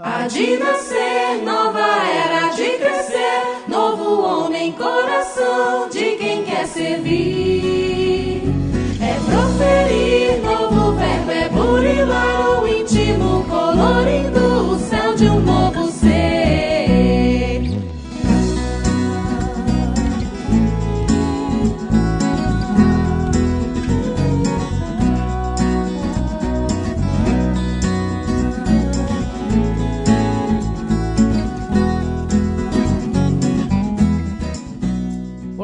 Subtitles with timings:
[0.00, 8.42] Há de nascer, nova era de crescer, novo homem, coração de quem quer servir.
[9.02, 16.47] É proferir, novo verbo é burilar o íntimo, colorindo o céu de um novo ser.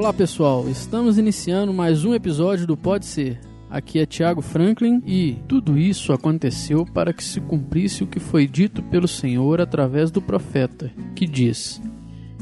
[0.04, 3.40] Olá pessoal, estamos iniciando mais um episódio do Pode Ser.
[3.70, 8.46] Aqui é Tiago Franklin e tudo isso aconteceu para que se cumprisse o que foi
[8.46, 11.80] dito pelo Senhor através do profeta, que diz: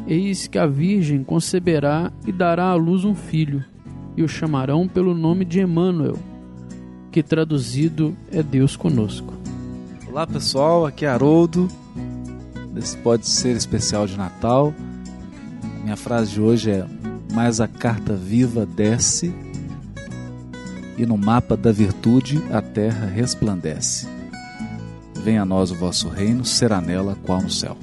[0.08, 3.64] Eis que a Virgem conceberá e dará à luz um filho,
[4.16, 6.18] e o chamarão pelo nome de Emanuel,
[7.12, 9.34] que traduzido é Deus conosco.
[10.08, 11.68] Olá pessoal, aqui é Haroldo.
[12.76, 14.74] Esse pode ser especial de Natal.
[15.84, 17.01] Minha frase de hoje é:
[17.32, 19.34] Mas a carta viva desce,
[20.98, 24.06] e no mapa da virtude a terra resplandece.
[25.24, 27.76] Venha a nós o vosso reino, será nela qual no céu.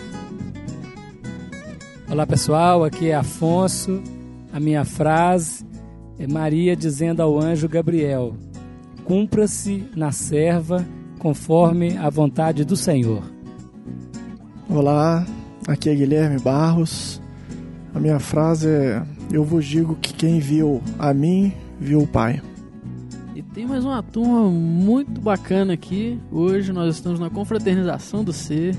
[2.10, 4.02] Olá pessoal, aqui é Afonso.
[4.52, 5.66] A minha frase
[6.20, 8.36] é Maria dizendo ao anjo Gabriel:
[9.06, 10.86] Cumpra-se na serva
[11.18, 13.24] conforme a vontade do Senhor.
[14.70, 15.26] Olá,
[15.68, 17.22] aqui é Guilherme Barros.
[17.94, 22.42] A minha frase é: Eu vos digo que quem viu a mim, viu o Pai.
[23.36, 26.20] E tem mais uma turma muito bacana aqui.
[26.32, 28.76] Hoje nós estamos na confraternização do Ser,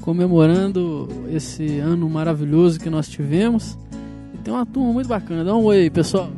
[0.00, 3.76] comemorando esse ano maravilhoso que nós tivemos.
[4.32, 5.44] E tem uma turma muito bacana.
[5.44, 6.30] Dá um oi aí, pessoal.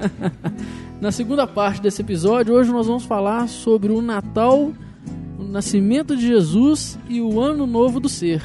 [1.00, 4.72] Na segunda parte desse episódio, hoje nós vamos falar sobre o Natal,
[5.38, 8.42] o nascimento de Jesus e o Ano Novo do Ser.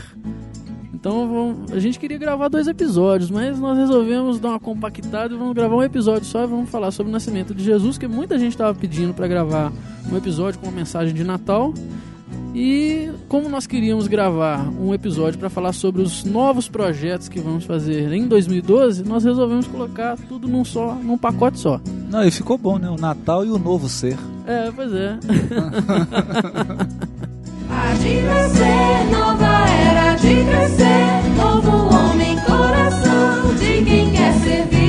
[1.05, 5.53] Então a gente queria gravar dois episódios, mas nós resolvemos dar uma compactada e vamos
[5.53, 8.53] gravar um episódio só e vamos falar sobre o nascimento de Jesus, que muita gente
[8.53, 9.71] estava pedindo para gravar
[10.11, 11.75] um episódio com uma mensagem de Natal.
[12.55, 17.65] E como nós queríamos gravar um episódio para falar sobre os novos projetos que vamos
[17.65, 21.79] fazer em 2012, nós resolvemos colocar tudo num só, num pacote só.
[22.09, 22.89] Não, e ficou bom, né?
[22.89, 24.17] O Natal e o novo ser.
[24.47, 25.19] É, pois é.
[27.69, 28.21] Há de
[29.11, 34.84] nova era de crescer, novo homem, coração de quem quer servir.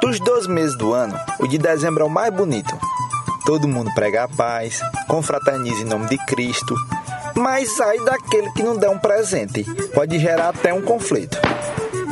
[0.00, 2.76] Dos 12 meses do ano, o de dezembro é o mais bonito.
[3.46, 6.74] Todo mundo prega a paz, confraterniza em nome de Cristo,
[7.36, 9.64] mas sai daquele que não der um presente.
[9.94, 11.38] Pode gerar até um conflito.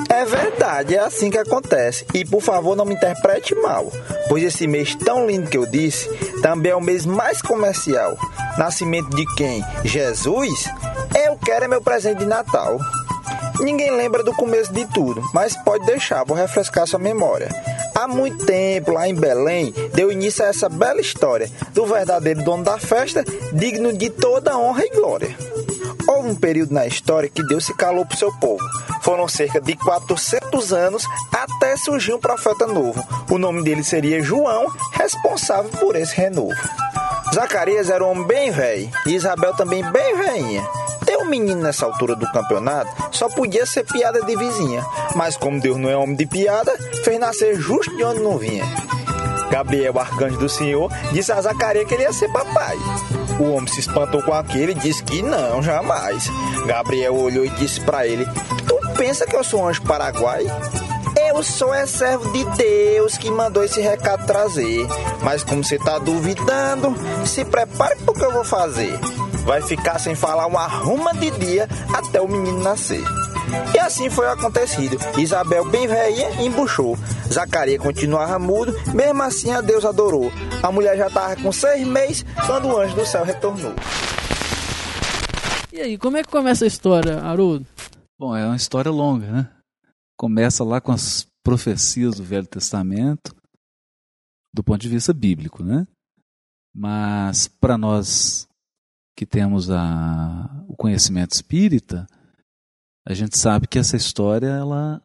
[0.08, 2.04] É verdade, é assim que acontece.
[2.14, 3.92] E por favor, não me interprete mal,
[4.28, 6.08] pois esse mês tão lindo que eu disse
[6.40, 8.16] também é o mês mais comercial.
[8.56, 9.64] Nascimento de quem?
[9.84, 10.68] Jesus?
[11.26, 12.78] Eu quero é meu presente de Natal.
[13.60, 17.48] Ninguém lembra do começo de tudo, mas pode deixar, vou refrescar sua memória.
[17.94, 22.62] Há muito tempo, lá em Belém, deu início a essa bela história do verdadeiro dono
[22.62, 25.36] da festa, digno de toda honra e glória.
[26.28, 28.62] Um período na história que Deus se calou para o seu povo.
[29.00, 31.02] Foram cerca de 400 anos
[31.32, 33.02] até surgir um profeta novo.
[33.30, 36.54] O nome dele seria João, responsável por esse renovo.
[37.34, 40.62] Zacarias era um homem bem velho e Isabel também bem velhinha.
[41.06, 44.84] Ter um menino nessa altura do campeonato só podia ser piada de vizinha,
[45.14, 48.66] mas como Deus não é homem de piada, fez nascer justo de onde não vinha.
[49.50, 52.76] Gabriel, arcanjo do Senhor, disse a Zacarias que ele ia ser papai.
[53.38, 56.28] O homem se espantou com aquilo e disse que não, jamais.
[56.66, 58.26] Gabriel olhou e disse para ele:
[58.66, 60.44] Tu pensa que eu sou um anjo paraguai?
[61.28, 64.86] Eu sou é servo de Deus que mandou esse recado trazer.
[65.22, 66.94] Mas como você tá duvidando,
[67.24, 68.98] se prepare pro que eu vou fazer.
[69.44, 73.02] Vai ficar sem falar uma ruma de dia até o menino nascer.
[73.74, 74.96] E assim foi acontecido.
[75.18, 76.96] Isabel, bem velhinha, embuchou.
[77.32, 80.30] Zacarias continuava mudo, mesmo assim a Deus adorou.
[80.62, 83.74] A mulher já estava com seis meses quando o anjo do céu retornou.
[85.72, 87.66] E aí, como é que começa a história, Haroldo?
[88.18, 89.50] Bom, é uma história longa, né?
[90.16, 93.34] Começa lá com as profecias do Velho Testamento,
[94.52, 95.86] do ponto de vista bíblico, né?
[96.74, 98.48] Mas para nós
[99.16, 102.06] que temos a, o conhecimento espírita,
[103.08, 105.02] a gente sabe que essa história ela,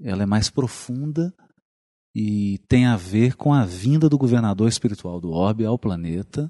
[0.00, 1.34] ela é mais profunda
[2.14, 6.48] e tem a ver com a vinda do governador espiritual do orbe ao planeta,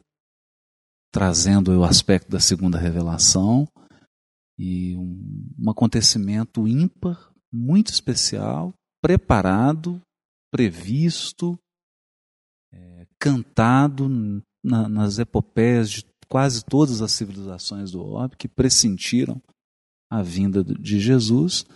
[1.11, 3.67] trazendo o aspecto da segunda revelação
[4.59, 9.99] e um, um acontecimento ímpar, muito especial, preparado,
[10.53, 11.59] previsto,
[12.71, 14.07] é, cantado
[14.63, 19.43] na, nas epopeias de quase todas as civilizações do orbe que pressentiram
[20.11, 21.67] a vinda de Jesus.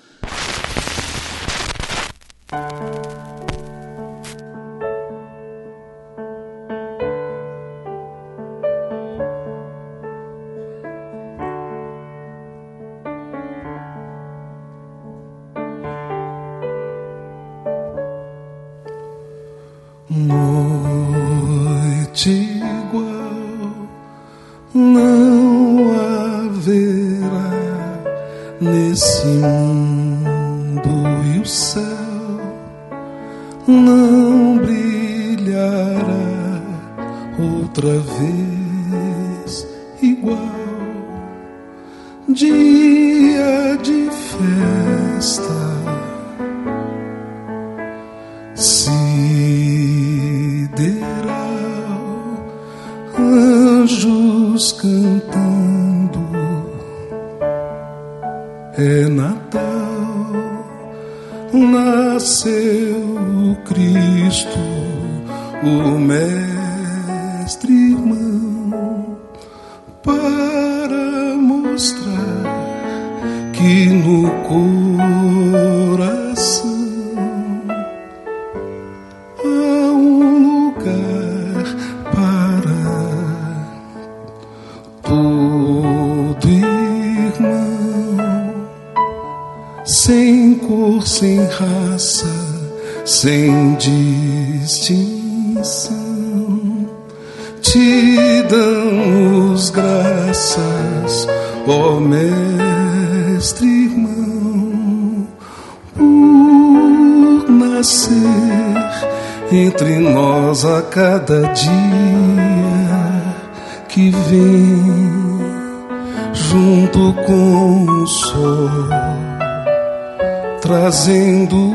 [120.72, 121.70] Trazendo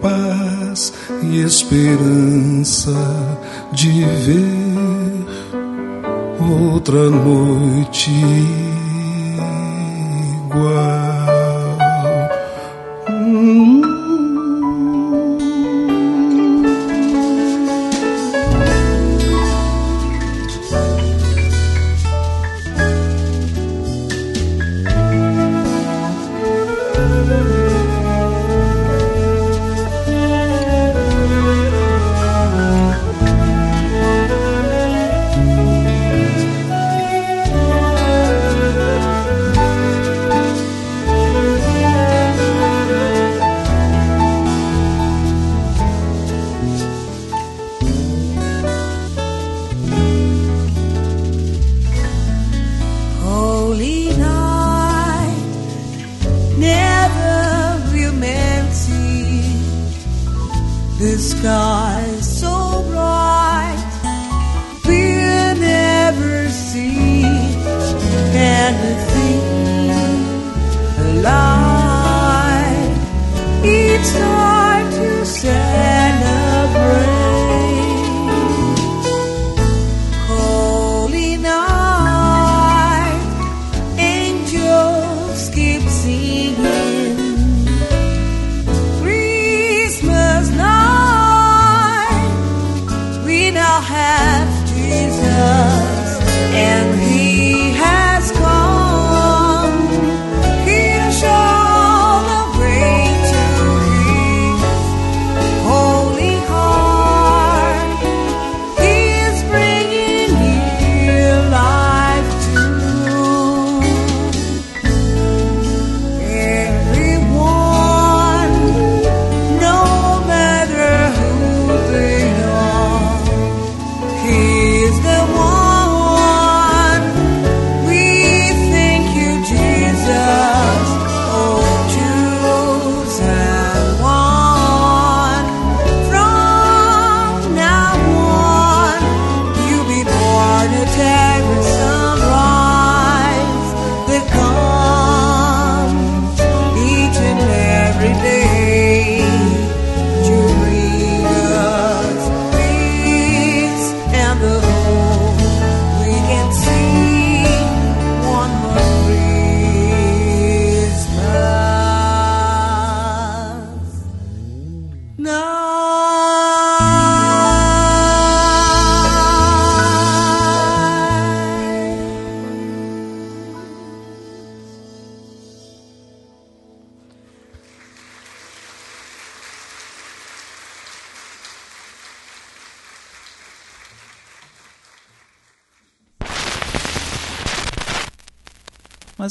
[0.00, 2.90] paz e esperança
[3.70, 5.26] de ver
[6.40, 8.10] outra noite
[10.46, 11.33] igual.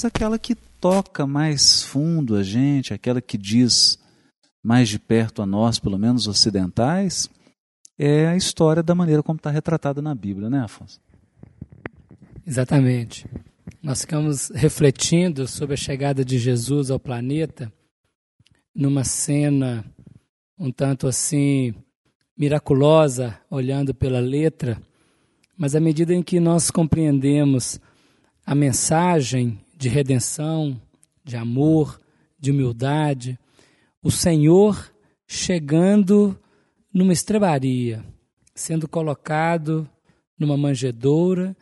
[0.03, 3.98] Mas aquela que toca mais fundo a gente, aquela que diz
[4.62, 7.29] mais de perto a nós, pelo menos ocidentais,
[7.98, 11.00] é a história da maneira como está retratada na Bíblia, né, Afonso?
[12.45, 13.25] Exatamente.
[13.81, 17.72] Nós ficamos refletindo sobre a chegada de Jesus ao planeta
[18.75, 19.86] numa cena
[20.60, 21.74] um tanto assim
[22.38, 24.81] miraculosa, olhando pela letra,
[25.57, 27.79] mas à medida em que nós compreendemos
[28.45, 30.80] a mensagem de redenção,
[31.24, 32.00] de amor,
[32.39, 33.39] de humildade,
[34.01, 34.94] o Senhor
[35.25, 36.38] chegando
[36.94, 38.03] numa estrebaria,
[38.53, 39.89] sendo colocado
[40.38, 41.56] numa manjedoura,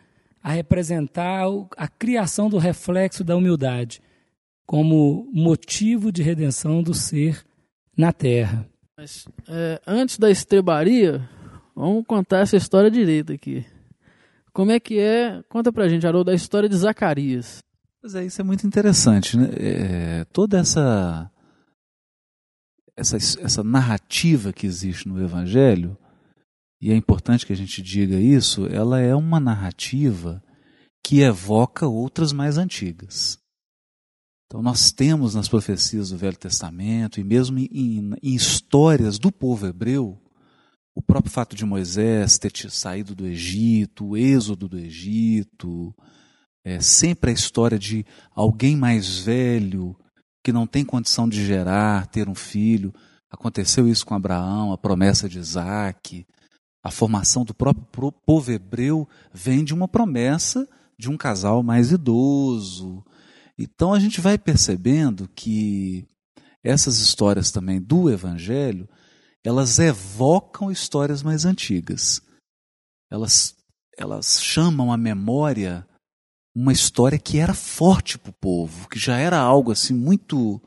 [0.43, 1.45] a representar
[1.77, 4.01] a criação do reflexo da humildade
[4.65, 7.45] como motivo de redenção do ser
[7.95, 8.67] na terra.
[8.97, 11.27] Mas, é, antes da estrebaria,
[11.75, 13.65] vamos contar essa história direito aqui.
[14.53, 15.41] Como é que é?
[15.47, 17.61] Conta pra gente, Haroldo, a história de Zacarias.
[18.01, 19.49] Pois é, isso é muito interessante, né?
[19.53, 21.31] É, toda essa,
[22.97, 25.95] essa essa narrativa que existe no Evangelho,
[26.81, 30.43] e é importante que a gente diga isso, ela é uma narrativa
[31.05, 33.37] que evoca outras mais antigas.
[34.47, 39.67] Então, nós temos nas profecias do Velho Testamento e mesmo em, em, histórias do povo
[39.67, 40.19] hebreu,
[40.95, 45.95] o próprio fato de Moisés ter saído do Egito, o êxodo do Egito,
[46.63, 49.95] é sempre a história de alguém mais velho
[50.43, 52.93] que não tem condição de gerar, ter um filho.
[53.29, 56.25] Aconteceu isso com Abraão, a promessa de Isaac.
[56.83, 63.03] A formação do próprio povo hebreu vem de uma promessa de um casal mais idoso.
[63.57, 66.05] Então a gente vai percebendo que
[66.63, 68.87] essas histórias também do Evangelho,
[69.43, 72.21] elas evocam histórias mais antigas.
[73.09, 73.55] Elas,
[73.97, 75.87] elas chamam à memória
[76.53, 80.61] uma história que era forte para o povo, que já era algo assim muito,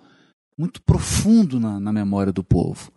[0.56, 2.90] muito profundo na, na memória do povo.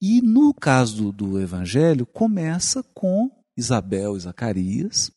[0.00, 5.10] E no caso do, do Evangelho, começa com Isabel e Zacarias.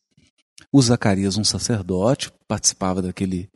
[0.71, 3.49] O Zacarias, um sacerdote, participava daquele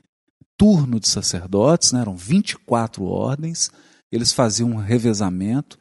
[0.58, 2.02] turno de sacerdotes, né?
[2.02, 3.72] eram 24 ordens,
[4.12, 5.78] eles faziam um revezamento,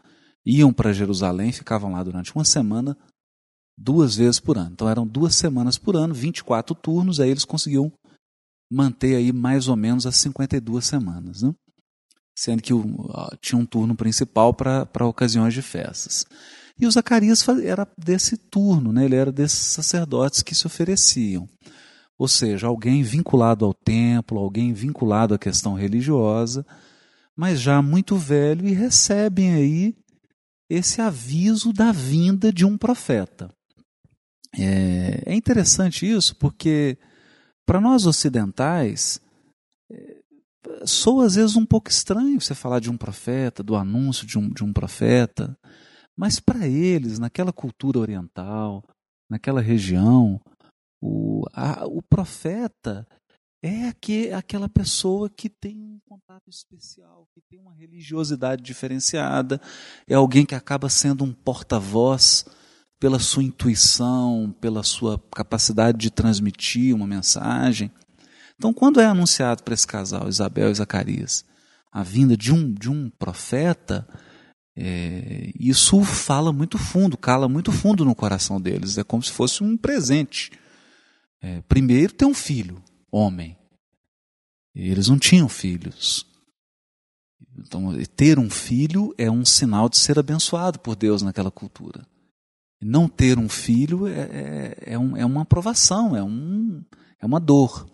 [0.46, 2.96] iam para Jerusalém, ficavam lá durante uma semana,
[3.78, 4.70] duas vezes por ano.
[4.72, 7.92] Então eram duas semanas por ano, 24 turnos, aí eles conseguiam
[8.70, 11.54] manter aí mais ou menos as 52 semanas, né?
[12.36, 12.72] sendo que
[13.40, 16.24] tinha um turno principal para ocasiões de festas.
[16.78, 19.04] E o Zacarias era desse turno, né?
[19.04, 21.48] ele era desses sacerdotes que se ofereciam.
[22.16, 26.66] Ou seja, alguém vinculado ao templo, alguém vinculado à questão religiosa,
[27.36, 29.94] mas já muito velho e recebem aí
[30.68, 33.50] esse aviso da vinda de um profeta.
[34.56, 36.98] É, é interessante isso porque,
[37.66, 39.20] para nós ocidentais,
[39.90, 40.18] é,
[40.84, 44.48] soa às vezes um pouco estranho você falar de um profeta, do anúncio de um,
[44.48, 45.56] de um profeta,
[46.16, 48.82] mas para eles, naquela cultura oriental,
[49.30, 50.40] naquela região,
[51.00, 53.06] o, a, o profeta
[53.62, 59.60] é que, aquela pessoa que tem um contato especial, que tem uma religiosidade diferenciada,
[60.06, 62.44] é alguém que acaba sendo um porta-voz
[62.98, 67.90] pela sua intuição, pela sua capacidade de transmitir uma mensagem.
[68.56, 71.44] Então, quando é anunciado para esse casal, Isabel e Zacarias,
[71.92, 74.06] a vinda de um, de um profeta,
[74.76, 78.98] é, isso fala muito fundo, cala muito fundo no coração deles.
[78.98, 80.50] É como se fosse um presente.
[81.40, 83.56] É, primeiro, ter um filho, homem.
[84.74, 86.26] Eles não tinham filhos.
[87.56, 92.04] Então, ter um filho é um sinal de ser abençoado por Deus naquela cultura.
[92.80, 96.82] Não ter um filho é, é, é, um, é uma aprovação, é, um,
[97.20, 97.86] é uma dor.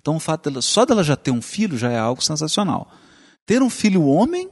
[0.00, 2.90] Então, o fato dela, só dela já ter um filho já é algo sensacional.
[3.44, 4.48] Ter um filho homem,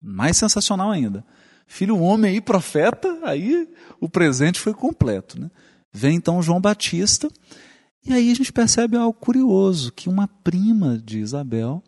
[0.00, 1.24] mais sensacional ainda.
[1.66, 3.68] Filho homem e profeta, aí
[4.00, 5.40] o presente foi completo.
[5.40, 5.50] Né?
[5.92, 7.28] Vem então João Batista,
[8.04, 11.82] e aí a gente percebe algo curioso: que uma prima de Isabel,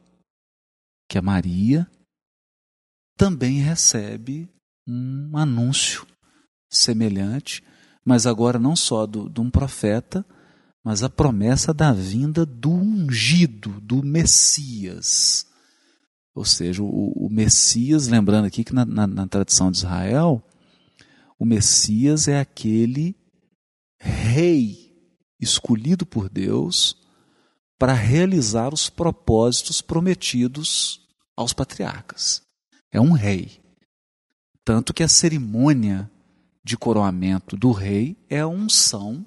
[1.08, 1.88] que é Maria,
[3.16, 4.48] também recebe
[4.86, 6.06] um anúncio
[6.76, 7.62] semelhante,
[8.04, 10.24] mas agora não só do, de um profeta,
[10.84, 15.46] mas a promessa da vinda do ungido, do Messias.
[16.34, 20.42] Ou seja, o, o Messias, lembrando aqui que na, na, na tradição de Israel,
[21.38, 23.16] o Messias é aquele
[23.98, 24.92] rei
[25.40, 26.96] escolhido por Deus
[27.78, 31.00] para realizar os propósitos prometidos
[31.36, 32.42] aos patriarcas.
[32.92, 33.60] É um rei.
[34.64, 36.10] Tanto que a cerimônia
[36.64, 39.24] de coroamento do rei é a unção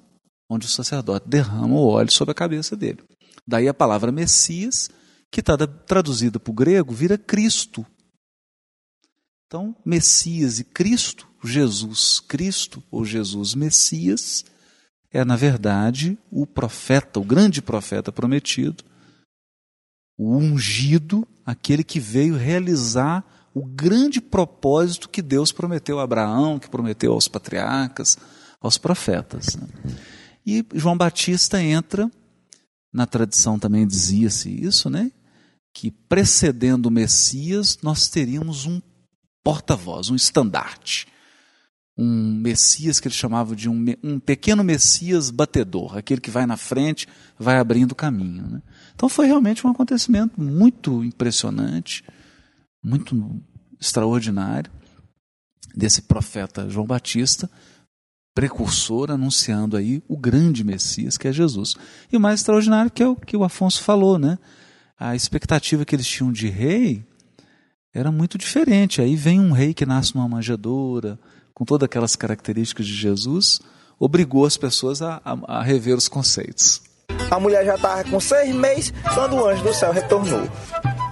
[0.50, 3.02] onde o sacerdote derrama o óleo sobre a cabeça dele.
[3.46, 4.90] Daí a palavra Messias,
[5.30, 7.86] que está traduzida para o grego, vira Cristo.
[9.46, 14.44] Então, Messias e Cristo, Jesus Cristo, ou Jesus Messias,
[15.10, 18.84] é, na verdade, o profeta, o grande profeta prometido,
[20.18, 23.24] o ungido, aquele que veio realizar
[23.58, 28.16] o grande propósito que Deus prometeu a Abraão, que prometeu aos patriarcas,
[28.60, 29.56] aos profetas.
[29.56, 29.66] Né?
[30.46, 32.08] E João Batista entra,
[32.92, 35.10] na tradição também dizia-se isso, né?
[35.74, 38.80] Que precedendo o Messias, nós teríamos um
[39.42, 41.08] porta-voz, um estandarte.
[41.96, 46.56] Um Messias que ele chamava de um, um pequeno Messias batedor, aquele que vai na
[46.56, 48.46] frente, vai abrindo caminho.
[48.46, 48.62] Né?
[48.94, 52.04] Então foi realmente um acontecimento muito impressionante,
[52.82, 53.40] muito
[53.80, 54.70] extraordinário,
[55.74, 57.48] desse profeta João Batista,
[58.34, 61.74] precursor anunciando aí o grande Messias que é Jesus.
[62.10, 64.38] E o mais extraordinário que é o que o Afonso falou, né?
[64.98, 67.04] A expectativa que eles tinham de rei
[67.94, 69.00] era muito diferente.
[69.00, 71.18] Aí vem um rei que nasce numa manjedoura,
[71.54, 73.60] com todas aquelas características de Jesus,
[73.98, 76.80] obrigou as pessoas a, a, a rever os conceitos.
[77.28, 80.48] A mulher já estava com seis meses quando o anjo do céu retornou.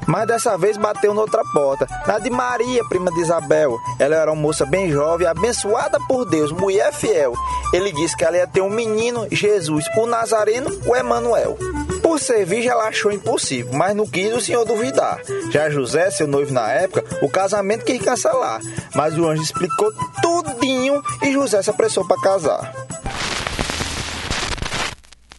[0.06, 3.76] Mas dessa vez bateu noutra porta, na de Maria, prima de Isabel.
[3.98, 7.34] Ela era uma moça bem jovem, abençoada por Deus, mulher fiel.
[7.72, 11.58] Ele disse que ela ia ter um menino, Jesus, o Nazareno, o Emanuel.
[12.02, 15.20] Por ser virgem, ela achou impossível, mas não quis o senhor duvidar.
[15.50, 18.60] Já José, seu noivo na época, o casamento quis cancelar.
[18.94, 19.92] Mas o anjo explicou
[20.22, 22.72] tudinho e José se apressou para casar.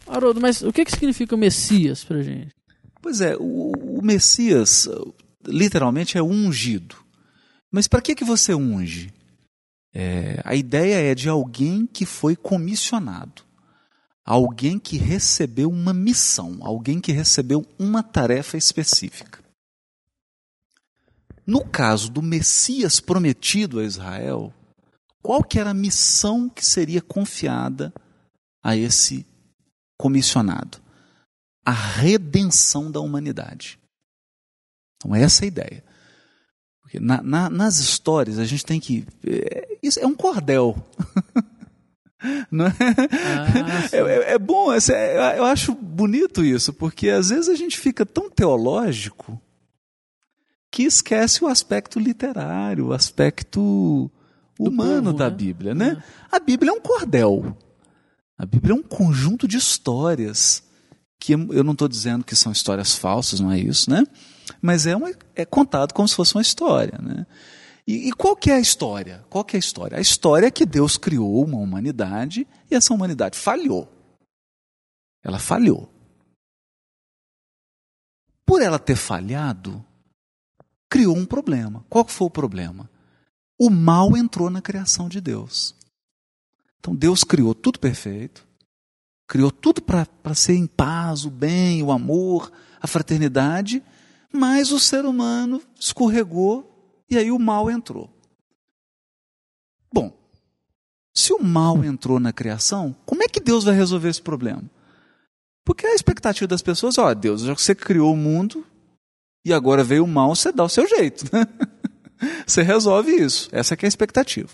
[0.06, 2.57] Haroldo, mas o que, que significa Messias pra gente?
[3.08, 4.86] Pois é, o, o Messias
[5.46, 6.94] literalmente é ungido.
[7.72, 9.10] Mas para que, que você unge?
[9.94, 13.44] É, a ideia é de alguém que foi comissionado,
[14.22, 19.42] alguém que recebeu uma missão, alguém que recebeu uma tarefa específica.
[21.46, 24.52] No caso do Messias prometido a Israel,
[25.22, 27.90] qual que era a missão que seria confiada
[28.62, 29.26] a esse
[29.96, 30.86] comissionado?
[31.68, 33.78] A redenção da humanidade.
[34.96, 35.84] Então, essa é a ideia.
[36.80, 39.06] Porque na, na, nas histórias a gente tem que.
[39.22, 40.74] É, isso é um cordel.
[42.50, 42.70] Não é?
[42.70, 47.78] Ah, é, é, é, bom, é, eu acho bonito isso, porque às vezes a gente
[47.78, 49.38] fica tão teológico
[50.70, 54.10] que esquece o aspecto literário, o aspecto
[54.58, 55.36] humano povo, da né?
[55.36, 55.74] Bíblia.
[55.74, 56.02] Né?
[56.32, 56.36] É.
[56.36, 57.54] A Bíblia é um cordel.
[58.38, 60.66] A Bíblia é um conjunto de histórias
[61.20, 64.04] que eu não estou dizendo que são histórias falsas, não é isso, né?
[64.62, 67.26] Mas é, uma, é contado como se fosse uma história, né?
[67.86, 69.24] E, e, qual que é a história?
[69.30, 69.96] Qual que é a história?
[69.96, 73.90] A história é que Deus criou uma humanidade e essa humanidade falhou.
[75.22, 75.90] Ela falhou.
[78.44, 79.84] Por ela ter falhado,
[80.88, 81.84] criou um problema.
[81.88, 82.90] Qual foi o problema?
[83.58, 85.74] O mal entrou na criação de Deus.
[86.78, 88.47] Então Deus criou tudo perfeito,
[89.28, 93.82] criou tudo para ser em paz, o bem, o amor, a fraternidade,
[94.32, 98.10] mas o ser humano escorregou e aí o mal entrou.
[99.92, 100.16] Bom,
[101.14, 104.64] se o mal entrou na criação, como é que Deus vai resolver esse problema?
[105.64, 108.66] Porque a expectativa das pessoas, ó, Deus, já que você criou o mundo
[109.44, 111.24] e agora veio o mal, você dá o seu jeito.
[111.32, 111.46] Né?
[112.44, 113.48] Você resolve isso.
[113.52, 114.48] Essa é, é a expectativa.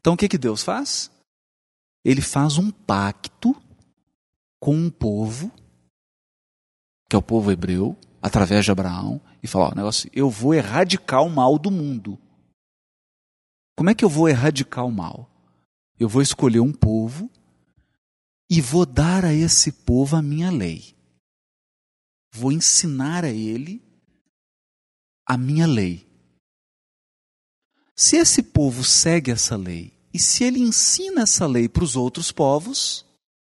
[0.00, 1.10] Então o que, que Deus faz?
[2.02, 3.54] Ele faz um pacto
[4.60, 5.52] com um povo,
[7.08, 11.22] que é o povo hebreu, através de Abraão, e falar: ó, negócio, eu vou erradicar
[11.22, 12.18] o mal do mundo.
[13.76, 15.30] Como é que eu vou erradicar o mal?
[15.98, 17.30] Eu vou escolher um povo
[18.50, 20.96] e vou dar a esse povo a minha lei.
[22.32, 23.82] Vou ensinar a ele
[25.26, 26.06] a minha lei.
[27.94, 32.32] Se esse povo segue essa lei e se ele ensina essa lei para os outros
[32.32, 33.04] povos,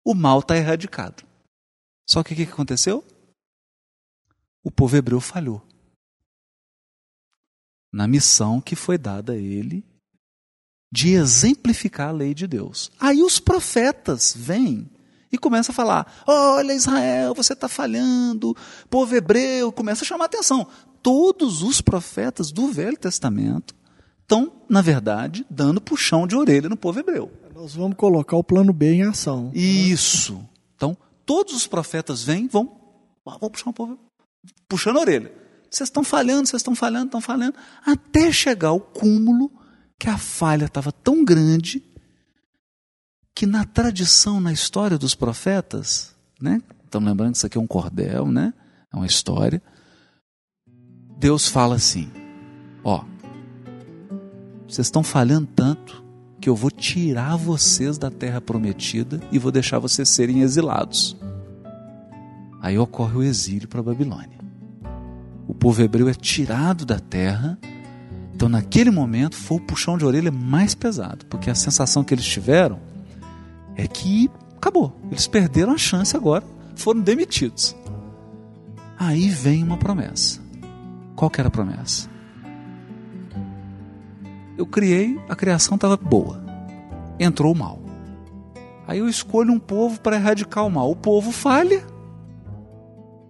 [0.05, 1.25] o mal está erradicado.
[2.09, 3.05] Só que o que aconteceu?
[4.63, 5.65] O povo hebreu falhou
[7.93, 9.85] na missão que foi dada a ele
[10.93, 12.91] de exemplificar a lei de Deus.
[12.99, 14.91] Aí os profetas vêm
[15.31, 18.57] e começam a falar: Olha, Israel, você está falhando,
[18.89, 20.67] povo hebreu, começa a chamar atenção.
[21.03, 23.75] Todos os profetas do Velho Testamento
[24.21, 27.31] estão, na verdade, dando puxão de orelha no povo hebreu.
[27.61, 29.53] Nós vamos colocar o plano B em ação.
[29.55, 30.43] Isso.
[30.75, 30.97] Então,
[31.27, 32.75] todos os profetas vêm, vão,
[33.23, 33.99] vão puxar o povo,
[34.67, 35.31] puxando a orelha.
[35.71, 39.53] Vocês estão falhando, vocês estão falhando, estão falhando, até chegar ao cúmulo
[39.99, 41.85] que a falha estava tão grande
[43.35, 47.67] que na tradição, na história dos profetas, né, Estamos lembrando que isso aqui é um
[47.67, 48.55] cordel, né?
[48.91, 49.63] É uma história.
[51.19, 52.11] Deus fala assim:
[52.83, 53.05] Ó,
[54.67, 56.10] vocês estão falhando tanto
[56.41, 61.17] que eu vou tirar vocês da terra prometida e vou deixar vocês serem exilados.
[62.61, 64.39] Aí ocorre o exílio para a Babilônia.
[65.47, 67.59] O povo hebreu é tirado da terra.
[68.35, 72.25] Então, naquele momento, foi o puxão de orelha mais pesado, porque a sensação que eles
[72.25, 72.79] tiveram
[73.77, 74.95] é que acabou.
[75.11, 77.77] Eles perderam a chance agora, foram demitidos.
[78.99, 80.41] Aí vem uma promessa.
[81.17, 82.10] Qual que era a promessa?
[84.61, 86.39] Eu criei, a criação estava boa.
[87.19, 87.81] Entrou o mal.
[88.87, 90.91] Aí eu escolho um povo para erradicar o mal.
[90.91, 91.83] O povo falha.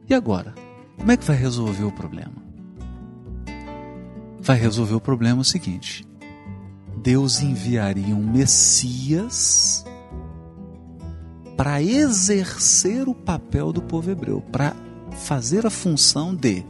[0.09, 0.53] E agora?
[0.99, 2.35] Como é que vai resolver o problema?
[4.41, 6.05] Vai resolver o problema o seguinte:
[6.97, 9.85] Deus enviaria um Messias
[11.57, 14.75] para exercer o papel do povo hebreu, para
[15.13, 16.65] fazer a função de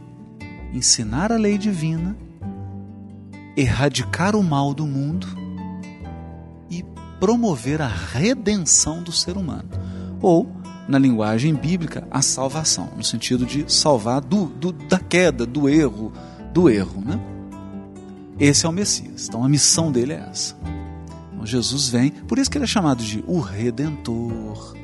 [0.71, 2.15] ensinar a lei divina,
[3.55, 5.27] erradicar o mal do mundo
[6.69, 6.83] e
[7.19, 9.69] promover a redenção do ser humano.
[10.21, 10.49] Ou,
[10.87, 16.11] na linguagem bíblica, a salvação, no sentido de salvar do, do, da queda, do erro,
[16.53, 17.01] do erro.
[17.01, 17.19] Né?
[18.39, 19.27] Esse é o Messias.
[19.27, 20.55] Então a missão dele é essa.
[21.41, 24.75] Então, Jesus vem, por isso que ele é chamado de o Redentor,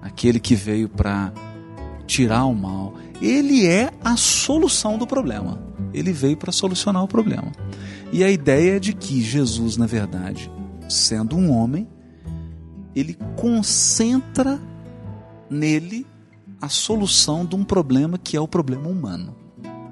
[0.00, 1.32] aquele que veio para
[2.06, 2.94] tirar o mal.
[3.20, 5.58] Ele é a solução do problema.
[5.92, 7.50] Ele veio para solucionar o problema.
[8.14, 10.48] E a ideia é de que Jesus, na verdade,
[10.88, 11.88] sendo um homem,
[12.94, 14.60] ele concentra
[15.50, 16.06] nele
[16.62, 19.34] a solução de um problema que é o problema humano,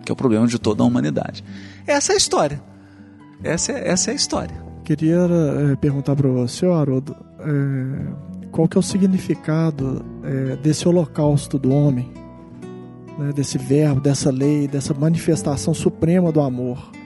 [0.04, 1.42] que é o problema de toda a humanidade.
[1.84, 2.62] Essa é a história.
[3.42, 4.54] Essa é, essa é a história.
[4.84, 5.26] Queria
[5.72, 11.74] é, perguntar para você, Haroldo, é, qual que é o significado é, desse holocausto do
[11.74, 12.08] homem,
[13.18, 17.01] né, desse verbo, dessa lei, dessa manifestação suprema do amor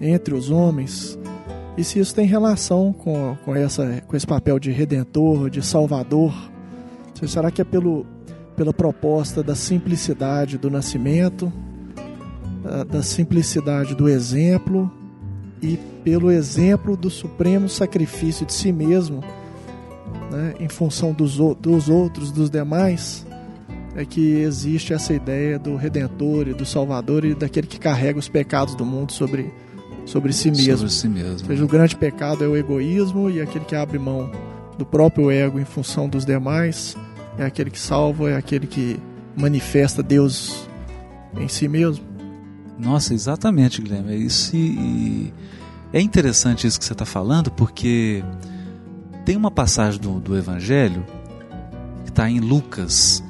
[0.00, 1.18] entre os homens,
[1.76, 6.32] e se isso tem relação com, com, essa, com esse papel de redentor, de salvador?
[7.26, 8.06] Será que é pelo,
[8.56, 11.52] pela proposta da simplicidade do nascimento,
[12.62, 14.90] da, da simplicidade do exemplo
[15.62, 19.22] e pelo exemplo do supremo sacrifício de si mesmo?
[20.30, 23.26] né, em função dos, dos outros, dos demais,
[23.96, 28.28] é que existe essa ideia do Redentor e do Salvador e daquele que carrega os
[28.28, 29.52] pecados do mundo sobre,
[30.04, 30.76] sobre si mesmo.
[30.76, 31.40] Sobre si mesmo.
[31.42, 34.30] Ou seja, o grande pecado é o egoísmo e aquele que abre mão
[34.76, 36.96] do próprio ego em função dos demais
[37.38, 38.98] é aquele que salva, é aquele que
[39.36, 40.68] manifesta Deus
[41.38, 42.04] em si mesmo.
[42.78, 44.12] Nossa, exatamente, Guilherme.
[44.12, 45.32] É isso e
[45.92, 48.24] é interessante isso que você está falando, porque
[49.24, 51.04] tem uma passagem do, do Evangelho
[52.04, 53.22] que está em Lucas,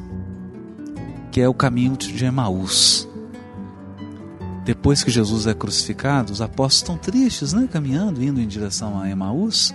[1.33, 3.09] que é o caminho de Emaús.
[4.65, 7.69] Depois que Jesus é crucificado, os apóstolos estão tristes, né?
[7.71, 9.75] Caminhando, indo em direção a Emaús.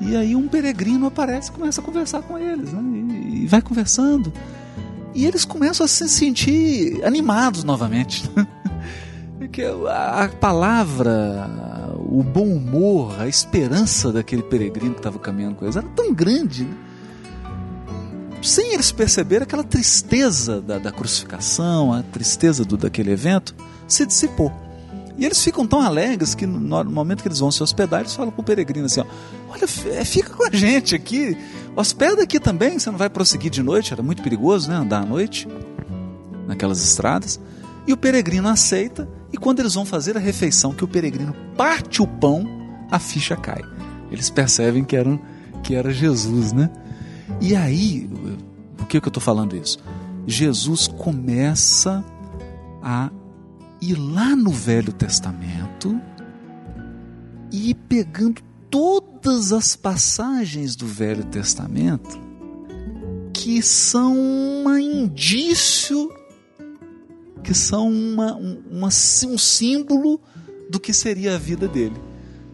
[0.00, 2.80] E aí um peregrino aparece e começa a conversar com eles, né?
[3.32, 4.32] E, vai conversando.
[5.14, 8.30] E eles começam a se sentir animados novamente.
[9.38, 11.68] Porque a palavra
[12.10, 16.64] o bom humor, a esperança daquele peregrino que estava caminhando com eles era tão grande.
[16.64, 16.74] Né?
[18.42, 23.54] Sem eles perceberem, aquela tristeza da, da crucificação, a tristeza do, daquele evento,
[23.88, 24.52] se dissipou.
[25.16, 28.30] E eles ficam tão alegres que no, momento que eles vão se hospedar, eles falam
[28.30, 29.04] para o peregrino assim: ó,
[29.48, 29.64] Olha,
[29.98, 31.36] é, fica com a gente aqui,
[31.74, 35.04] hospeda aqui também, você não vai prosseguir de noite, era muito perigoso né, andar à
[35.04, 35.48] noite
[36.46, 37.40] naquelas estradas.
[37.84, 42.00] E o peregrino aceita e quando eles vão fazer a refeição, que o peregrino parte
[42.00, 42.46] o pão,
[42.90, 43.62] a ficha cai.
[44.10, 45.20] Eles percebem que, eram,
[45.62, 46.70] que era Jesus, né?
[47.40, 48.08] E aí,
[48.76, 49.78] por que, que eu estou falando isso?
[50.26, 52.04] Jesus começa
[52.82, 53.10] a
[53.80, 56.00] ir lá no Velho Testamento
[57.50, 62.28] e ir pegando todas as passagens do Velho Testamento
[63.32, 66.12] que são um indício
[67.42, 70.20] que são uma, uma, um símbolo
[70.68, 71.96] do que seria a vida dele.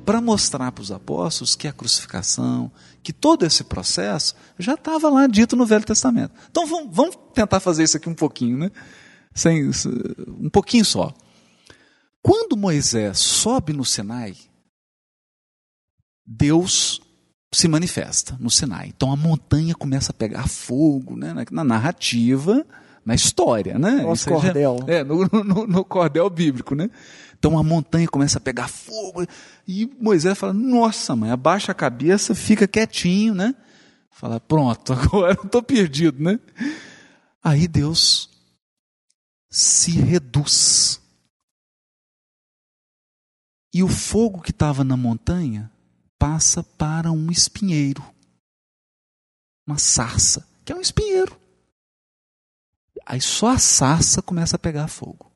[0.05, 2.71] Para mostrar para os apóstolos que a crucificação,
[3.03, 6.33] que todo esse processo já estava lá dito no Velho Testamento.
[6.49, 8.71] Então vamos, vamos tentar fazer isso aqui um pouquinho, né?
[9.35, 9.71] Sem,
[10.29, 11.13] um pouquinho só.
[12.23, 14.35] Quando Moisés sobe no Sinai,
[16.25, 17.01] Deus
[17.53, 18.93] se manifesta no Sinai.
[18.95, 21.35] Então a montanha começa a pegar fogo, né?
[21.51, 22.65] Na narrativa,
[23.05, 24.03] na história, né?
[24.03, 24.79] Nosso cordel.
[24.87, 26.91] Já, é, no, no, no, cordel bíblico, né?
[27.39, 29.27] Então a montanha começa a pegar fogo
[29.69, 33.55] e Moisés fala: Nossa, mãe, abaixa a cabeça, fica quietinho, né?
[34.11, 36.41] Fala: Pronto, agora eu estou perdido, né?
[37.43, 38.31] Aí Deus
[39.55, 41.01] se reduz.
[43.73, 45.71] E o fogo que estava na montanha
[46.19, 48.05] passa para um espinheiro,
[49.65, 51.39] uma sarça, que é um espinheiro.
[53.07, 55.31] Aí só a sarça começa a pegar fogo.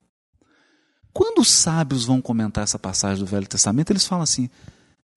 [1.12, 4.50] Quando os sábios vão comentar essa passagem do Velho Testamento, eles falam assim: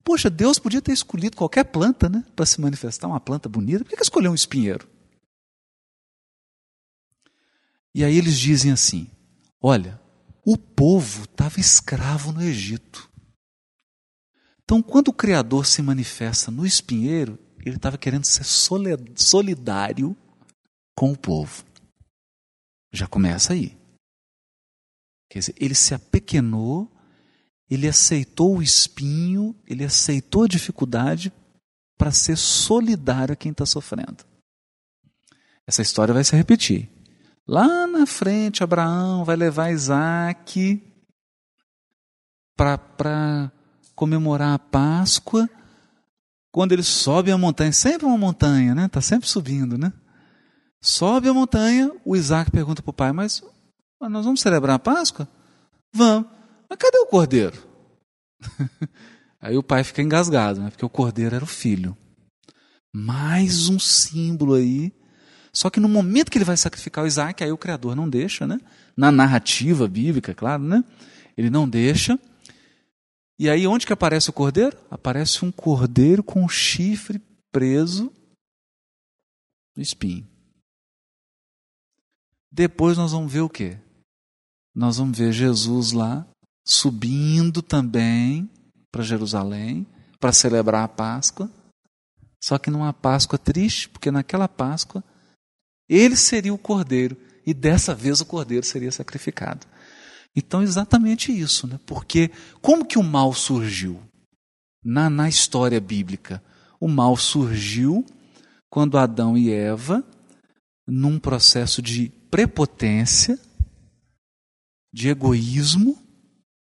[0.04, 3.82] Poxa, Deus podia ter escolhido qualquer planta, né, para se manifestar, uma planta bonita.
[3.82, 4.86] Por que, que escolheu um espinheiro?
[7.94, 9.10] E aí eles dizem assim:
[9.60, 10.00] Olha,
[10.44, 13.10] o povo estava escravo no Egito.
[14.64, 20.16] Então, quando o Criador se manifesta no espinheiro, ele estava querendo ser solidário
[20.96, 21.64] com o povo.
[22.92, 23.76] Já começa aí.
[25.30, 26.90] Quer dizer, ele se apequenou,
[27.70, 31.32] ele aceitou o espinho, ele aceitou a dificuldade
[31.96, 34.24] para ser solidário a quem está sofrendo.
[35.66, 36.90] Essa história vai se repetir.
[37.46, 40.82] Lá na frente, Abraão vai levar Isaac
[42.56, 43.50] para
[43.94, 45.48] comemorar a Páscoa.
[46.52, 48.86] Quando ele sobe a montanha, sempre uma montanha, né?
[48.86, 49.92] Está sempre subindo, né?
[50.80, 53.42] Sobe a montanha, o Isaac pergunta para o pai, mas
[54.00, 55.28] nós vamos celebrar a Páscoa?
[55.94, 56.28] Vamos.
[56.68, 57.56] Mas cadê o cordeiro?
[59.40, 60.70] Aí o pai fica engasgado, né?
[60.70, 61.96] porque o cordeiro era o filho.
[62.94, 64.92] Mais um símbolo aí.
[65.54, 68.46] Só que no momento que ele vai sacrificar o Isaac, aí o Criador não deixa,
[68.46, 68.58] né?
[68.96, 70.82] Na narrativa bíblica, claro, né?
[71.36, 72.18] Ele não deixa.
[73.38, 74.76] E aí onde que aparece o cordeiro?
[74.90, 78.12] Aparece um cordeiro com um chifre preso
[79.76, 80.26] no espinho.
[82.50, 83.78] Depois nós vamos ver o quê?
[84.74, 86.26] Nós vamos ver Jesus lá
[86.64, 88.48] subindo também
[88.90, 89.86] para Jerusalém
[90.20, 91.50] para celebrar a Páscoa.
[92.40, 95.02] Só que numa Páscoa triste, porque naquela Páscoa
[95.94, 99.66] ele seria o cordeiro e dessa vez o cordeiro seria sacrificado.
[100.34, 101.78] Então, exatamente isso, né?
[101.86, 104.00] Porque como que o mal surgiu?
[104.84, 106.42] Na, na história bíblica,
[106.80, 108.04] o mal surgiu
[108.68, 110.02] quando Adão e Eva,
[110.86, 113.38] num processo de prepotência,
[114.92, 116.02] de egoísmo,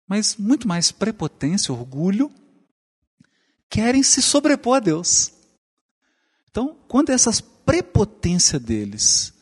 [0.09, 2.33] mas muito mais prepotência, orgulho,
[3.71, 5.33] querem se sobrepor a Deus.
[6.51, 9.33] Então, quando essas prepotência deles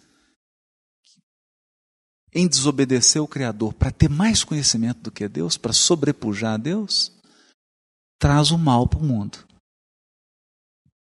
[2.32, 7.12] em desobedecer o Criador para ter mais conhecimento do que Deus, para sobrepujar a Deus,
[8.18, 9.38] traz o mal para o mundo.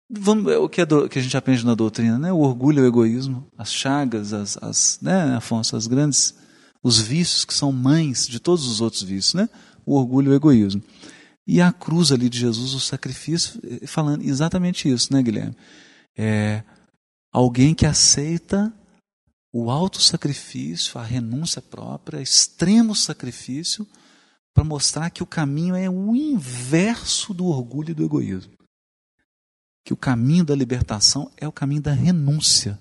[0.10, 2.32] Vamos, é o que, a gente aprende na doutrina, né?
[2.32, 6.34] O orgulho, o egoísmo, as chagas, as, as, né, Afonso, as grandes,
[6.82, 9.50] os vícios que são mães de todos os outros vícios, né?
[9.86, 10.82] O orgulho e o egoísmo.
[11.46, 15.56] E a cruz ali de Jesus, o sacrifício, eh, falando exatamente isso, né, Guilherme?
[16.18, 16.64] É
[17.32, 18.74] alguém que aceita
[19.52, 23.88] o alto sacrifício, a renúncia própria, extremo sacrifício,
[24.54, 28.58] para mostrar que o caminho é o inverso do orgulho e do egoísmo
[29.88, 32.78] que o caminho da libertação é o caminho da renúncia.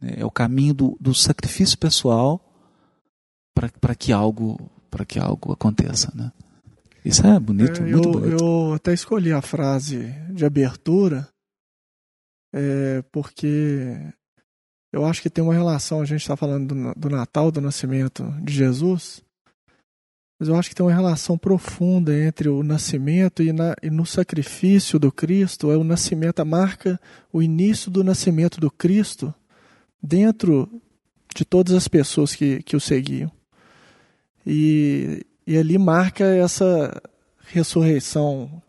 [0.00, 2.40] É o caminho do, do sacrifício pessoal
[3.52, 6.30] para que algo para que algo aconteça, né?
[7.04, 8.44] Isso é bonito, é, muito eu, bonito.
[8.44, 11.28] Eu até escolhi a frase de abertura
[12.56, 13.94] é, porque
[14.90, 18.54] eu acho que tem uma relação, a gente está falando do, Natal, do nascimento de
[18.54, 19.22] Jesus,
[20.40, 24.06] mas eu acho que tem uma relação profunda entre o nascimento e, na, e, no
[24.06, 25.70] sacrifício do Cristo.
[25.70, 27.00] É o nascimento, a marca,
[27.32, 29.34] o início do nascimento do Cristo
[30.02, 30.68] dentro
[31.34, 33.30] de todas as pessoas que, que o seguiam.
[34.46, 37.02] E, e ali marca essa
[37.46, 38.62] ressurreição,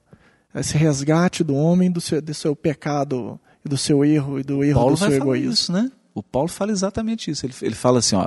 [0.56, 4.80] esse resgate do homem do seu, do seu pecado, do seu erro e do erro
[4.80, 5.52] Paulo do seu vai egoísmo.
[5.52, 5.92] Isso, né?
[6.14, 7.46] O Paulo fala exatamente isso.
[7.46, 8.26] Ele, ele fala assim, ó,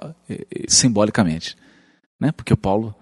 [0.68, 1.56] simbolicamente,
[2.20, 2.30] né?
[2.32, 2.94] Porque o Paulo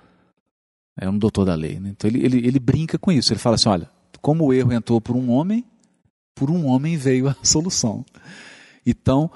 [0.99, 1.79] é um doutor da lei.
[1.79, 1.91] Né?
[1.91, 3.33] Então ele, ele, ele brinca com isso.
[3.33, 3.88] Ele fala assim: olha,
[4.21, 5.64] como o erro entrou por um homem,
[6.35, 8.05] por um homem veio a solução.
[8.85, 9.31] Então,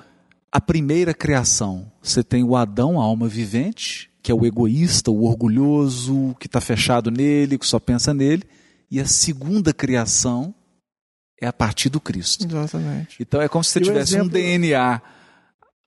[0.50, 5.24] a primeira criação, você tem o Adão, a alma vivente, que é o egoísta, o
[5.24, 8.44] orgulhoso, que está fechado nele, que só pensa nele.
[8.90, 10.55] E a segunda criação
[11.42, 12.46] é a partir do Cristo.
[12.46, 13.16] Exatamente.
[13.20, 15.02] Então é como se você E tivesse exemplo- um DNA,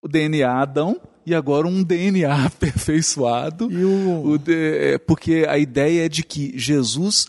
[0.03, 3.71] o DNA Adão, e agora um DNA aperfeiçoado.
[3.71, 4.53] E o, O de-
[4.93, 7.27] é, porque a ideia é de que Jesus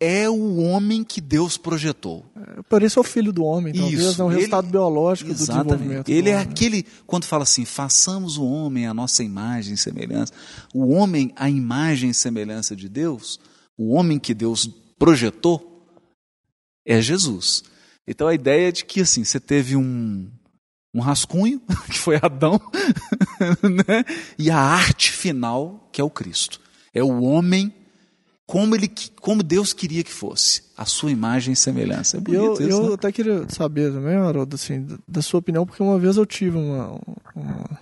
[0.00, 2.24] é o homem que Deus projetou.
[2.68, 5.36] por isso é o filho do homem, talvez, Isso, é um ele- resultado biológico do
[5.36, 6.08] desenvolvimento.
[6.08, 6.48] Ele do é homem.
[6.48, 10.32] aquele, quando fala assim, façamos o homem a nossa imagem e semelhança.
[10.74, 13.40] O homem, a imagem e semelhança de Deus,
[13.78, 14.68] o homem que Deus
[14.98, 15.73] projetou,
[16.84, 17.62] é Jesus.
[18.06, 20.28] Então a ideia é de que assim, você teve um,
[20.94, 22.60] um rascunho, que foi Adão,
[23.62, 24.04] né?
[24.38, 26.60] e a arte final, que é o Cristo.
[26.92, 27.72] É o homem
[28.46, 32.18] como, ele, como Deus queria que fosse, a sua imagem e semelhança.
[32.18, 32.94] É bonito eu, isso, eu né?
[32.94, 37.00] até queria saber também, Haroldo, assim, da- sua opinião, porque uma vez eu tive uma,
[37.34, 37.80] uma-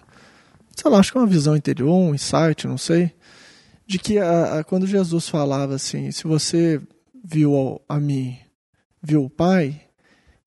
[0.76, 3.10] sei lá, acho que uma visão interior, um insight, não sei,
[3.88, 6.80] de que a- a- quando Jesus falava assim, se você
[7.24, 8.38] viu ao- a mim,
[9.02, 9.80] viu o Pai,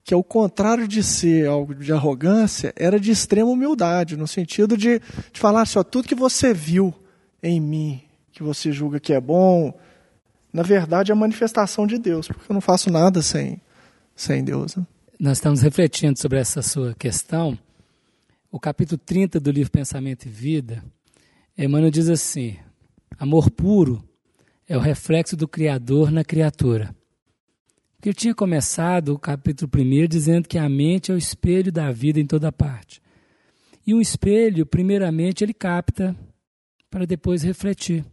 [0.04, 5.02] que ao contrário de ser algo de arrogância, era de extrema humildade, no sentido de,
[5.34, 6.94] de falar assim, ó, tudo que você viu
[7.41, 9.74] em mim, que você julga que é bom,
[10.54, 13.60] na verdade é a manifestação de Deus, porque eu não faço nada sem,
[14.15, 14.76] sem Deus.
[14.76, 14.86] né?
[15.20, 17.58] Nós estamos refletindo sobre essa sua questão.
[18.52, 20.84] O capítulo 30 do livro Pensamento e Vida,
[21.58, 22.58] Emmanuel diz assim:
[23.18, 24.04] amor puro
[24.68, 26.94] é o reflexo do Criador na criatura.
[28.06, 31.91] Porque ele tinha começado o capítulo 1 dizendo que a mente é o espelho da
[31.91, 33.02] vida em toda parte.
[33.84, 36.15] E um espelho, primeiramente, ele capta
[36.88, 38.06] para depois refletir.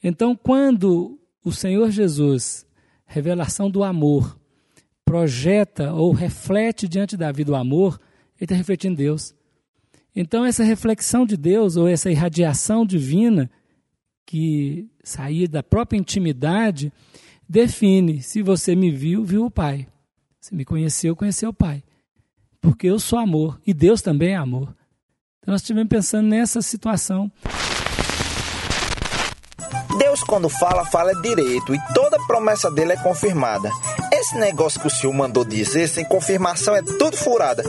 [0.00, 2.64] Então, quando o Senhor Jesus,
[3.04, 4.38] revelação do amor,
[5.04, 8.00] projeta ou reflete diante da vida o amor,
[8.36, 9.34] ele está refletindo Deus.
[10.14, 13.50] Então, essa reflexão de Deus, ou essa irradiação divina,
[14.24, 16.92] que saía da própria intimidade,
[17.50, 19.88] define se você me viu, viu o Pai.
[20.40, 21.82] Se me conheceu, conheceu o Pai.
[22.60, 24.72] Porque eu sou amor e Deus também é amor.
[25.40, 27.30] Então, nós estivemos pensando nessa situação.
[29.98, 33.68] Deus, quando fala, fala direito e toda promessa dele é confirmada.
[34.12, 37.64] Esse negócio que o senhor mandou dizer sem confirmação é tudo furada.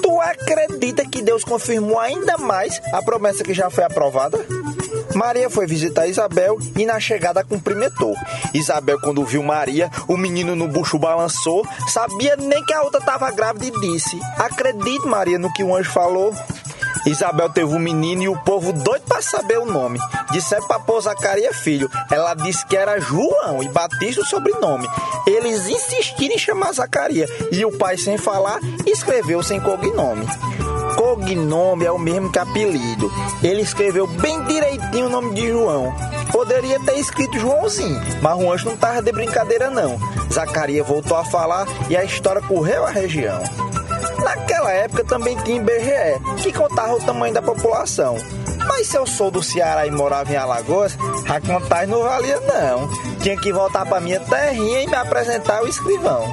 [0.00, 4.38] Tu acredita que Deus confirmou ainda mais a promessa que já foi aprovada?
[5.14, 8.14] Maria foi visitar Isabel e na chegada cumprimentou.
[8.52, 13.30] Isabel, quando viu Maria, o menino no bucho balançou, sabia nem que a outra estava
[13.30, 16.34] grávida e disse: Acredite, Maria, no que o anjo falou.
[17.06, 19.98] Isabel teve um menino e o povo doido para saber o nome.
[20.30, 21.90] Disseram para pôr Zacarias filho.
[22.10, 24.88] Ela disse que era João e Batista o sobrenome.
[25.26, 27.30] Eles insistiram em chamar Zacarias.
[27.52, 30.26] E o pai, sem falar, escreveu sem cognome.
[31.14, 33.08] Cognome é o mesmo que apelido.
[33.40, 35.94] Ele escreveu bem direitinho o nome de João.
[36.32, 39.96] Poderia ter escrito Joãozinho, mas o anjo não tava de brincadeira não.
[40.32, 43.40] Zacarias voltou a falar e a história correu a região.
[44.24, 48.16] Naquela época também tinha IBGE, que contava o tamanho da população.
[48.66, 50.98] Mas se eu sou do Ceará e morava em Alagoas,
[51.28, 52.88] a contagem não valia não.
[53.20, 56.24] Tinha que voltar para minha terrinha e me apresentar ao escrivão.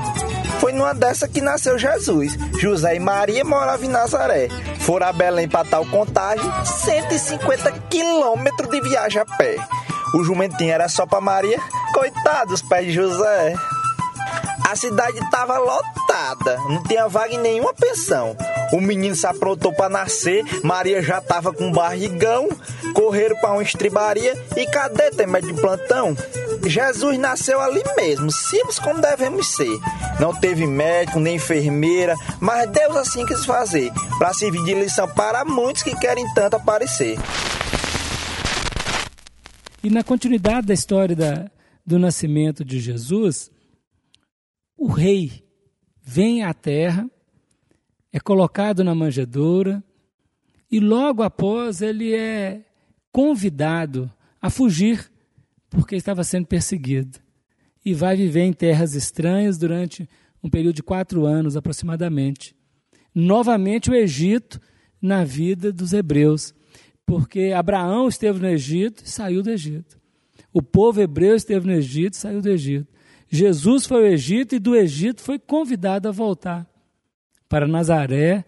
[0.59, 2.37] Foi numa dessa que nasceu Jesus.
[2.59, 4.47] José e Maria moravam em Nazaré.
[4.79, 9.57] Foram a Belém para tal contagem, 150 quilômetros de viagem a pé.
[10.13, 11.57] O jumentinho era só para Maria,
[11.93, 13.55] coitado dos pés de José.
[14.69, 18.35] A cidade estava lotada, não tinha vaga em nenhuma pensão.
[18.71, 22.47] O menino se aprontou para nascer, Maria já estava com barrigão,
[22.93, 26.15] correram para uma estribaria e cadê tem médico de plantão?
[26.65, 29.79] Jesus nasceu ali mesmo, simples como devemos ser.
[30.19, 35.43] Não teve médico nem enfermeira, mas Deus assim quis fazer, para servir de lição para
[35.43, 37.17] muitos que querem tanto aparecer.
[39.83, 41.49] E na continuidade da história da,
[41.85, 43.49] do nascimento de Jesus,
[44.77, 45.43] o rei
[46.01, 47.09] vem à terra,
[48.13, 49.83] é colocado na manjedoura
[50.71, 52.61] e logo após ele é
[53.11, 55.10] convidado a fugir
[55.71, 57.17] porque estava sendo perseguido
[57.83, 60.07] e vai viver em terras estranhas durante
[60.43, 62.55] um período de quatro anos aproximadamente.
[63.15, 64.61] Novamente o Egito
[65.01, 66.53] na vida dos hebreus,
[67.05, 69.99] porque Abraão esteve no Egito e saiu do Egito.
[70.53, 72.87] O povo hebreu esteve no Egito e saiu do Egito.
[73.29, 76.69] Jesus foi ao Egito e do Egito foi convidado a voltar
[77.47, 78.43] para Nazaré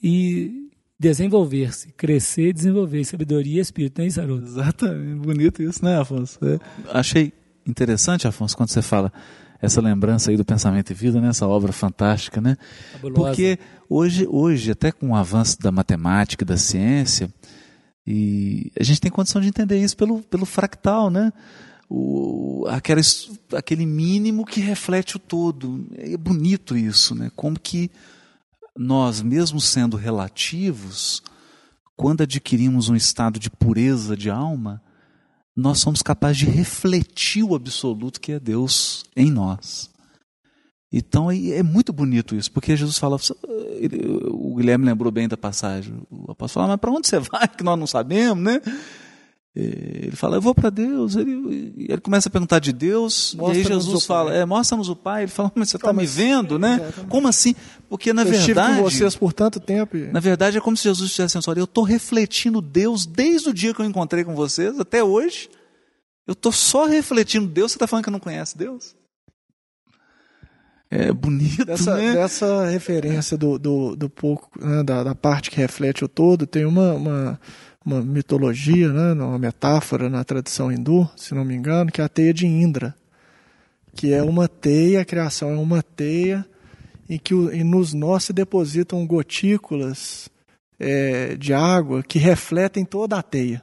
[0.00, 0.61] e
[1.02, 4.46] desenvolver-se, crescer e desenvolver sabedoria e espírito, não é isso, Haroldo?
[4.46, 6.38] Exatamente, bonito isso, né, Afonso?
[6.44, 6.60] É.
[6.92, 7.32] Achei
[7.66, 9.12] interessante, Afonso, quando você fala
[9.60, 12.56] essa lembrança aí do pensamento e vida, né, essa obra fantástica, né?
[12.92, 13.14] Fabulosa.
[13.16, 17.28] Porque hoje, hoje, até com o avanço da matemática e da ciência,
[18.06, 21.32] e a gente tem condição de entender isso pelo, pelo fractal, né?
[21.90, 23.00] O, aquela,
[23.54, 25.84] aquele mínimo que reflete o todo.
[25.96, 27.30] É bonito isso, né?
[27.34, 27.90] Como que
[28.76, 31.22] nós, mesmo sendo relativos,
[31.96, 34.82] quando adquirimos um estado de pureza de alma,
[35.54, 39.90] nós somos capazes de refletir o absoluto que é Deus em nós.
[40.92, 43.16] Então é muito bonito isso, porque Jesus fala,
[44.30, 47.64] o Guilherme lembrou bem da passagem, o apóstolo fala, mas para onde você vai que
[47.64, 48.60] nós não sabemos, né?
[49.54, 51.14] Eh, Ele fala, eu vou para Deus.
[51.14, 55.24] Ele, ele começa a perguntar de Deus, e aí Jesus fala, é, mostra-nos o Pai.
[55.24, 56.76] Ele fala, mas você está me mas- vendo, né?
[56.82, 57.10] Exatamente.
[57.10, 57.54] Como assim?
[57.88, 59.96] Porque na eu verdade, com vocês por tanto tempo.
[59.96, 63.52] e- na verdade é como se Jesus estivesse olha, eu estou refletindo Deus desde o
[63.54, 65.50] dia que eu encontrei com vocês até hoje.
[66.26, 67.72] Eu estou só refletindo Deus.
[67.72, 68.94] Você está falando que eu não conhece Deus?
[70.90, 72.12] É bonito, Dessa, né?
[72.12, 76.66] dessa referência do, do, do pouco, né, da, da parte que reflete o todo, tem
[76.66, 77.40] uma, uma,
[77.84, 82.08] uma mitologia, né, uma metáfora na tradição hindu, se não me engano, que é a
[82.08, 82.94] teia de Indra,
[83.94, 86.46] que é uma teia, a criação é uma teia
[87.08, 90.30] em que e nos nós se depositam gotículas
[90.78, 93.62] é, de água que refletem toda a teia,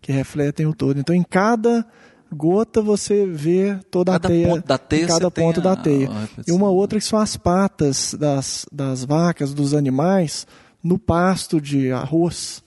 [0.00, 0.98] que refletem o todo.
[0.98, 1.86] Então, em cada
[2.32, 6.08] gota você vê toda Cada a teia, ponto da teia cada ponto da teia.
[6.46, 10.46] E uma outra que são as patas das, das vacas, dos animais,
[10.82, 12.62] no pasto de arroz.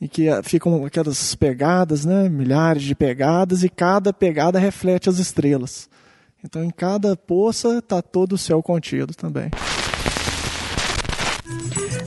[0.00, 2.28] E que ah, ficam aquelas pegadas, né?
[2.28, 5.88] milhares de pegadas, e cada pegada reflete as estrelas.
[6.44, 9.50] Então, em cada poça está todo o céu contido também.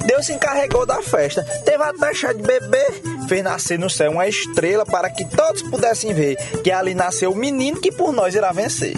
[0.06, 2.86] Deus se encarregou da festa, teve até chá de bebê,
[3.28, 7.36] fez nascer no céu uma estrela para que todos pudessem ver que ali nasceu o
[7.36, 8.96] menino que por nós irá vencer.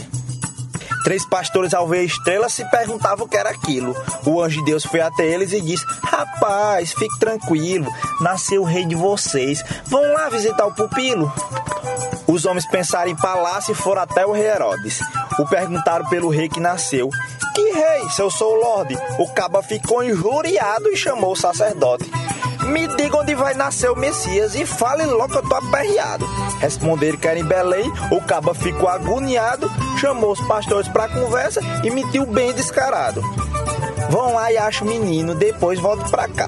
[1.04, 3.95] Três pastores, ao ver estrela, se perguntavam o que era aquilo.
[4.26, 7.91] O anjo de Deus foi até eles e disse: Rapaz, fique tranquilo,
[8.22, 9.64] nasceu o rei de vocês.
[9.86, 11.32] Vão lá visitar o pupilo.
[12.28, 15.01] Os homens pensaram em palácio e foram até o rei Herodes.
[15.38, 17.10] O perguntaram pelo rei que nasceu.
[17.54, 18.97] Que rei, se eu sou o Lorde?
[19.20, 22.10] O caba ficou injuriado e chamou o sacerdote.
[22.68, 26.26] Me diga onde vai nascer o Messias e fale logo que eu tô aperreado.
[26.59, 31.89] Responderam que era em Belém, o caba ficou agoniado, chamou os pastores pra conversa e
[31.89, 33.22] mentiu bem descarado.
[34.09, 36.47] Vão lá e acham o menino, depois volto pra cá.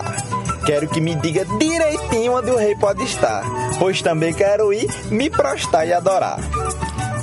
[0.65, 3.43] Quero que me diga direitinho onde o rei pode estar,
[3.77, 6.39] pois também quero ir me prostrar e adorar.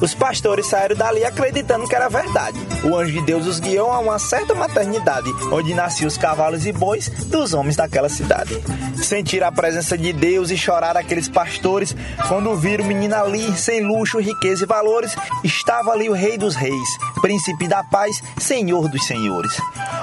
[0.02, 2.58] Os pastores saíram dali acreditando que era verdade.
[2.82, 6.72] O anjo de Deus os guiou a uma certa maternidade, onde nasciam os cavalos e
[6.72, 8.60] bois dos homens daquela cidade.
[9.00, 11.94] Sentiram a presença de Deus e choraram aqueles pastores
[12.26, 15.14] quando viram o menino ali, sem luxo, riqueza e valores.
[15.44, 16.88] Estava ali o Rei dos Reis,
[17.20, 19.56] Príncipe da Paz, Senhor dos Senhores.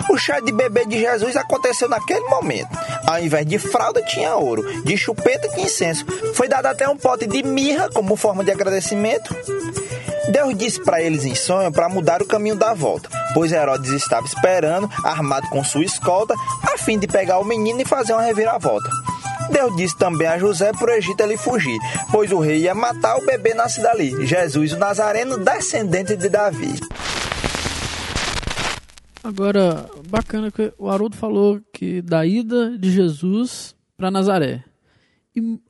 [0.10, 2.70] O chá de bebê de Jesus aconteceu naquele momento.
[3.06, 6.06] Ao invés de fralda, tinha ouro, de chupeta, tinha incenso.
[6.34, 9.36] Foi dado até um pote de mirra como forma de agradecimento.
[10.30, 14.26] Deus disse para eles em sonho para mudar o caminho da volta, pois Herodes estava
[14.26, 18.90] esperando, armado com sua escolta, a fim de pegar o menino e fazer uma reviravolta.
[19.52, 21.78] Deus disse também a José para o Egito ele fugir,
[22.12, 26.80] pois o rei ia matar o bebê nascido ali, Jesus o Nazareno, descendente de Davi.
[29.24, 34.64] Agora, bacana que o Haroldo falou que da ida de Jesus para Nazaré.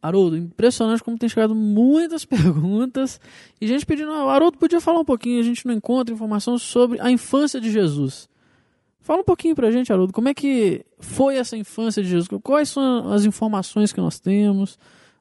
[0.02, 3.20] Haroldo, impressionante como tem chegado muitas perguntas.
[3.60, 7.00] E gente pedindo, ah, Haroldo podia falar um pouquinho, a gente não encontra informação sobre
[7.02, 8.30] a infância de Jesus.
[9.02, 12.28] Fala um pouquinho pra gente, Haroldo, como é que foi essa infância de Jesus?
[12.44, 14.78] Quais são as informações que nós temos?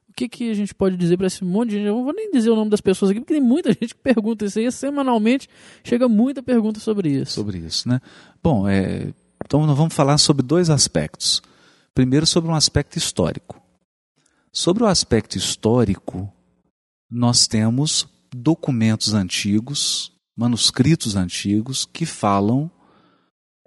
[0.07, 1.87] O que, que a gente pode dizer para esse monte de gente?
[1.87, 4.01] Eu não vou nem dizer o nome das pessoas aqui, porque tem muita gente que
[4.01, 4.71] pergunta isso aí.
[4.71, 5.47] Semanalmente
[5.83, 7.33] chega muita pergunta sobre isso.
[7.33, 7.99] sobre isso, né?
[8.43, 11.41] Bom, é, então nós vamos falar sobre dois aspectos.
[11.95, 13.59] Primeiro, sobre um aspecto histórico.
[14.51, 16.31] Sobre o aspecto histórico,
[17.09, 22.69] nós temos documentos antigos, manuscritos antigos, que falam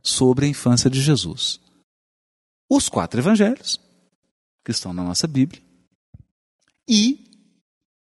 [0.02, 1.60] sobre a infância de Jesus.
[2.68, 3.80] Os quatro evangelhos,
[4.64, 5.62] que estão na nossa Bíblia,
[6.88, 7.30] e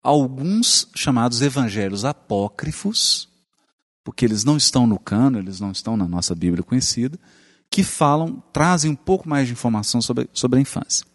[0.03, 3.27] alguns chamados evangelhos apócrifos,
[4.03, 7.19] porque eles não estão no cano, eles não estão na nossa Bíblia conhecida,
[7.71, 11.05] que falam, trazem um pouco mais de informação sobre, sobre a infância.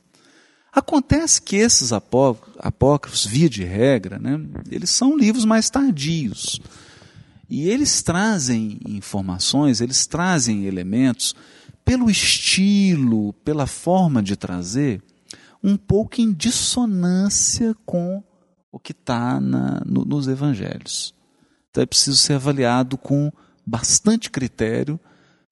[0.72, 6.60] Acontece que esses apó- apócrifos, via de regra, né, eles são livros mais tardios.
[7.48, 11.34] E eles trazem informações, eles trazem elementos,
[11.84, 15.02] pelo estilo, pela forma de trazer,
[15.62, 18.22] um pouco em dissonância com
[18.70, 21.14] o que está no, nos evangelhos.
[21.70, 23.30] Então é preciso ser avaliado com
[23.66, 24.98] bastante critério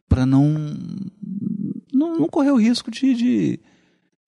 [0.09, 0.49] para não,
[1.93, 3.61] não, não correr o risco de, de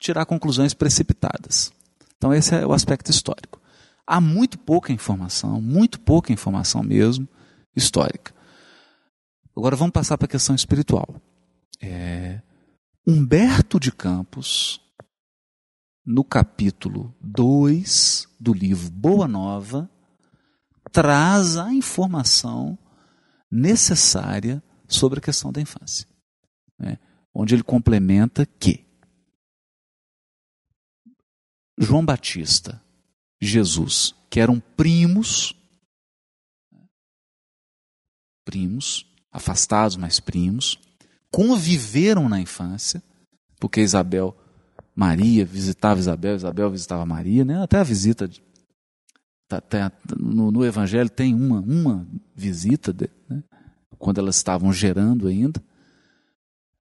[0.02, 1.72] tirar conclusões precipitadas.
[2.16, 3.60] Então esse é o aspecto histórico.
[4.06, 7.26] Há muito pouca informação, muito pouca informação mesmo,
[7.74, 8.34] histórica.
[9.56, 11.14] Agora vamos passar para a questão espiritual.
[11.80, 12.42] É,
[13.06, 14.80] Humberto de Campos,
[16.04, 19.88] no capítulo 2 do livro Boa Nova,
[20.90, 22.76] traz a informação
[23.50, 26.06] necessária sobre a questão da infância.
[26.78, 26.98] né?
[27.32, 28.91] Onde ele complementa que
[31.84, 32.80] João Batista,
[33.40, 35.52] Jesus, que eram primos,
[38.44, 40.78] primos, afastados, mas primos,
[41.30, 43.02] conviveram na infância,
[43.58, 44.36] porque Isabel,
[44.94, 47.60] Maria visitava Isabel, Isabel visitava Maria, né?
[47.60, 48.40] até a visita, de,
[49.48, 53.42] tá, até, no, no, Evangelho tem uma, uma visita, de, né?
[53.98, 55.60] quando elas estavam gerando ainda,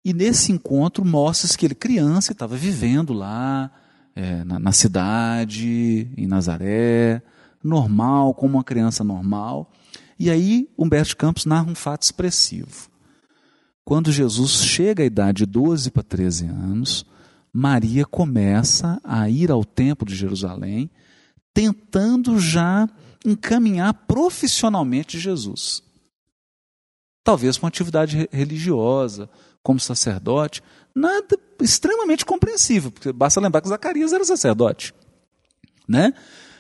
[0.05, 3.71] e nesse encontro mostra-se que ele, criança, estava vivendo lá,
[4.19, 7.23] é, na, na cidade, em Nazaré,
[7.63, 9.71] normal, como uma criança normal,
[10.19, 12.91] e aí Humberto Campos narra um fato expressivo.
[13.85, 17.07] Quando Jesus chega à idade de 12 para 13 anos,
[17.53, 20.91] Maria começa a ir ao templo de Jerusalém,
[21.55, 22.89] tentando já
[23.25, 25.81] encaminhar profissionalmente Jesus.
[27.23, 29.31] Talvez com atividade religiosa,
[29.63, 30.61] como sacerdote,
[30.99, 34.95] nada extremamente compreensível, porque basta lembrar que Zacarias era sacerdote,
[35.89, 36.13] né?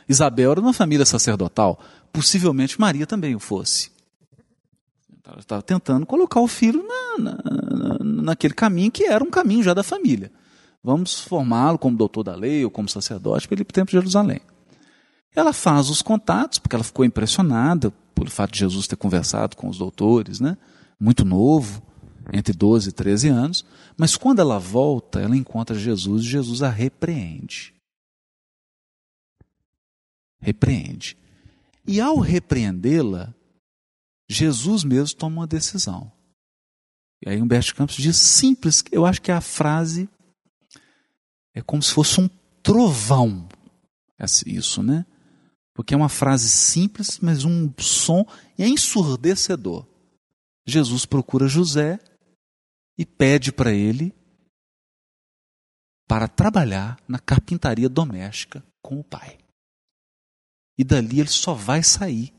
[0.08, 1.78] Isabel era uma família sacerdotal
[2.12, 3.90] possivelmente Maria também o fosse.
[5.24, 9.74] Ela estava tentando colocar o filho na, na, naquele caminho que era um caminho já
[9.74, 10.32] da família.
[10.82, 13.90] Vamos formá-lo como doutor da lei ou como sacerdote para ele ir para o Templo
[13.90, 14.40] de Jerusalém.
[15.36, 19.68] Ela faz os contatos, porque ela ficou impressionada pelo fato de Jesus ter conversado com
[19.68, 20.56] os doutores, né?
[20.98, 21.82] muito novo,
[22.32, 23.64] entre 12 e 13 anos.
[23.96, 27.74] Mas quando ela volta, ela encontra Jesus e Jesus a repreende.
[30.40, 31.16] Repreende.
[31.86, 33.34] E ao repreendê-la,
[34.28, 36.12] Jesus mesmo toma uma decisão.
[37.24, 40.08] E aí Humberto Campos diz simples, eu acho que a frase
[41.54, 42.28] é como se fosse um
[42.62, 43.48] trovão.
[44.46, 45.04] Isso, né?
[45.74, 48.26] Porque é uma frase simples, mas um som
[48.58, 49.86] ensurdecedor.
[50.66, 51.98] Jesus procura José
[52.98, 54.12] e pede para ele
[56.08, 59.38] para trabalhar na carpintaria doméstica com o pai.
[60.76, 62.32] E dali ele só vai sair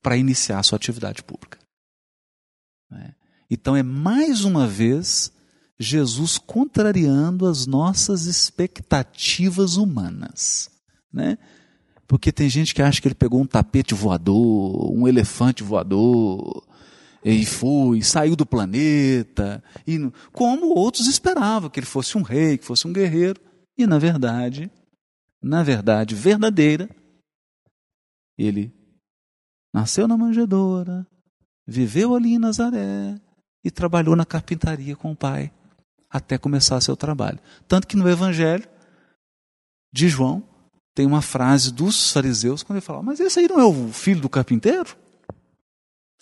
[0.00, 1.58] para iniciar a sua atividade pública.
[2.90, 3.14] Né?
[3.50, 5.32] Então é mais uma vez
[5.78, 10.70] Jesus contrariando as nossas expectativas humanas.
[11.12, 11.38] Né?
[12.06, 16.66] Porque tem gente que acha que ele pegou um tapete voador, um elefante voador,
[17.24, 19.98] e foi, saiu do planeta, e
[20.32, 23.40] como outros esperavam que ele fosse um rei, que fosse um guerreiro.
[23.76, 24.70] E na verdade,
[25.42, 26.88] na verdade verdadeira,
[28.36, 28.72] ele
[29.72, 31.06] nasceu na manjedoura,
[31.66, 33.20] viveu ali em Nazaré
[33.64, 35.52] e trabalhou na carpintaria com o pai
[36.08, 37.38] até começar seu trabalho.
[37.66, 38.66] Tanto que no Evangelho
[39.92, 40.42] de João
[40.94, 44.20] tem uma frase dos fariseus quando ele fala: Mas esse aí não é o filho
[44.20, 44.96] do carpinteiro?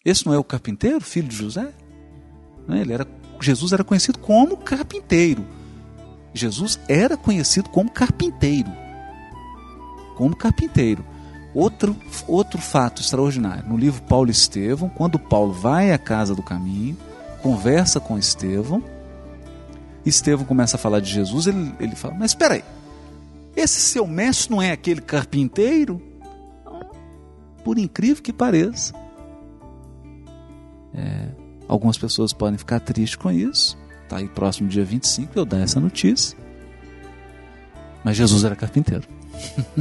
[0.07, 1.69] Esse não é o carpinteiro, filho de José?
[2.71, 2.79] É?
[2.79, 3.07] Ele era,
[3.41, 5.45] Jesus era conhecido como carpinteiro.
[6.33, 8.87] Jesus era conhecido como carpinteiro
[10.17, 11.05] como carpinteiro.
[11.55, 11.97] Outro,
[12.27, 16.97] outro fato extraordinário, no livro Paulo e Estevão, quando Paulo vai à casa do caminho,
[17.43, 18.83] conversa com Estevão,
[20.05, 22.65] Estevão começa a falar de Jesus, ele, ele fala, mas espera aí,
[23.55, 26.03] esse seu mestre não é aquele carpinteiro?
[27.65, 28.95] Por incrível que pareça.
[30.97, 31.29] É,
[31.69, 33.77] algumas pessoas podem ficar tristes com isso.
[34.03, 36.37] Está aí próximo dia 25 eu dar essa notícia.
[38.03, 39.07] Mas Jesus era carpinteiro.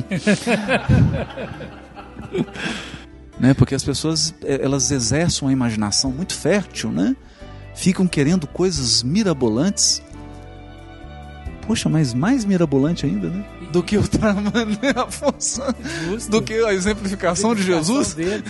[3.40, 3.54] né?
[3.54, 7.16] Porque as pessoas é, elas exercem uma imaginação muito fértil, né?
[7.76, 10.02] Ficam querendo coisas mirabolantes.
[11.68, 13.46] Poxa, mas mais mirabolante ainda, né?
[13.76, 15.62] Do que o trama, né, Afonso?
[16.06, 16.32] Justo.
[16.32, 18.14] Do que a exemplificação, a exemplificação de Jesus.
[18.14, 18.44] Dele.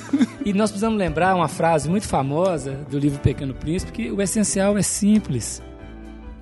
[0.45, 4.77] E nós precisamos lembrar uma frase muito famosa do livro Pequeno Príncipe, que o essencial
[4.77, 5.63] é simples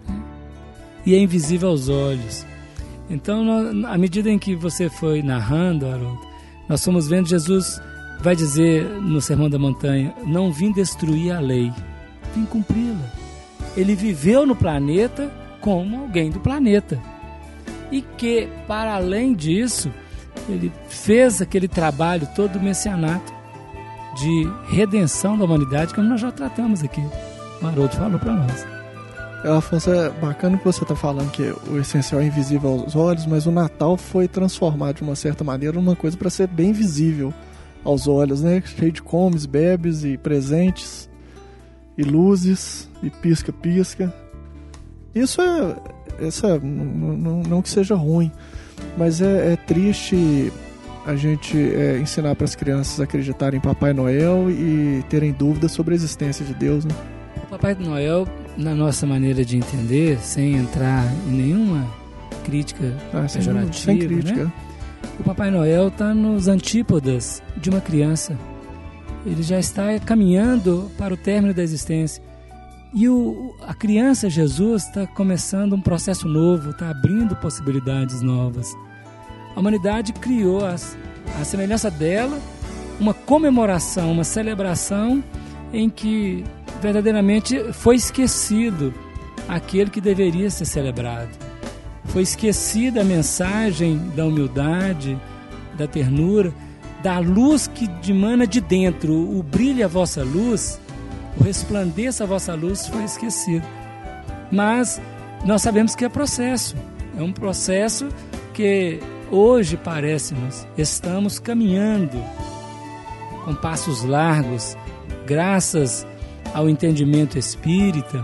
[0.06, 0.22] né?
[1.06, 2.46] e é invisível aos olhos.
[3.10, 6.20] Então, à medida em que você foi narrando, Haroldo,
[6.68, 7.80] nós fomos vendo Jesus
[8.20, 11.72] vai dizer no Sermão da Montanha: Não vim destruir a lei,
[12.36, 13.10] vim cumpri-la.
[13.78, 15.32] Ele viveu no planeta
[15.62, 17.13] como alguém do planeta.
[17.94, 19.94] E que, para além disso,
[20.50, 23.32] ele fez aquele trabalho todo do messianato
[24.18, 27.04] de redenção da humanidade, como nós já tratamos aqui.
[27.62, 28.66] O Haroldo falou para nós.
[29.56, 33.46] Afonso, é bacana que você está falando que o essencial é invisível aos olhos, mas
[33.46, 37.32] o Natal foi transformado de uma certa maneira numa coisa para ser bem visível
[37.84, 38.64] aos olhos, né?
[38.66, 41.08] Cheio de comes, bebes e presentes,
[41.96, 44.12] e luzes, e pisca-pisca.
[45.14, 45.76] Isso é.
[46.20, 48.32] É não, não, não que seja ruim,
[48.98, 50.52] mas é, é triste
[51.06, 55.72] a gente é, ensinar para as crianças a acreditarem em Papai Noel e terem dúvidas
[55.72, 56.96] sobre a existência de Deus, né?
[57.54, 61.88] Papai Noel na nossa maneira de entender, sem entrar em nenhuma
[62.44, 64.46] crítica ah, pejorativa, sem crítica.
[64.46, 64.52] Né?
[65.20, 68.36] o Papai Noel está nos antípodas de uma criança.
[69.24, 72.24] Ele já está caminhando para o término da existência.
[72.94, 78.76] E o, a criança Jesus está começando um processo novo, está abrindo possibilidades novas.
[79.56, 80.96] A humanidade criou as,
[81.40, 82.40] a semelhança dela
[83.00, 85.24] uma comemoração, uma celebração
[85.74, 86.44] em que
[86.82, 88.94] verdadeiramente foi esquecido
[89.48, 91.32] aquele que deveria ser celebrado.
[92.06, 95.20] Foi esquecida a mensagem da humildade,
[95.76, 96.54] da ternura,
[97.02, 100.80] da luz que dimana de dentro, o brilha a vossa luz,
[101.40, 103.66] o resplandeça a vossa luz foi esquecido.
[104.52, 105.02] Mas
[105.46, 106.76] nós sabemos que é processo,
[107.18, 108.08] é um processo
[108.54, 109.00] que
[109.32, 112.24] hoje parece-nos estamos caminhando
[113.44, 114.78] com passos largos,
[115.26, 116.06] graças
[116.54, 118.24] ao entendimento espírita,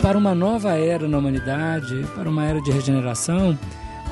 [0.00, 3.56] para uma nova era na humanidade, para uma era de regeneração,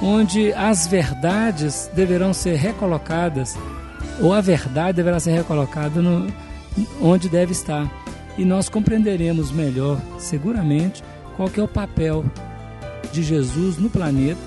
[0.01, 3.57] onde as verdades deverão ser recolocadas,
[4.21, 6.33] ou a verdade deverá ser recolocada no,
[7.01, 7.91] onde deve estar.
[8.39, 11.03] E nós compreenderemos melhor, seguramente,
[11.37, 12.25] qual é o papel
[13.13, 14.41] de Jesus no planeta,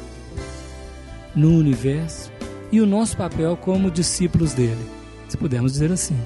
[1.35, 2.31] no universo,
[2.71, 4.85] e o nosso papel como discípulos dele,
[5.27, 6.17] se pudermos dizer assim.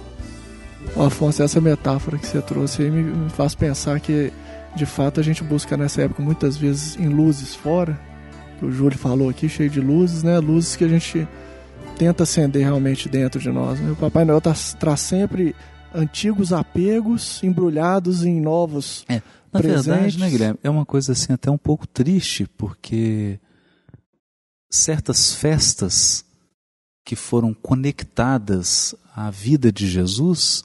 [0.97, 4.31] Afonso, essa metáfora que você trouxe aí me faz pensar que,
[4.75, 7.97] de fato, a gente busca nessa época muitas vezes em luzes fora,
[8.59, 10.37] que o Júlio falou aqui, cheio de luzes, né?
[10.39, 11.27] Luzes que a gente
[11.97, 13.79] tenta acender realmente dentro de nós.
[13.79, 13.91] Né?
[13.91, 15.55] O Papai Noel tá, traz sempre
[15.93, 19.21] antigos apegos embrulhados em novos é,
[19.51, 19.85] na presentes.
[19.85, 23.39] verdade, né, Guilherme, é uma coisa assim até um pouco triste, porque
[24.69, 26.25] certas festas
[27.05, 30.63] que foram conectadas à vida de Jesus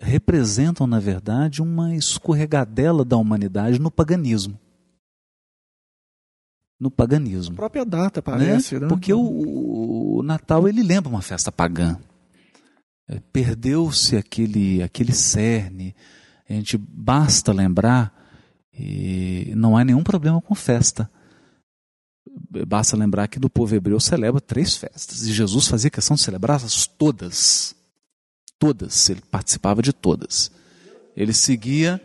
[0.00, 4.58] representam, na verdade, uma escorregadela da humanidade no paganismo.
[6.80, 7.54] No paganismo.
[7.54, 8.82] A própria data parece, né?
[8.82, 8.88] né?
[8.88, 11.98] Porque o, o, Natal ele lembra uma festa pagã.
[13.08, 15.94] É, Perdeu-se aquele, aquele cerne.
[16.48, 18.12] A gente basta lembrar,
[18.72, 21.10] e não há nenhum problema com festa.
[22.66, 25.22] Basta lembrar que do povo hebreu celebra três festas.
[25.22, 27.74] E Jesus fazia questão de celebrá-las todas.
[28.58, 29.10] Todas.
[29.10, 30.50] Ele participava de todas.
[31.16, 32.00] Ele seguia,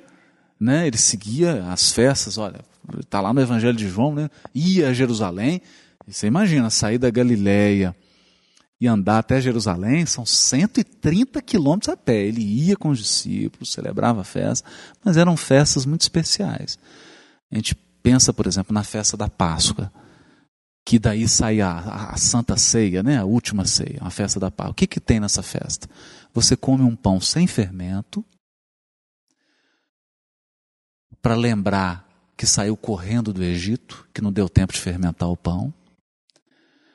[0.60, 0.88] né?
[0.88, 2.38] Ele seguia as festas.
[2.38, 2.62] Olha,
[3.00, 4.30] está lá no Evangelho de João, né?
[4.54, 5.62] Ia a Jerusalém.
[6.08, 7.96] Você imagina, sair da Galileia
[8.84, 12.26] e andar até Jerusalém são 130 quilômetros a pé.
[12.26, 14.70] Ele ia com os discípulos, celebrava a festa,
[15.02, 16.78] mas eram festas muito especiais.
[17.50, 19.90] A gente pensa, por exemplo, na festa da Páscoa
[20.86, 23.18] que daí sai a, a, Santa Ceia, né?
[23.18, 24.72] a última ceia, a festa da paz.
[24.72, 25.90] O que, que tem nessa festa?
[26.34, 28.22] Você come um pão sem fermento,
[31.22, 32.06] para lembrar
[32.36, 35.74] que saiu correndo do Egito, que não deu tempo de fermentar o pão.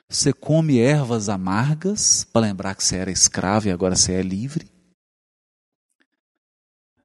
[0.09, 4.69] Você come ervas amargas, para lembrar que você era escravo e agora você é livre.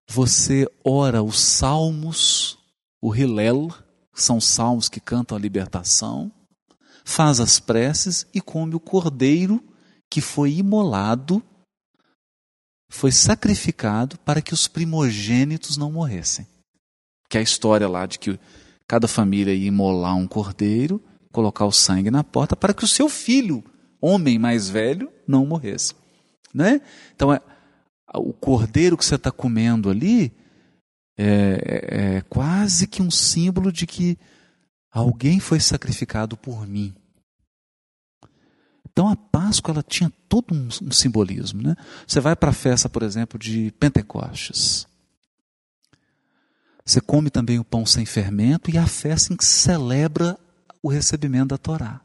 [0.08, 2.58] Você ora os salmos,
[3.02, 3.68] o Hillel,
[4.14, 6.32] são salmos que cantam a libertação
[7.04, 9.62] faz as preces e come o cordeiro
[10.10, 11.42] que foi imolado,
[12.90, 16.46] foi sacrificado para que os primogênitos não morressem.
[17.28, 18.38] Que é a história lá de que
[18.88, 21.02] cada família ia imolar um cordeiro,
[21.34, 23.62] colocar o sangue na porta para que o seu filho,
[24.00, 25.94] homem mais velho, não morresse.
[26.52, 26.80] Né?
[27.14, 27.40] Então, é,
[28.14, 30.32] o cordeiro que você está comendo ali
[31.18, 34.18] é, é, é quase que um símbolo de que
[34.94, 36.94] Alguém foi sacrificado por mim.
[38.88, 41.60] Então a Páscoa ela tinha todo um, um simbolismo.
[41.60, 41.74] Né?
[42.06, 44.86] Você vai para a festa, por exemplo, de Pentecostes.
[46.86, 50.38] Você come também o pão sem fermento e a festa em que celebra
[50.84, 52.02] o recebimento da Torá.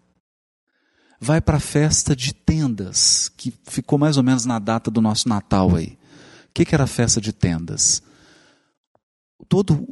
[1.20, 5.28] Vai para a festa de tendas, que ficou mais ou menos na data do nosso
[5.28, 5.98] Natal aí.
[6.46, 8.02] O que, que era a festa de tendas?
[9.50, 9.86] Todo,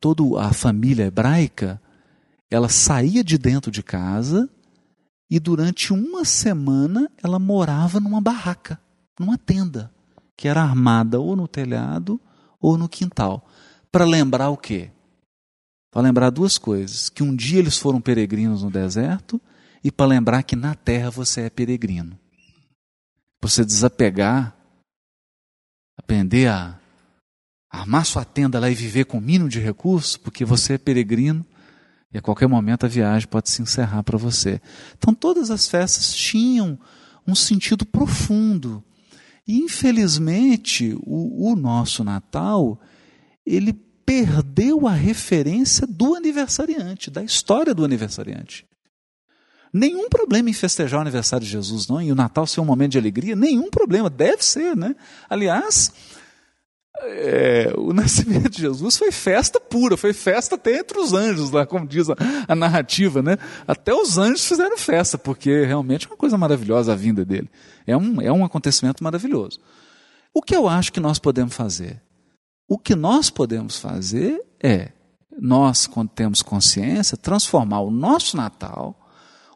[0.00, 1.80] todo a família hebraica
[2.50, 4.50] ela saía de dentro de casa
[5.30, 8.80] e durante uma semana ela morava numa barraca,
[9.20, 9.88] numa tenda,
[10.36, 12.20] que era armada ou no telhado
[12.60, 13.48] ou no quintal.
[13.92, 14.90] Para lembrar o quê?
[15.92, 19.40] Para lembrar duas coisas: que um dia eles foram peregrinos no deserto
[19.84, 22.18] e para lembrar que na terra você é peregrino.
[23.42, 24.56] Você desapegar,
[25.98, 26.80] aprender a
[27.70, 31.44] armar sua tenda lá e viver com o mínimo de recursos, porque você é peregrino
[32.12, 34.60] e a qualquer momento a viagem pode se encerrar para você.
[34.96, 36.78] Então todas as festas tinham
[37.26, 38.82] um sentido profundo.
[39.46, 42.80] E infelizmente o, o nosso Natal
[43.44, 43.72] ele
[44.12, 48.66] perdeu a referência do aniversariante, da história do aniversariante.
[49.72, 52.92] Nenhum problema em festejar o aniversário de Jesus, não, e o Natal ser um momento
[52.92, 54.94] de alegria, nenhum problema, deve ser, né?
[55.30, 55.90] Aliás,
[57.00, 61.64] é, o nascimento de Jesus foi festa pura, foi festa até entre os anjos, lá,
[61.64, 63.38] como diz a, a, narrativa, né?
[63.66, 67.48] Até os anjos fizeram festa, porque realmente é uma coisa maravilhosa a vinda dele.
[67.86, 69.58] É um, é um acontecimento maravilhoso.
[70.34, 71.98] O que eu acho que nós podemos fazer?
[72.72, 74.92] O que nós podemos fazer é,
[75.38, 78.98] nós, quando temos consciência, transformar o nosso Natal,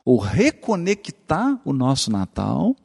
[0.05, 2.77] ou reconectar o nosso Natal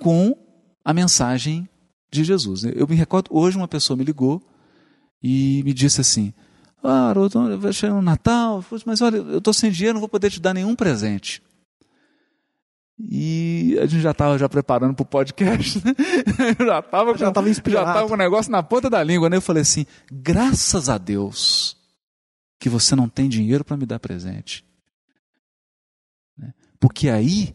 [0.00, 0.36] com
[0.84, 1.68] a mensagem
[2.10, 2.64] de Jesus.
[2.64, 4.42] Eu me recordo, hoje uma pessoa me ligou
[5.22, 6.34] e me disse assim:
[6.82, 10.32] Ah, Haroldo, vai chegar no Natal, mas olha, eu estou sem dinheiro, não vou poder
[10.32, 11.40] te dar nenhum presente.
[12.98, 15.94] E a gente já estava já preparando para o podcast, né?
[16.58, 17.86] já estava já estava inspirado.
[17.86, 19.36] Já estava com o negócio na ponta da língua, né?
[19.36, 21.76] Eu falei assim: graças a Deus
[22.58, 24.64] que você não tem dinheiro para me dar presente.
[26.36, 26.52] Né?
[26.80, 27.54] Porque aí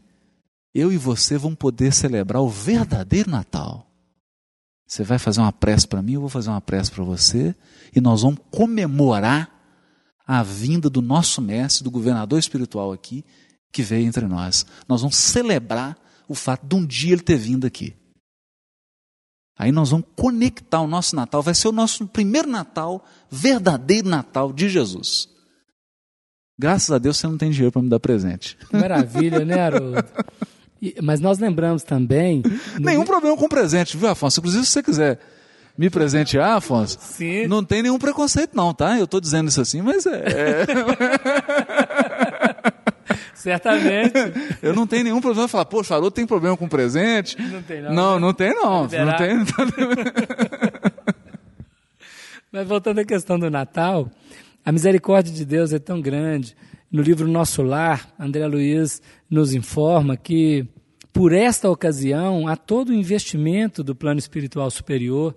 [0.73, 3.87] eu e você vamos poder celebrar o verdadeiro Natal.
[4.87, 7.55] Você vai fazer uma prece para mim, eu vou fazer uma prece para você,
[7.95, 9.51] e nós vamos comemorar
[10.25, 13.25] a vinda do nosso mestre, do governador espiritual aqui,
[13.73, 14.65] que veio entre nós.
[14.87, 15.97] Nós vamos celebrar
[16.29, 17.93] o fato de um dia ele ter vindo aqui.
[19.57, 24.53] Aí nós vamos conectar o nosso Natal, vai ser o nosso primeiro Natal, verdadeiro Natal
[24.53, 25.27] de Jesus.
[26.57, 28.57] Graças a Deus você não tem dinheiro para me dar presente.
[28.71, 30.05] Maravilha, né, Haroldo?
[31.01, 32.43] Mas nós lembramos também.
[32.79, 34.39] Nenhum problema com presente, viu, Afonso?
[34.39, 35.19] Inclusive, se você quiser
[35.77, 37.47] me presentear, Afonso, Sim.
[37.47, 38.97] não tem nenhum preconceito, não, tá?
[38.97, 40.65] Eu estou dizendo isso assim, mas é.
[43.33, 44.13] Certamente.
[44.61, 47.39] Eu não tenho nenhum problema falar, poxa, Haroldo tem problema com presente?
[47.41, 47.93] Não tem, não.
[47.93, 48.19] Não, né?
[48.21, 48.81] não tem, não.
[48.83, 49.37] Não tem.
[52.51, 54.11] Mas voltando à questão do Natal,
[54.63, 56.55] a misericórdia de Deus é tão grande.
[56.91, 60.67] No livro Nosso Lar, André Luiz nos informa que,
[61.11, 65.33] por esta ocasião, há todo o investimento do plano espiritual superior,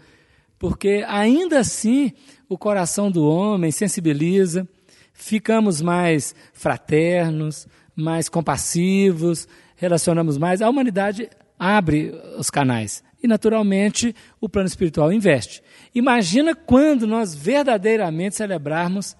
[0.58, 2.12] porque ainda assim
[2.48, 4.68] o coração do homem sensibiliza,
[5.16, 10.62] ficamos mais fraternos, mais compassivos, relacionamos mais.
[10.62, 15.62] A humanidade abre os canais e, naturalmente, o plano espiritual investe.
[15.94, 19.16] Imagina quando nós verdadeiramente celebrarmos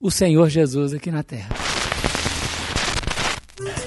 [0.00, 1.50] o Senhor Jesus aqui na terra.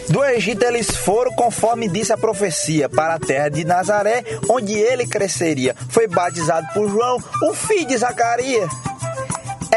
[0.10, 5.08] Do Egito eles foram, conforme disse a profecia, para a terra de Nazaré, onde ele
[5.08, 5.74] cresceria.
[5.90, 8.70] Foi batizado por João, o filho de Zacarias.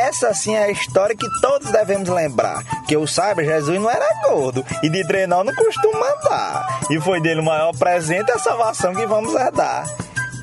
[0.05, 2.63] Essa sim é a história que todos devemos lembrar.
[2.87, 6.81] Que eu saiba, Jesus não era gordo e de trenó não costuma andar.
[6.91, 9.87] E foi dele o maior presente a salvação que vamos herdar.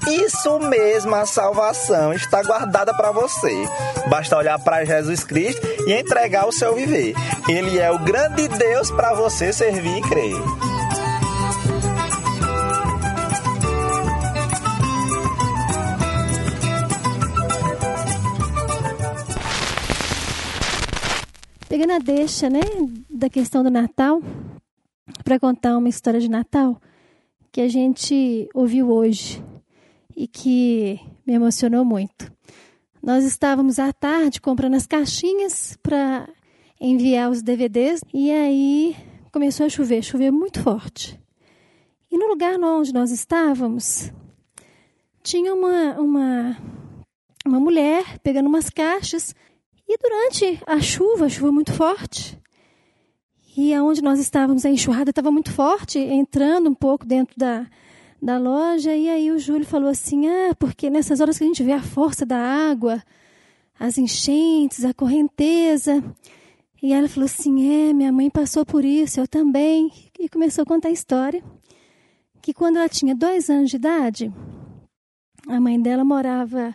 [0.08, 3.70] Isso mesmo, a salvação está guardada para você.
[4.08, 7.14] Basta olhar para Jesus Cristo e entregar o seu viver.
[7.48, 10.81] Ele é o grande Deus para você servir e crer.
[21.72, 22.60] Pegando a deixa, né,
[23.10, 24.22] da questão do Natal,
[25.24, 26.78] para contar uma história de Natal
[27.50, 29.42] que a gente ouviu hoje
[30.14, 32.30] e que me emocionou muito.
[33.02, 36.28] Nós estávamos à tarde comprando as caixinhas para
[36.78, 38.94] enviar os DVDs e aí
[39.32, 41.18] começou a chover, chover muito forte.
[42.12, 44.12] E no lugar onde nós estávamos,
[45.24, 46.58] tinha uma, uma,
[47.46, 49.34] uma mulher pegando umas caixas
[49.94, 52.40] e durante a chuva, a chuva muito forte,
[53.58, 57.68] e aonde nós estávamos, a enxurrada estava muito forte, entrando um pouco dentro da,
[58.22, 61.62] da loja, e aí o Júlio falou assim: ah, porque nessas horas que a gente
[61.62, 63.04] vê a força da água,
[63.78, 66.02] as enchentes, a correnteza.
[66.82, 69.92] E ela falou assim: é, minha mãe passou por isso, eu também.
[70.18, 71.44] E começou a contar a história
[72.42, 74.34] que quando ela tinha dois anos de idade,
[75.50, 76.74] a mãe dela morava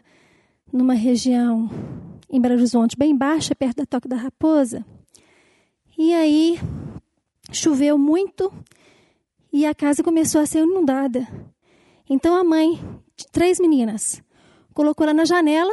[0.71, 1.71] numa região
[2.29, 4.85] em Belo Horizonte, bem baixa, perto da Toca da Raposa.
[5.97, 6.59] E aí
[7.53, 8.53] choveu muito
[9.53, 11.27] e a casa começou a ser inundada.
[12.09, 12.79] Então a mãe,
[13.17, 14.23] de três meninas,
[14.75, 15.73] colocou ela na janela,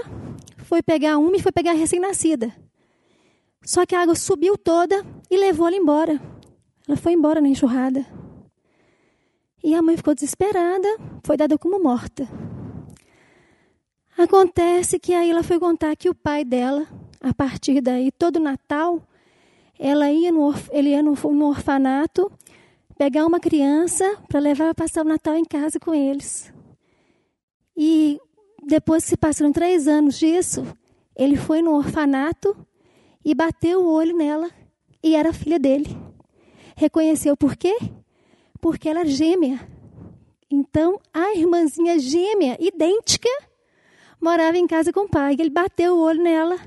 [0.60, 2.54] foi pegar uma e foi pegar a recém-nascida.
[3.66, 6.22] Só que a água subiu toda e levou ela embora.
[6.88, 8.06] Ela foi embora na enxurrada.
[9.64, 10.88] E a mãe ficou desesperada,
[11.24, 12.28] foi dada como morta.
[14.18, 16.88] Acontece que aí ela foi contar que o pai dela,
[17.20, 19.02] a partir daí, todo Natal,
[19.80, 22.32] ela ia no, ele ia no, no orfanato
[22.98, 26.54] pegar uma criança para levar para passar o Natal em casa com eles.
[27.76, 28.20] E
[28.66, 30.66] depois se passaram três anos disso,
[31.16, 32.56] ele foi no orfanato
[33.26, 34.50] e bateu o olho nela
[35.02, 35.98] e era a filha dele.
[36.76, 37.78] Reconheceu por quê?
[38.62, 39.60] Porque ela é gêmea.
[40.50, 43.30] Então, a irmãzinha gêmea, idêntica,
[44.24, 45.36] morava em casa com o pai.
[45.38, 46.58] Ele bateu o olho nela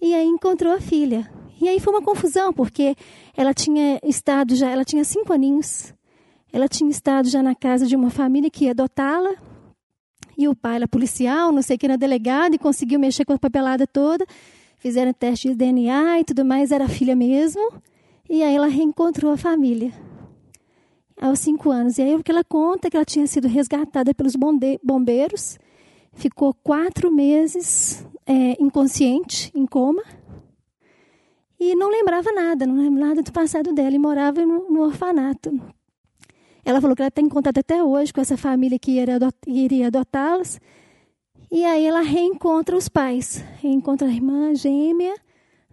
[0.00, 1.28] e aí encontrou a filha.
[1.60, 2.94] E aí foi uma confusão, porque
[3.36, 5.94] ela tinha estado já, ela tinha cinco aninhos.
[6.52, 9.34] Ela tinha estado já na casa de uma família que ia adotá-la.
[10.36, 13.32] E o pai era policial, não sei o que, era delegado, e conseguiu mexer com
[13.32, 14.26] a papelada toda.
[14.76, 17.62] Fizeram teste de DNA e tudo mais, era a filha mesmo.
[18.28, 19.92] E aí ela reencontrou a família
[21.20, 21.96] aos cinco anos.
[21.98, 24.34] E aí o que ela conta é que ela tinha sido resgatada pelos
[24.82, 25.58] bombeiros,
[26.12, 30.02] ficou quatro meses é, inconsciente, em coma,
[31.58, 35.50] e não lembrava nada, não lembrava nada do passado dela, e morava no, no orfanato.
[36.64, 39.86] Ela falou que ela tem contato até hoje com essa família que iria adot- iria
[39.88, 40.60] adotá-las.
[41.50, 45.14] E aí ela reencontra os pais, reencontra a irmã gêmea,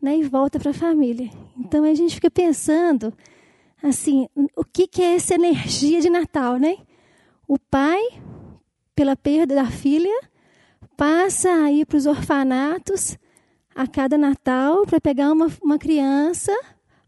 [0.01, 1.29] né, e volta para a família.
[1.57, 3.13] Então a gente fica pensando
[3.81, 6.77] assim, o que, que é essa energia de Natal, né?
[7.47, 8.01] O pai,
[8.99, 10.11] pela perda da filha,
[10.97, 13.17] passa a ir para os orfanatos
[13.73, 16.51] a cada Natal para pegar uma, uma criança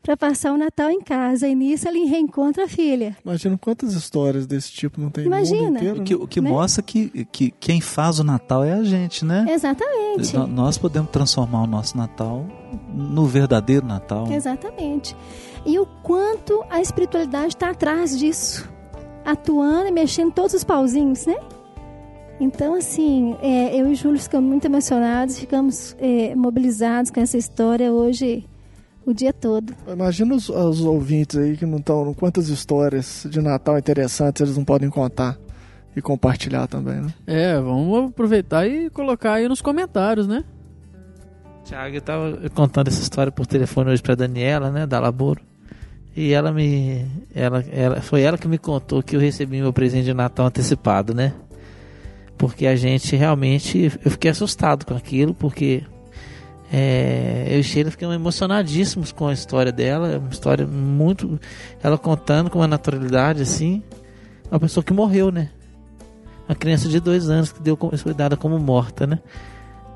[0.01, 1.49] para passar o Natal em casa.
[1.49, 3.17] E nisso ele reencontra a filha.
[3.25, 5.61] Imagina quantas histórias desse tipo não tem no Imagina.
[5.63, 5.95] mundo inteiro.
[5.95, 6.05] O né?
[6.05, 6.49] que, o que Né?
[6.49, 9.45] mostra que, que quem faz o Natal é a gente, né?
[9.49, 10.33] Exatamente.
[10.37, 12.45] No- Nós podemos transformar o nosso Natal
[12.87, 14.31] no verdadeiro Natal.
[14.31, 15.13] Exatamente.
[15.65, 18.67] E o quanto a espiritualidade está atrás disso,
[19.25, 21.35] atuando e mexendo todos os pauzinhos, né?
[22.41, 27.37] Então, assim, é, eu e o Júlio ficamos muito emocionados, ficamos é, mobilizados com essa
[27.37, 28.49] história hoje,
[29.05, 29.75] o dia todo.
[29.87, 32.15] Imagina os, os ouvintes aí que não estão.
[32.15, 35.37] Quantas histórias de Natal interessantes eles não podem contar
[35.95, 37.13] e compartilhar também, né?
[37.27, 40.43] É, vamos aproveitar e colocar aí nos comentários, né?
[41.63, 45.41] Tiago, eu tava contando essa história por telefone hoje pra Daniela, né, da Laboro.
[46.15, 47.05] E ela me.
[47.35, 51.13] Ela, ela, foi ela que me contou que eu recebi meu presente de Natal antecipado,
[51.13, 51.33] né?
[52.41, 53.91] Porque a gente realmente.
[54.03, 55.83] Eu fiquei assustado com aquilo, porque.
[56.73, 60.13] é, eu e Sheila ficamos emocionadíssimos com a história dela.
[60.13, 61.39] É uma história muito.
[61.83, 63.83] Ela contando com uma naturalidade assim.
[64.49, 65.51] Uma pessoa que morreu, né?
[66.49, 69.19] Uma criança de dois anos que deu, foi dada como morta, né?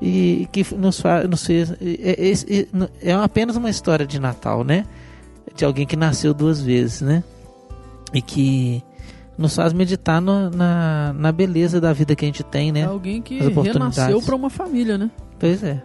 [0.00, 1.00] e que nos,
[1.44, 4.86] fez é, é, é, é apenas uma história de Natal, né?
[5.52, 7.24] De alguém que nasceu duas vezes, né?
[8.14, 8.84] E que
[9.38, 12.84] nos faz meditar no- na, na beleza da vida que a gente tem, É né?
[12.86, 15.10] alguém que renasceu para uma família, né?
[15.38, 15.82] Pois é.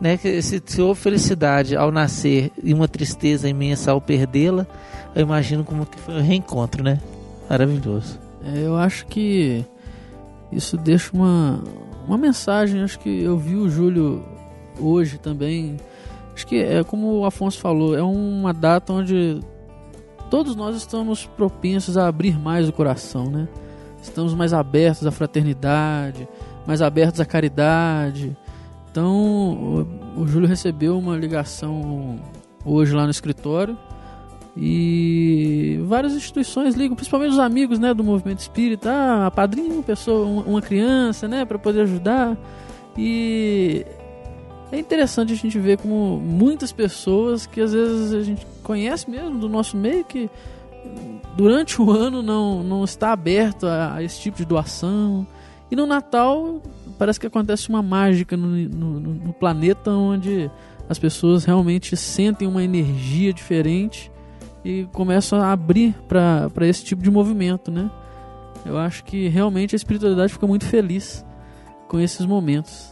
[0.00, 0.16] Né?
[0.16, 4.66] Que se, se houve felicidade ao nascer e uma tristeza imensa ao perdê-la,
[5.14, 6.98] eu imagino como que foi o reencontro, né?
[7.48, 8.18] Maravilhoso.
[8.44, 9.64] É, eu acho que
[10.50, 11.62] isso deixa uma,
[12.08, 12.82] uma mensagem.
[12.82, 14.24] Acho que eu vi o Júlio
[14.80, 15.76] hoje também.
[16.34, 19.40] Acho que é como o Afonso falou, é uma data onde
[20.30, 23.48] todos nós estamos propensos a abrir mais o coração, né?
[24.00, 26.26] Estamos mais abertos à fraternidade,
[26.66, 28.34] mais abertos à caridade.
[28.90, 32.18] Então, o, o Júlio recebeu uma ligação
[32.64, 33.76] hoje lá no escritório
[34.56, 38.90] e várias instituições ligam, principalmente os amigos, né, do movimento espírita,
[39.26, 42.36] ah, padrinho pessoa, uma criança, né, para poder ajudar.
[42.96, 43.84] E
[44.72, 49.38] é interessante a gente ver como muitas pessoas que às vezes a gente conhece mesmo
[49.38, 50.30] do nosso meio que
[51.36, 55.26] durante o ano não, não está aberto a, a esse tipo de doação.
[55.70, 56.60] E no Natal
[56.98, 60.50] parece que acontece uma mágica no, no, no- planeta onde
[60.88, 64.10] as pessoas realmente sentem uma energia diferente
[64.64, 67.90] e começam a abrir para esse tipo de movimento, né?
[68.66, 71.24] Eu acho que realmente a espiritualidade fica muito feliz
[71.88, 72.89] com esses momentos.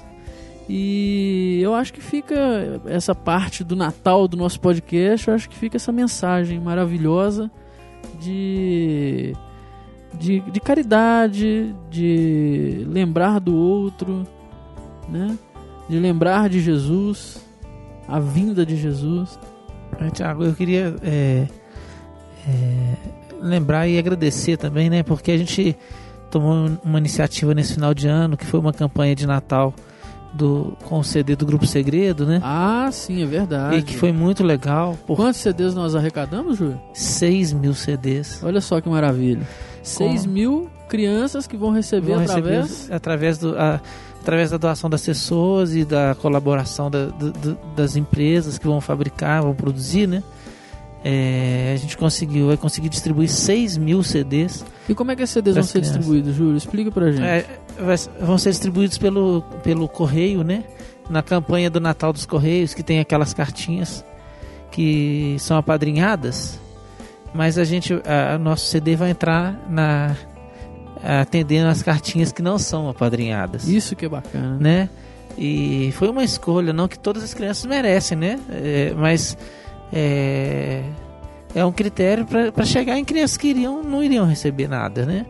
[0.69, 2.35] E eu acho que fica
[2.85, 7.51] essa parte do Natal do nosso podcast, eu acho que fica essa mensagem maravilhosa
[8.21, 9.35] de,
[10.19, 14.27] de, de caridade, de lembrar do outro,
[15.09, 15.39] né?
[15.89, 17.43] De lembrar de Jesus,
[18.07, 19.39] a vinda de Jesus.
[19.99, 21.49] É, Tiago, eu queria é,
[22.47, 22.95] é,
[23.41, 25.03] lembrar e agradecer também, né?
[25.03, 25.75] Porque a gente
[26.31, 29.73] tomou uma iniciativa nesse final de ano, que foi uma campanha de Natal
[30.39, 32.41] do, com o CD do Grupo Segredo, né?
[32.43, 33.76] Ah, sim, é verdade.
[33.76, 34.97] e que foi muito legal.
[35.07, 36.80] Quantos CDs nós arrecadamos, Júlio?
[36.95, 38.41] 6 mil CDs.
[38.43, 39.47] Olha só que maravilha.
[39.82, 42.68] 6 mil crianças que vão receber Vão através.
[42.68, 43.80] receber através, do, a-
[44.20, 48.80] através da doação das pessoas e da colaboração da- do- do- das empresas que vão
[48.80, 50.22] fabricar, vão produzir, né?
[51.11, 54.63] É, a gente conseguiu, vai conseguir distribuir 6 mil CDs.
[54.89, 55.97] E como é que esses CDs vão ser crianças.
[55.97, 56.57] distribuídos, Júlio?
[56.57, 57.23] Explica pra gente.
[57.25, 57.47] É,
[57.81, 60.65] vai- vão ser distribuídos pelo, pelo correio, né?
[61.09, 64.05] Na campanha do Natal dos Correios, que tem aquelas cartinhas
[64.71, 66.61] que são apadrinhadas,
[67.33, 70.15] mas a gente, a, nosso CD vai entrar na
[71.03, 73.67] atendendo as cartinhas que não são apadrinhadas.
[73.69, 74.59] Isso que é bacana.
[74.61, 74.89] Né?
[75.39, 78.39] E foi uma escolha, não que todas as crianças merecem, né?
[78.51, 79.39] É, mas
[79.93, 80.82] é,
[81.55, 85.26] é um critério para chegar em crianças que iriam, não iriam receber nada, né?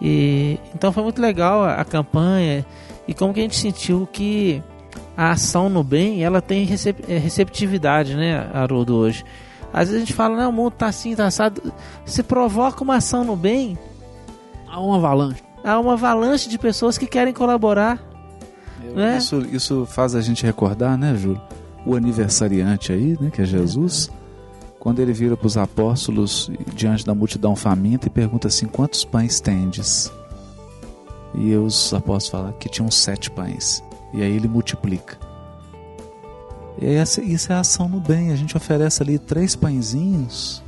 [0.00, 2.64] E, então foi muito legal a, a campanha
[3.06, 4.62] e como que a gente sentiu que
[5.16, 9.24] a ação no bem ela tem recep é, receptividade, né, Haroldo, hoje.
[9.72, 11.72] Às vezes a gente fala, não, o mundo tá assim, tá assado.
[12.04, 13.76] Se provoca uma ação no bem,
[14.68, 15.42] há uma avalanche.
[15.64, 17.98] Há uma avalanche de pessoas que querem colaborar.
[18.94, 19.16] Né?
[19.16, 21.42] Isso, isso faz a gente recordar, né, Júlio?
[21.86, 24.10] O aniversariante aí, né, que é Jesus,
[24.78, 29.40] quando ele vira para os apóstolos diante da multidão faminta e pergunta assim: quantos pães
[29.40, 30.10] tendes?
[31.34, 33.82] E os apóstolos falam que tinham sete pães.
[34.12, 35.18] E aí ele multiplica.
[36.80, 38.30] E essa, isso é a ação no bem.
[38.30, 40.62] A gente oferece ali três pãezinhos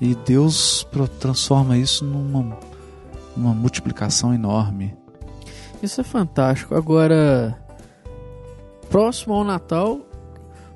[0.00, 0.86] e Deus
[1.18, 2.58] transforma isso numa
[3.36, 4.94] uma multiplicação enorme.
[5.82, 6.74] Isso é fantástico.
[6.74, 7.56] Agora,
[8.90, 10.00] próximo ao Natal,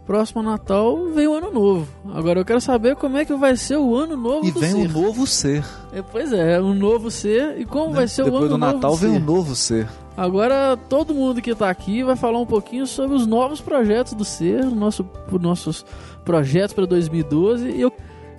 [0.07, 1.88] próximo Natal vem o Ano Novo.
[2.14, 4.70] Agora eu quero saber como é que vai ser o Ano Novo e do vem
[4.72, 4.86] ser.
[4.88, 5.64] o novo ser.
[5.92, 7.59] É, pois é, um novo ser.
[7.61, 7.96] E como Né?
[7.96, 9.16] vai ser Depois o Ano Novo Natal do vem ser?
[9.16, 9.88] o novo ser.
[10.16, 14.24] Agora todo mundo que está aqui vai falar um pouquinho sobre os novos projetos do
[14.24, 15.84] Ser, nosso, os nossos
[16.24, 17.68] projetos para 2012.
[17.70, 17.92] E eu,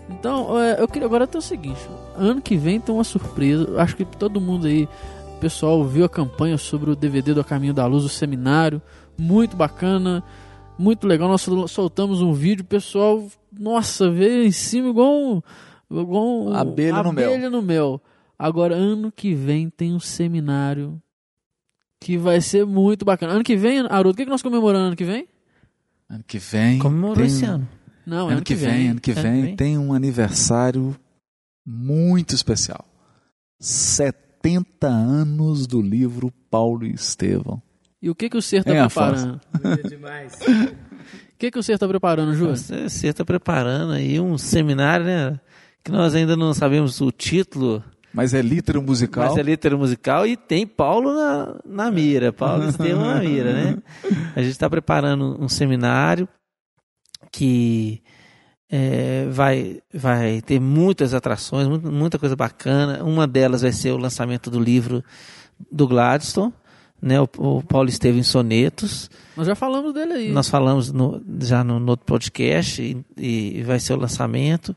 [0.09, 1.79] então, é, eu queria agora ter o seguinte:
[2.15, 3.67] ano que vem tem uma surpresa.
[3.81, 4.87] Acho que todo mundo aí,
[5.41, 8.81] pessoal viu a campanha sobre o DVD do A Caminho da Luz, o seminário,
[9.17, 10.23] muito bacana,
[10.77, 11.27] muito legal.
[11.27, 15.41] Nós sol- soltamos um vídeo, o pessoal, nossa, veio em cima igual um,
[15.91, 17.29] igual um- Abelha no mel.
[17.33, 18.01] abelha no mel.
[18.37, 21.01] Agora, ano que vem tem um seminário
[22.01, 23.33] que vai ser muito bacana.
[23.33, 25.27] Ano que vem, Haroldo, o que, que nós comemoramos ano que vem?
[26.09, 26.77] Ano que vem.
[26.79, 27.67] Comemorou tem- esse ano.
[28.05, 29.55] Não, Ano, que vem, ano que Ano vem, que vem.
[29.55, 30.95] tem um aniversário
[31.65, 32.85] muito especial.
[33.59, 37.59] 70 anos do livro Paulo e Estevão.
[38.05, 39.41] E o que, que o Ser está Hein, preparando?
[39.89, 40.33] demais.
[40.35, 42.49] O que, que o Ser está preparando, Ju?
[42.49, 45.39] Você você está preparando aí um seminário, né?
[45.83, 47.83] Que nós ainda não sabemos o título,
[48.13, 49.25] Mas é litro musical.
[49.27, 53.77] mas é letra musical e tem Paulo na, na mira, Paulo Estevam na mira, né?
[54.35, 56.27] A gente está preparando um seminário
[57.31, 58.01] que
[58.69, 63.03] é, vai, vai ter muitas atrações, mu- muita coisa bacana.
[63.03, 65.03] Uma delas vai ser o lançamento do livro
[65.71, 66.53] do Gladstone,
[67.05, 67.21] né?
[67.21, 69.09] O, o Paulo Estevam em Sonetos.
[69.37, 70.31] Nós já falamos dele aí.
[70.31, 72.97] Nós falamos no- já no, no outro podcast e,
[73.59, 74.75] e vai ser o lançamento.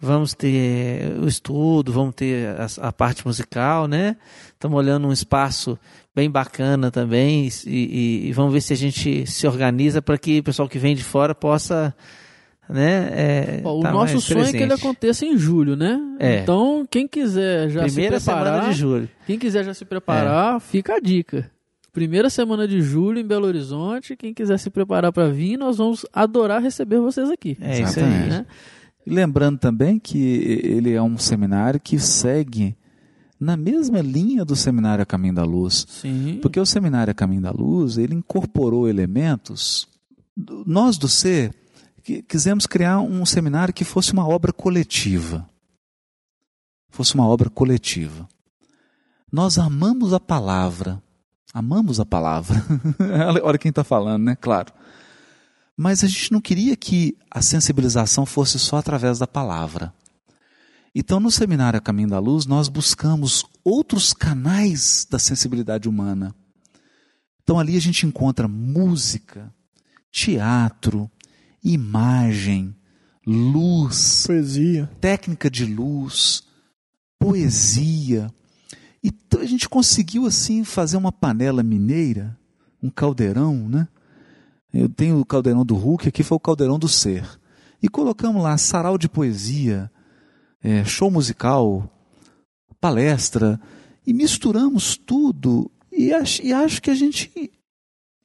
[0.00, 4.16] Vamos ter o estudo, vamos ter a, a parte musical, né?
[4.54, 5.76] Estamos olhando um espaço
[6.14, 10.38] bem bacana também e, e- e vamos ver se a gente se organiza para que
[10.38, 11.92] o pessoal que vem de fora possa,
[12.68, 13.08] né?
[13.12, 14.84] é, Ó, o tá nosso sonho é que ele presente.
[14.84, 15.98] aconteça em julho, né?
[16.18, 16.40] É.
[16.40, 19.08] Então, quem quiser já Primeira se preparar, semana de julho.
[19.26, 21.50] quem quiser já se preparar, fica a dica.
[21.92, 26.06] Primeira semana de julho em Belo Horizonte, quem quiser se preparar para vir, nós vamos
[26.12, 27.56] adorar receber vocês aqui.
[27.60, 28.04] É isso aí.
[28.04, 28.28] Exatamente.
[28.28, 28.46] né?
[29.06, 32.76] Lembrando também que ele é um seminário que segue
[33.40, 35.86] na mesma linha do seminário A Caminho da Luz.
[35.88, 36.38] Sim.
[36.42, 39.88] Porque o seminário A Caminho da Luz, ele incorporou elementos.
[40.36, 41.52] do- Nós do ser
[42.28, 45.48] quisemos criar um seminário que fosse uma obra coletiva.
[46.90, 48.28] Fosse uma obra coletiva.
[49.30, 51.02] Nós amamos a palavra.
[51.52, 52.64] Amamos a palavra.
[53.42, 54.36] Olha quem está falando, né?
[54.36, 54.72] Claro.
[55.76, 59.94] Mas a gente não queria que a sensibilização fosse só através da palavra.
[60.94, 66.34] Então, no seminário A Caminho da Luz, nós buscamos outros canais da sensibilidade humana.
[67.42, 69.54] Então, ali a gente encontra música,
[70.10, 71.10] teatro,
[71.72, 72.74] imagem,
[73.26, 74.90] luz, Poesia.
[75.00, 76.42] técnica de luz,
[77.18, 78.32] poesia.
[79.02, 82.38] Então a gente conseguiu assim fazer uma panela mineira,
[82.82, 83.86] um caldeirão, né?
[84.72, 87.26] Eu tenho o caldeirão do Hulk, aqui foi o caldeirão do ser.
[87.82, 89.90] E colocamos lá sarau de poesia,
[90.62, 91.90] eh, show musical,
[92.80, 93.60] palestra,
[94.06, 95.70] e misturamos tudo.
[95.92, 97.50] E acho, e acho que a gente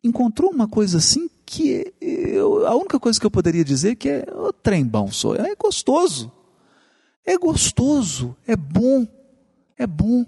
[0.04, 4.10] encontrou uma coisa assim que eu, a única coisa que eu poderia dizer é que
[4.10, 6.32] é o trem bom, sou, é gostoso.
[7.26, 9.08] É gostoso, é bom,
[9.78, 10.26] é bom,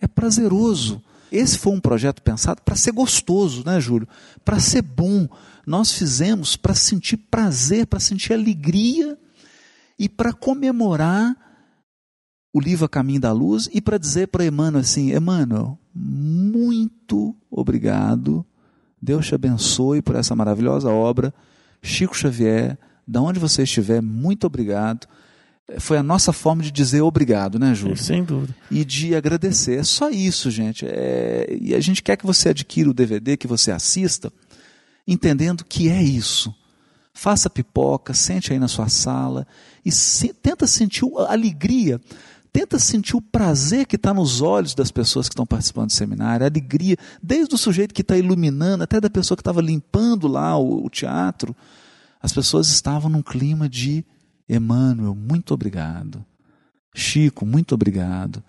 [0.00, 1.02] é prazeroso.
[1.30, 4.08] Esse foi um projeto pensado para ser gostoso, né, Júlio?
[4.44, 5.28] Para ser bom.
[5.66, 9.18] Nós fizemos para sentir prazer, para sentir alegria
[9.98, 11.34] e para comemorar
[12.52, 18.44] o livro A Caminho da Luz e para dizer para Emmanuel assim: Emmanuel, muito obrigado.
[19.00, 21.32] Deus te abençoe por essa maravilhosa obra.
[21.82, 25.06] Chico Xavier, da onde você estiver, muito obrigado.
[25.78, 27.96] Foi a nossa forma de dizer obrigado, né, Júlio?
[27.96, 28.54] Sem dúvida.
[28.70, 29.78] e de agradecer.
[29.80, 30.86] É só isso, gente.
[30.88, 34.32] É, e a gente quer que você adquira o DVD, que você assista,
[35.06, 36.54] entendendo que é isso.
[37.12, 39.46] Faça pipoca, sente aí na sua sala
[39.84, 42.00] e se- tenta sentir a alegria,
[42.56, 46.42] tenta sentir o prazer que está nos olhos das pessoas que estão participando do seminário,
[46.42, 50.56] a alegria, desde o sujeito que está iluminando, até da pessoa que estava limpando lá
[50.56, 51.54] o, o teatro.
[52.18, 54.02] As pessoas estavam num clima de
[54.48, 56.24] Emmanuel, muito obrigado.
[56.94, 58.42] Chico, muito obrigado.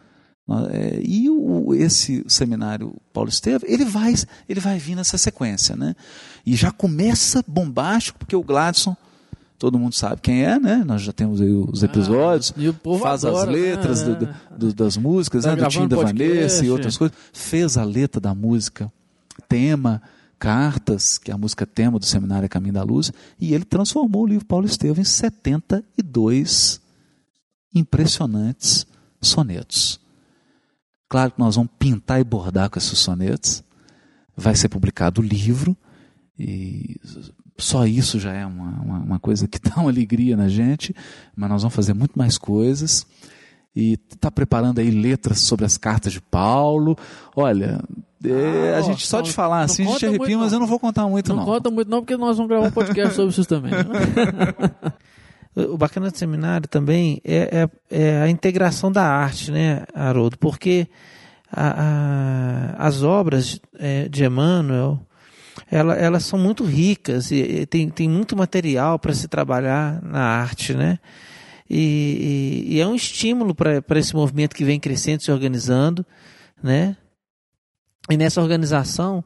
[0.71, 4.13] É, E o, esse seminário Paulo Estevam, ele vai,
[4.47, 5.93] ele vai vir nessa sequência, né?
[6.45, 8.95] E já começa bombástico, porque o Gladson,
[9.57, 10.83] todo mundo sabe quem é, né?
[10.85, 14.15] Nós já temos aí os episódios, E o povo faz adora, as letras né?
[14.15, 15.61] do- do- das músicas, Tá né?
[15.63, 17.17] Do Tim da Vanessa e outras coisas.
[17.33, 18.91] Fez a letra da música,
[19.49, 20.01] tema,
[20.39, 24.27] cartas, que é a música tema do seminário Caminho da Luz, e ele transformou o
[24.27, 26.79] livro Paulo Estevam em 72
[27.73, 28.85] impressionantes
[29.21, 29.99] sonetos.
[31.09, 33.63] Claro que nós vamos pintar e bordar com esses sonetos.
[34.35, 35.75] Vai ser publicado o livro
[36.37, 36.99] e
[37.57, 40.95] só isso já é uma, uma, uma coisa que dá uma alegria na gente,
[41.35, 43.05] mas nós vamos fazer muito mais coisas.
[43.75, 46.97] E está preparando aí letras sobre as cartas de Paulo.
[47.35, 47.79] Olha,
[48.23, 50.53] é, Ah, a ó, gente só não- de falar assim, a gente arrepia, muito, mas
[50.53, 51.45] eu não vou contar muito, Não, não.
[51.45, 53.71] conta muito não, porque nós vamos gravar um podcast sobre isso também.
[53.71, 53.77] né?
[55.55, 60.37] O bacana do seminário também é, é- é a integração da arte, né, Haroldo?
[60.37, 60.87] Porque
[61.51, 64.99] a- a- as obras é, de Emmanuel,
[65.69, 70.19] ela- elas são muito ricas e, e tem, tem muito material para se trabalhar na
[70.21, 70.99] arte, né?
[71.69, 76.05] E, e- e é um estímulo para esse movimento que vem crescendo, se organizando,
[76.63, 76.95] né?
[78.09, 79.23] E nessa organização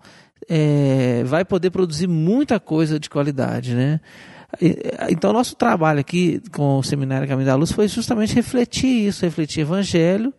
[0.49, 3.99] é, vai poder produzir muita coisa de qualidade, né?
[5.09, 9.61] Então, nosso trabalho aqui com o Seminário Caminho da Luz foi justamente refletir isso, refletir
[9.61, 10.33] evangelho,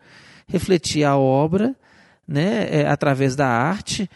[0.47, 1.75] refletir a obra,
[2.29, 4.11] né, é, através da arte,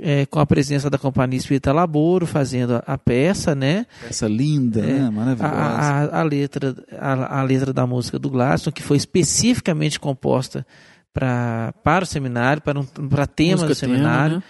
[0.00, 4.80] é, com a presença da Companhia Espírita Laboro, fazendo a, a peça, né, Essa linda,
[4.80, 5.06] É, né?
[5.06, 5.54] a, Maravilhosa.
[5.54, 10.66] a, a letra, a, a letra da música do Gladstone, que foi especificamente composta
[11.12, 14.36] pra, para o seminário, para, um, para tema Música do seminário.
[14.36, 14.42] né?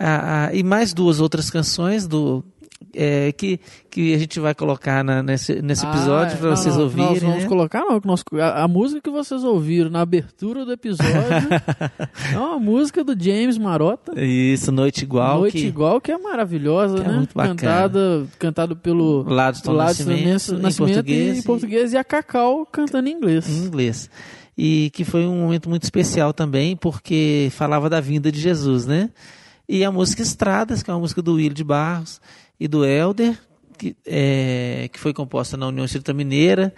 [0.00, 2.44] Ah, ah, e mais duas outras canções do
[2.94, 3.60] é, que,
[3.90, 7.06] que a gente vai colocar na- nesse, nesse episódio Ah, para vocês não, ouvirem.
[7.06, 7.48] Nós vamos né?
[7.48, 8.00] colocar, não.
[8.04, 11.12] nós- a, a música que vocês ouviram na abertura do episódio
[12.32, 14.12] é uma música do James Marota.
[14.20, 15.40] Isso, Noite Igual.
[15.40, 17.16] Noite que, Igual, que é maravilhosa, que é né?
[17.16, 17.54] muito bacana.
[17.56, 21.36] Cantada, cantado pelo Gladstone Gladstone Nascimento, Nascimento, em português.
[21.36, 23.48] e, em português e a Cacau cantando em inglês.
[23.48, 24.10] em inglês.
[24.56, 29.10] E que foi um momento muito especial também, porque falava da vinda de Jesus, né?
[29.68, 32.20] E a música Estradas, que é uma música do Will de Barros
[32.58, 33.38] e do Elder,
[33.76, 36.74] que, é, que foi composta na União Espírita Mineira.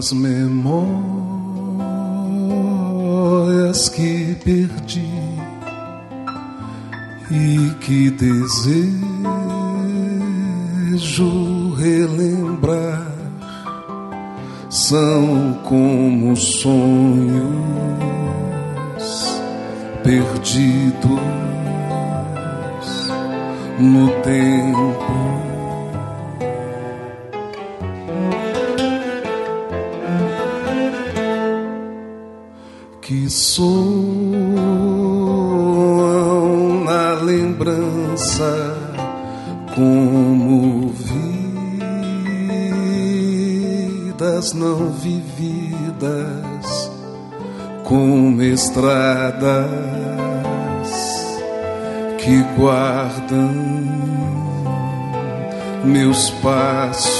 [0.00, 0.40] As memórias
[3.90, 5.12] que perdi
[7.30, 8.94] e que desejo
[11.74, 13.12] relembrar
[14.70, 17.44] são como sonhos
[20.02, 21.20] perdidos
[23.78, 25.49] no tempo.
[52.60, 53.54] Guardam
[55.82, 57.19] meus passos.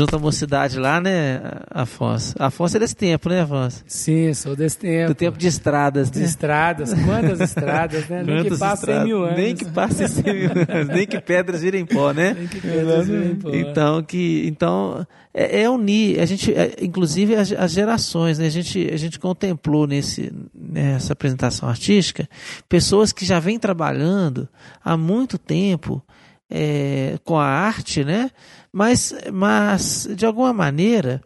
[0.00, 2.34] Junto à mocidade lá, né, Afonso?
[2.38, 3.84] Afonso é desse tempo, né, Afonso?
[3.86, 5.08] Sim, sou desse tempo.
[5.08, 6.24] Do tempo de estradas, de né?
[6.24, 6.94] estradas.
[6.94, 8.22] Quantas estradas, né?
[8.22, 9.36] Nem que passem mil anos.
[9.36, 10.88] Nem que passem 100 mil anos.
[10.88, 12.32] Nem que pedras virem pó, né?
[12.32, 13.50] Nem que pedras virem pó.
[13.52, 18.46] Então, que, então é, é unir, a gente, é, inclusive as, as gerações, né?
[18.46, 22.26] a, gente, a gente contemplou nesse, nessa apresentação artística
[22.68, 24.48] pessoas que já vêm trabalhando
[24.82, 26.02] há muito tempo
[26.50, 28.30] é, com a arte, né?
[28.72, 31.22] Mas, mas de alguma maneira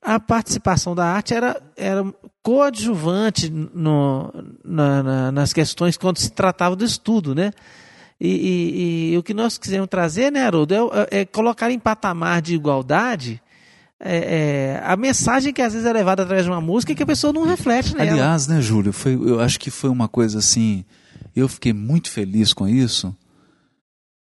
[0.00, 2.04] a participação da arte era, era
[2.42, 4.32] coadjuvante no,
[4.64, 7.52] na, na, nas questões quando se tratava do estudo, né?
[8.20, 10.74] E, e, e, o que nós quisemos trazer, né, Haroldo,
[11.10, 13.42] é, é colocar em patamar de igualdade
[14.00, 17.06] é, é, a mensagem que às vezes é levada através de uma música que a
[17.06, 18.10] pessoa não reflete nela.
[18.10, 20.84] Aliás, né, Júlio, foi, eu acho que foi uma coisa assim.
[21.34, 23.16] Eu fiquei muito feliz com isso.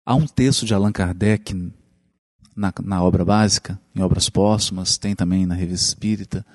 [0.06, 1.72] Há um texto de Allan Kardec
[2.62, 6.46] na, na obra básica, em obras póstumas, tem também na Revista Espírita,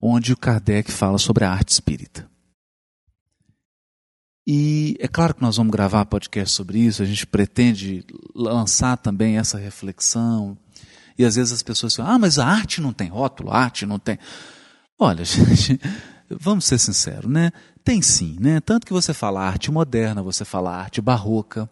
[0.00, 2.30] onde o Kardec fala sobre a arte espírita.
[4.46, 9.36] E é claro que nós vamos gravar podcast sobre isso, a gente pretende lançar também
[9.38, 10.56] essa reflexão.
[11.18, 13.84] E às vezes as pessoas falam, ah, mas a arte não tem rótulo, a arte
[13.84, 14.16] não tem.
[14.96, 15.80] Olha, gente,
[16.30, 17.50] vamos ser sinceros, né?
[17.82, 18.60] Tem sim, né?
[18.60, 21.68] Tanto que você fala arte moderna, você fala arte barroca,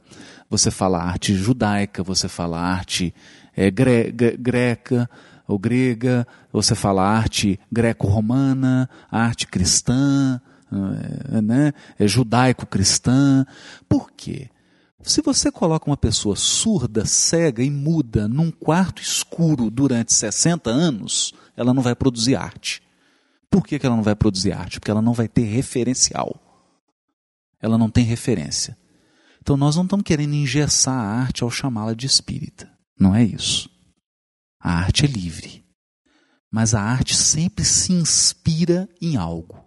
[0.50, 3.14] você fala arte judaica, você fala arte
[3.56, 5.08] é, gre greca
[5.46, 10.40] ou grega, você fala arte greco-romana, arte cristã,
[11.42, 11.72] né?
[11.98, 13.46] é judaico-cristã.
[13.88, 14.48] Por quê?
[15.02, 21.34] Se você coloca uma pessoa surda, cega e muda num quarto escuro durante 60 anos,
[21.54, 22.82] ela não vai produzir arte.
[23.50, 24.80] Por que, que ela não vai produzir arte?
[24.80, 26.40] Porque ela não vai ter referencial.
[27.60, 28.76] Ela não tem referência.
[29.42, 32.73] Então nós não estamos querendo engessar a arte ao chamá-la de espírita.
[32.98, 33.68] Não é isso.
[34.60, 35.64] A arte é livre.
[36.50, 39.62] Mas a arte sempre se inspira em algo.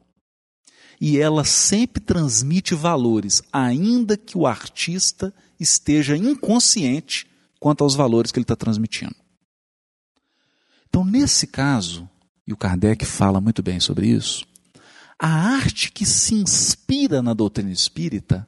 [0.99, 7.28] E ela sempre transmite valores, ainda que o artista esteja inconsciente
[7.60, 9.16] quanto aos valores que ele está transmitindo.
[10.90, 12.10] Então, nesse caso,
[12.48, 14.45] e o Kardec fala muito bem sobre isso,
[15.20, 18.48] a arte que se inspira na doutrina espírita,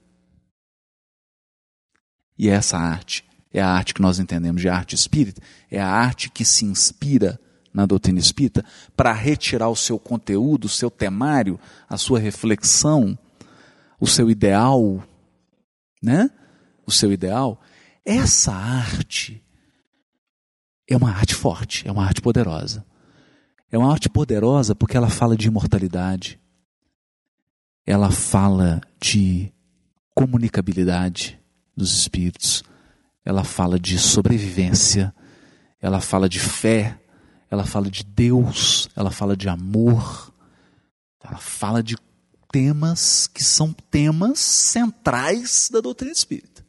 [2.37, 6.29] e essa arte é a arte que nós entendemos de arte espírita, é a arte
[6.29, 7.39] que se inspira
[7.73, 8.63] na doutrina espírita
[8.95, 13.17] para retirar o seu conteúdo, o seu temário, a sua reflexão,
[13.99, 15.03] o seu ideal,
[16.01, 16.29] né?
[16.85, 17.61] O seu ideal.
[18.05, 19.43] Essa arte
[20.87, 22.85] é uma arte forte, é uma arte poderosa.
[23.71, 26.39] É uma arte poderosa porque ela fala de imortalidade,
[27.85, 29.53] ela fala de
[30.15, 31.39] comunicabilidade
[31.77, 32.63] dos espíritos,
[33.25, 35.13] ela fala de sobrevivência,
[35.81, 36.99] ela fala de fé,
[37.49, 40.33] ela fala de Deus, ela fala de amor,
[41.23, 41.95] ela fala de
[42.51, 46.65] temas que são temas centrais da doutrina espírita.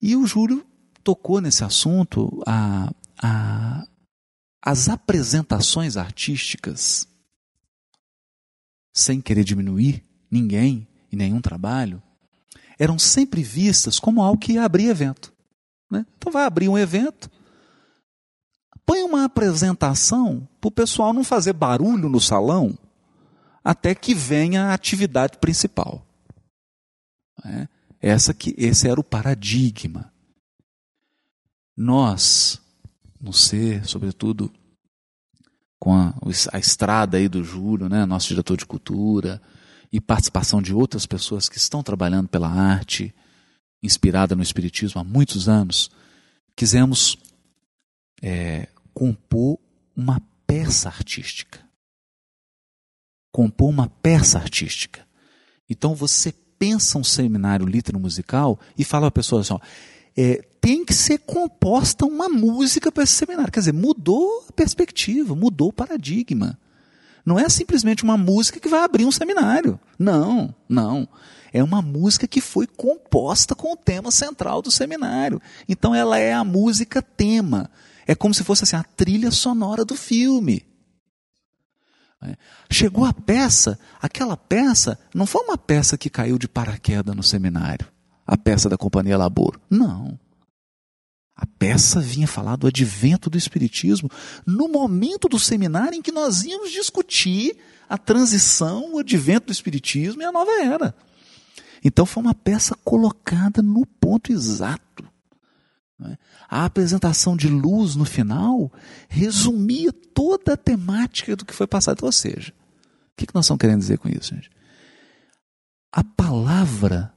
[0.00, 0.66] E o Júlio
[1.02, 2.90] tocou nesse assunto a,
[3.22, 3.86] a
[4.66, 7.06] as apresentações artísticas,
[8.94, 12.02] sem querer diminuir ninguém e nenhum trabalho,
[12.78, 15.33] eram sempre vistas como algo que ia abrir evento.
[15.90, 16.06] Né?
[16.16, 17.30] Então vai abrir um evento,
[18.84, 22.76] põe uma apresentação para o pessoal não fazer barulho no salão
[23.62, 26.06] até que venha a atividade principal.
[27.44, 27.68] É?
[28.00, 30.12] Essa que, esse era o paradigma.
[31.74, 32.60] Nós,
[33.18, 34.52] no ser, sobretudo
[35.78, 36.14] com a,
[36.52, 39.40] a estrada aí do Júlio, né, nosso diretor de cultura,
[39.92, 43.14] e participação de outras pessoas que estão trabalhando pela arte,
[43.84, 45.90] inspirada no Espiritismo há muitos anos,
[46.56, 47.18] quisemos
[48.22, 49.58] é, compor
[49.94, 51.60] uma peça artística.
[53.30, 55.06] Compor uma peça artística.
[55.68, 59.60] Então você pensa um seminário litero musical e fala a pessoa assim: ó,
[60.16, 63.52] é, tem que ser composta uma música para esse seminário.
[63.52, 66.58] Quer dizer, mudou a perspectiva, mudou o paradigma.
[67.24, 69.80] Não é simplesmente uma música que vai abrir um seminário.
[69.98, 71.08] Não, não.
[71.54, 75.40] É uma música que foi composta com o tema central do seminário.
[75.68, 77.70] Então ela é a música tema.
[78.04, 80.66] É como se fosse assim, a trilha sonora do filme.
[82.68, 87.86] Chegou a peça, aquela peça não foi uma peça que caiu de paraquedas no seminário,
[88.26, 89.60] a peça da Companhia Laboro.
[89.70, 90.18] Não.
[91.36, 94.10] A peça vinha falar do advento do Espiritismo
[94.44, 97.56] no momento do seminário em que nós íamos discutir
[97.88, 100.94] a transição, o advento do Espiritismo e a nova era.
[101.84, 105.04] Então foi uma peça colocada no ponto exato.
[106.02, 106.16] é?
[106.48, 108.72] A apresentação de luz no final
[109.08, 112.02] resumia toda a temática do que foi passado.
[112.04, 114.50] Ou seja, o que que nós estamos querendo dizer com isso, gente?
[115.92, 117.12] A palavra,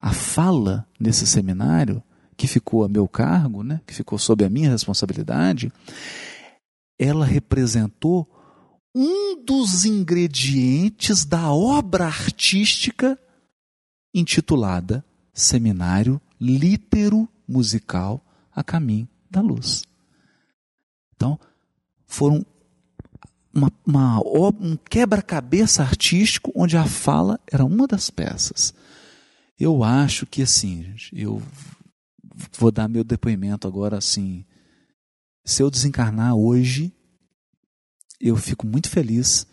[0.00, 2.02] a fala nesse seminário,
[2.36, 5.70] que ficou a meu cargo, né, que ficou sob a minha responsabilidade,
[6.98, 8.26] ela representou
[8.94, 13.18] um dos ingredientes da obra artística
[14.14, 19.84] intitulada Seminário Lítero Musical a Caminho da Luz.
[21.14, 21.38] Então,
[22.06, 22.44] foram
[23.52, 28.74] uma, uma um quebra-cabeça artístico onde a fala era uma das peças.
[29.58, 31.42] Eu acho que assim, gente, eu
[32.58, 34.44] vou dar meu depoimento agora assim.
[35.44, 36.92] Se eu desencarnar hoje,
[38.20, 39.46] eu fico muito feliz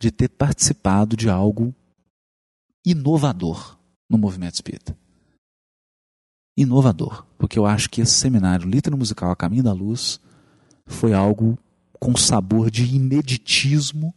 [0.00, 1.74] de ter participado de algo
[2.84, 3.78] inovador
[4.14, 4.96] no movimento espírita.
[6.56, 10.20] Inovador, porque eu acho que esse seminário Litro Musical a Caminho da Luz
[10.86, 11.58] foi algo
[11.98, 14.14] com sabor de ineditismo,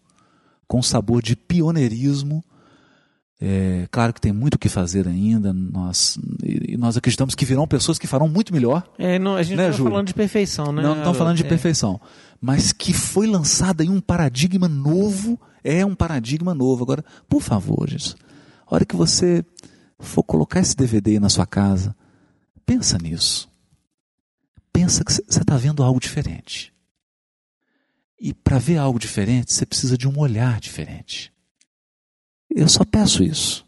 [0.67, 2.43] com sabor de pioneirismo.
[3.41, 7.67] É, claro que tem muito o que fazer ainda, nós, e nós acreditamos que virão
[7.67, 9.91] pessoas que farão muito melhor, É, não, a gente Né, não tá Júlio?
[9.91, 10.81] falando de perfeição, né?
[10.81, 11.17] não estamos Haroldo?
[11.17, 11.47] falando de É.
[11.47, 12.01] perfeição,
[12.41, 16.83] mas que foi lançado em um paradigma novo, é um paradigma novo.
[16.83, 18.15] Agora, por favor, gente,
[18.65, 19.45] a hora que você
[19.99, 21.95] for colocar esse DVD na sua casa,
[22.65, 23.49] pensa nisso.
[24.71, 26.73] Pensa que você está vendo algo diferente.
[28.19, 31.33] E para ver algo diferente, você precisa de um olhar diferente.
[32.49, 33.66] Eu só peço isso.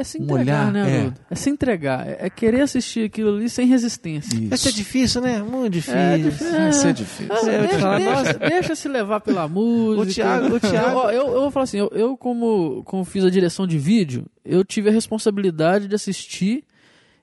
[0.00, 0.98] É se Um entregar, olhar, né, é.
[1.00, 1.20] Haroldo?
[1.30, 1.34] É.
[1.34, 2.08] se entregar.
[2.08, 4.38] É, é querer assistir aquilo ali sem resistência.
[4.48, 4.76] Vai ser Isso.
[4.78, 5.42] difícil, né?
[5.42, 5.98] Muito difícil.
[5.98, 6.50] É difícil.
[6.52, 7.32] Vai ser difícil.
[7.34, 8.32] Ah, deixa, falar, deixa- nossa.
[8.38, 10.00] deixa se levar pela música.
[10.02, 13.24] O Thiago- o Thiago- Eu, eu, eu vou falar assim, eu, eu como, como fiz
[13.24, 16.64] a direção de vídeo, eu tive a responsabilidade de assistir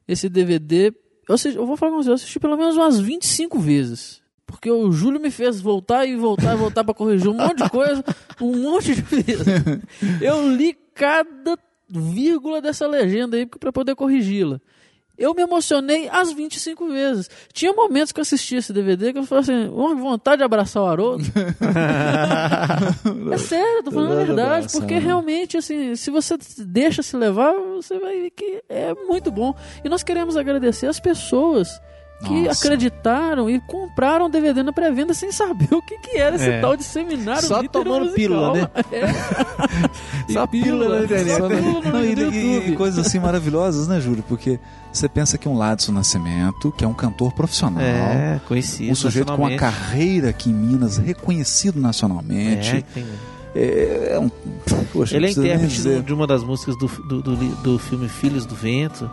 [0.07, 0.93] esse DVD.
[1.27, 4.21] Eu, assisti- eu vou falar com você, eu assisti pelo menos umas 25 vezes.
[4.45, 7.69] Porque o Júlio me fez voltar e voltar e voltar pra corrigir um monte de
[7.69, 8.01] coisa,
[8.39, 9.45] um monte de vezes.
[10.21, 11.57] Eu li cada
[11.89, 14.59] vírgula dessa legenda aí pra poder corrigi-la.
[15.17, 17.27] Eu me emocionei as 25 vezes.
[17.51, 20.83] Tinha momentos que eu assistia esse DVD que eu falava assim, uma vontade de abraçar
[20.83, 21.23] o Haroldo.
[23.33, 24.67] é sério, tô falando a verdade.
[24.71, 24.99] Porque né?
[24.99, 29.55] realmente, assim, se você deixa se levar, você vai ver que é muito bom.
[29.83, 31.81] E nós queremos agradecer as pessoas
[32.25, 32.65] que Nossa.
[32.65, 36.59] acreditaram e compraram DVD na pré-venda sem saber o que, que era esse É.
[36.61, 37.47] tal de seminário.
[37.47, 38.15] Só tomando musical.
[38.15, 38.69] pílula, né?
[38.91, 39.07] É.
[40.33, 41.37] Só pílula na internet.
[41.37, 44.23] Só pílula no Não, e, e- e coisas assim maravilhosas, né, Júlio?
[44.27, 44.59] Porque
[44.91, 48.91] você pensa que um Ladson Nascimento, que é um cantor profissional, É, conhecido.
[48.91, 52.77] um sujeito com uma carreira aqui em Minas, reconhecido nacionalmente.
[52.77, 53.05] É, tem-
[53.55, 54.29] É, é um.
[54.91, 58.53] Poxa, Ele é intérprete de uma das músicas do, do, do, do filme Filhos do
[58.55, 59.09] Vento.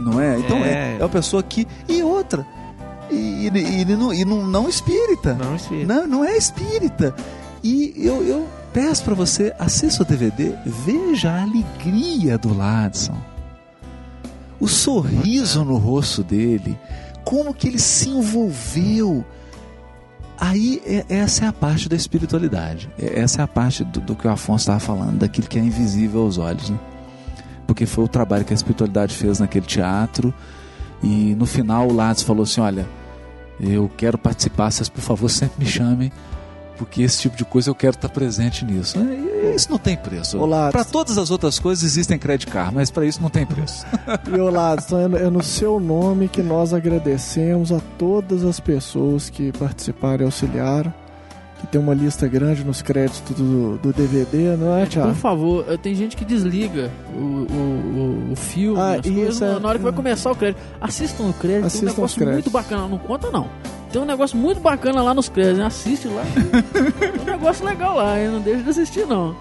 [0.00, 0.38] Não é?
[0.38, 0.96] Então é, É.
[0.98, 1.66] é uma pessoa que.
[1.88, 2.46] E outra.
[3.10, 5.34] E, ele não, e não, não espírita.
[5.34, 5.86] Não, espírito.
[5.88, 7.14] Não, não é espírita.
[7.62, 13.16] E eu, eu peço para você, assista o DVD, veja a alegria do Ladson.
[14.60, 16.78] O sorriso no rosto dele.
[17.24, 19.24] Como que ele se envolveu.
[20.38, 22.88] Aí, é- essa é a parte da espiritualidade.
[22.98, 25.62] É- Essa é a parte do, do que o Afonso estava falando, daquilo que é
[25.62, 26.70] invisível aos olhos.
[26.70, 26.78] Né?
[27.70, 30.34] Porque foi o trabalho que a espiritualidade fez naquele teatro.
[31.00, 32.84] E no final o Ladson falou assim: Olha,
[33.60, 36.10] eu quero participar, vocês por favor sempre me chamem,
[36.76, 38.98] porque esse tipo de coisa eu quero estar presente nisso.
[38.98, 40.36] E Isso não tem preço.
[40.72, 43.86] Para todas as outras coisas existem credit card, mas para isso não tem preço.
[44.28, 49.30] E ô Ladson, é é no seu nome que nós agradecemos a todas as pessoas
[49.30, 50.92] que participaram e auxiliaram.
[51.60, 55.14] Que tem uma lista grande nos créditos do, do DVD, não é, Por Thiago?
[55.14, 59.68] favor, eh, tem gente que desliga o, o, o, filme, Ah, as coisas, é- na
[59.68, 60.58] hora que vai começar o crédito.
[60.80, 62.88] Assistam o crédito, Assistam tem um negócio muito bacana.
[62.88, 63.46] Não conta, não.
[63.92, 65.58] Tem um negócio muito bacana lá nos créditos.
[65.58, 65.66] né?
[65.66, 66.22] Assiste lá.
[66.72, 68.28] tem um negócio legal lá, hein?
[68.28, 69.36] não deixa de assistir, não.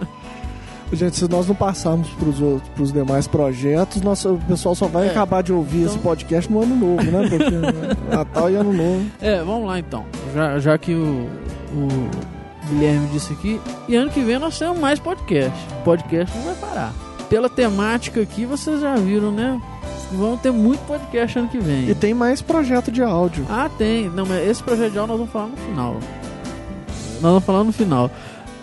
[0.92, 5.08] Gente, se nós não passarmos pros, outros, pros demais projetos, nosso, o pessoal só vai
[5.08, 5.12] É.
[5.12, 7.28] acabar de ouvir Então- esse podcast no ano novo, né?
[7.30, 9.06] Porque Natal e Ano Novo.
[9.22, 10.04] É, vamos lá então.
[10.34, 11.30] Já, já que o,
[11.74, 11.88] o
[12.70, 15.56] Guilherme disse aqui, e ano que vem nós temos mais podcast.
[15.82, 16.94] O podcast não vai parar.
[17.30, 19.62] Pela temática aqui, vocês já viram, né?
[20.12, 21.88] Vamos ter muito podcast ano que vem.
[21.88, 23.46] E tem mais projeto de áudio.
[23.48, 24.10] Ah, tem.
[24.10, 25.94] Não, mas esse projeto de aula nós vamos falar no final.
[25.94, 28.10] Nós vamos falar no final.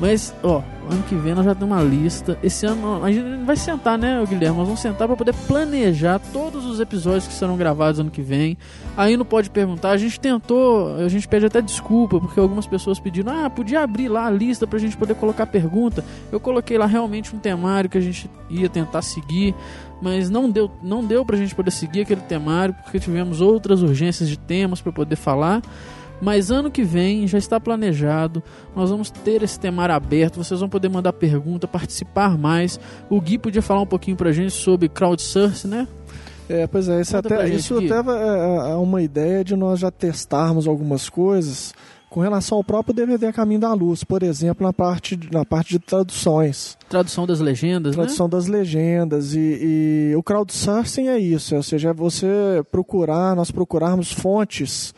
[0.01, 2.39] Mas, ó, ano que vem nós já temos uma lista.
[2.43, 4.57] Esse ano a gente vai sentar, né, Guilherme?
[4.57, 8.57] Nós vamos sentar para poder planejar todos os episódios que serão gravados ano que vem.
[8.97, 9.91] Aí não pode perguntar.
[9.91, 14.09] A gente tentou, a gente pede até desculpa, porque algumas pessoas pediram: ah, podia abrir
[14.09, 16.05] lá a lista pra gente poder colocar pergunta.
[16.31, 19.55] Eu coloquei lá realmente um temário que a gente ia tentar seguir
[20.01, 24.29] mas não deu, não deu pra gente poder seguir aquele temário porque tivemos outras urgências
[24.29, 25.63] de temas para poder falar.
[26.21, 28.43] Mas ano que vem já está planejado,
[28.75, 32.81] nós vamos ter esse temário aberto, vocês vão poder mandar pergunta, participar mais.
[33.11, 35.89] O Gui podia falar um pouquinho pra gente sobre crowdsourcing, né?
[36.49, 37.93] É, pois é, isso até, gente, isso Gui.
[37.93, 41.75] até é, é uma ideia de nós já testarmos algumas coisas
[42.09, 45.71] com relação ao próprio DVD a Caminho da Luz, por exemplo, na parte, na parte
[45.71, 46.79] de traduções.
[46.89, 51.93] Tradução das legendas, Tradução das legendas e, e o crowdsourcing é isso, ou seja, é
[51.93, 54.95] você procurar, nós procurarmos fontes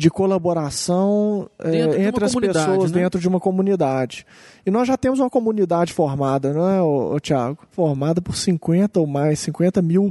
[0.00, 3.02] de colaboração eh, Dentro de uma entre as pessoas né?
[3.02, 4.26] dentro de uma comunidade.
[4.64, 7.58] E nós já temos uma comunidade formada, não é, ô, ô, Tiago?
[7.70, 10.10] Formada por 50 ou mais, 50 mil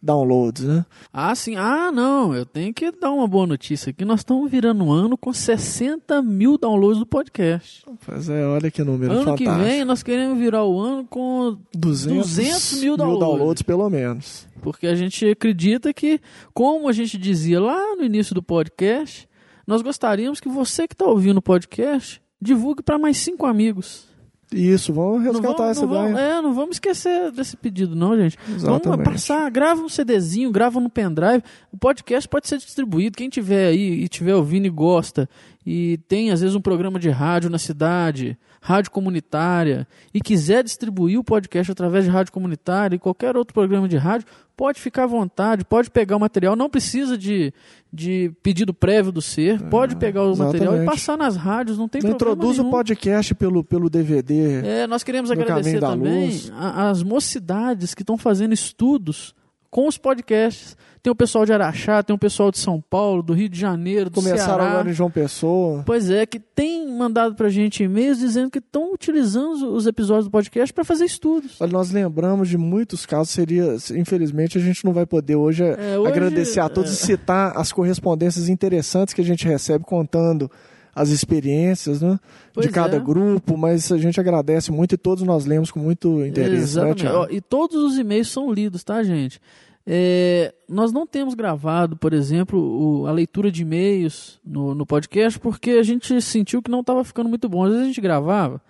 [0.00, 0.86] downloads, né?
[1.12, 1.56] Ah, sim.
[1.56, 2.32] Ah, não.
[2.32, 4.04] Eu tenho que dar uma boa notícia aqui.
[4.04, 7.84] Nós estamos virando um ano com 60 mil downloads do podcast.
[8.06, 9.50] Pois é, olha que número ano fantástico.
[9.50, 13.62] que vem nós queremos virar o ano com 200, 200 mil downloads.
[13.62, 14.45] pelo menos.
[14.62, 16.20] Porque a gente acredita que,
[16.54, 19.28] como a gente dizia lá no início do podcast,
[19.66, 24.06] nós gostaríamos que você que está ouvindo o podcast divulgue para mais cinco amigos.
[24.52, 26.24] Isso, vamos resgatar vamos, essa não vamos- ideia.
[26.24, 28.38] é, não vamos esquecer desse pedido, não, gente.
[28.46, 29.04] Vamos Exatamente.
[29.10, 31.42] passar, grava um CDzinho, grava no pendrive.
[31.72, 33.16] O podcast pode ser distribuído.
[33.16, 35.28] Quem tiver aí e tiver ouvindo e gosta,
[35.66, 41.18] e tem às vezes um programa de rádio na cidade, rádio comunitária, e quiser distribuir
[41.18, 44.26] o podcast através de rádio comunitária e qualquer outro programa de rádio,
[44.56, 47.52] pode ficar à vontade, pode pegar o material, não precisa de,
[47.92, 50.86] de pedido prévio do ser, pode pegar o material e exatamente.
[50.86, 52.70] passar nas rádios, não tem problema Introduz o nenhum.
[52.70, 54.66] podcast pelo, pelo DVD.
[54.66, 59.34] É, nós queremos agradecer também as mocidades que estão fazendo estudos
[59.70, 60.76] com os podcasts.
[61.06, 64.10] Tem o pessoal de Araxá, tem o pessoal de São Paulo, do Rio de Janeiro,
[64.10, 64.70] do Começaram Ceará.
[64.72, 65.84] agora em João Pessoa.
[65.86, 70.24] Pois é, que tem mandado pra gente e-mails dizendo que estão utilizando os- os episódios
[70.24, 71.60] do podcast para fazer estudos.
[71.60, 75.96] Olha, nós lembramos de muitos casos, seria, infelizmente a gente não vai poder hoje, É,
[75.96, 76.94] hoje, agradecer a todos é.
[76.94, 80.50] e citar as correspondências interessantes que a gente recebe contando
[80.92, 82.18] as experiências né,
[82.52, 82.98] Pois de cada é.
[82.98, 86.50] grupo, mas a gente agradece muito e todos nós lemos com muito interesse.
[86.50, 86.58] Né,
[86.90, 87.06] Exatamente.
[87.06, 89.38] Ó, e todos os e-mails são lidos, tá, gente?
[89.86, 92.58] É, nós não temos gravado, por exemplo,
[93.02, 97.04] o- a leitura de e-mails no, no podcast porque a gente sentiu que não estava
[97.04, 97.62] ficando muito bom.
[97.64, 98.60] Às vezes a gente gravava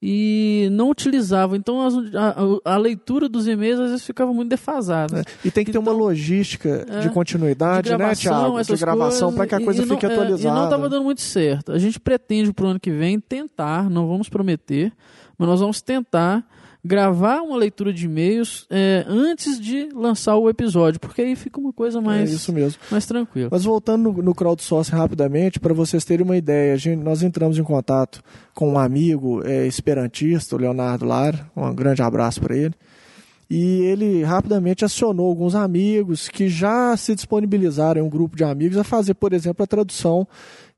[0.00, 1.56] e não utilizava.
[1.56, 5.20] Então as- a, a- leitura dos e-mails às vezes ficava muito defasada.
[5.20, 8.54] É, E tem que ter uma Então, logística é, de continuidade, de né, gravação, Tiago?
[8.54, 10.54] De essas gravação para que a coisa não- fique é, atualizada.
[10.56, 11.72] e não estava dando muito certo.
[11.72, 14.92] A gente pretende para o ano que vem tentar, não vamos prometer,
[15.36, 16.46] mas nós vamos tentar
[16.84, 21.72] gravar uma leitura de e-mails é, antes de lançar o episódio, porque aí fica uma
[21.72, 22.80] coisa É mais, isso mesmo.
[22.90, 23.48] mais tranquila.
[23.52, 27.56] Mas voltando no, no crowdsourcing rapidamente, para vocês terem uma ideia, a gente- nós entramos
[27.56, 28.22] em contato
[28.54, 32.74] com um amigo é, esperantista, o Leonardo Lara, um grande abraço para ele.
[33.48, 38.78] E ele rapidamente acionou alguns amigos que já se disponibilizaram em um grupo de amigos
[38.78, 40.26] a fazer, por exemplo, a tradução.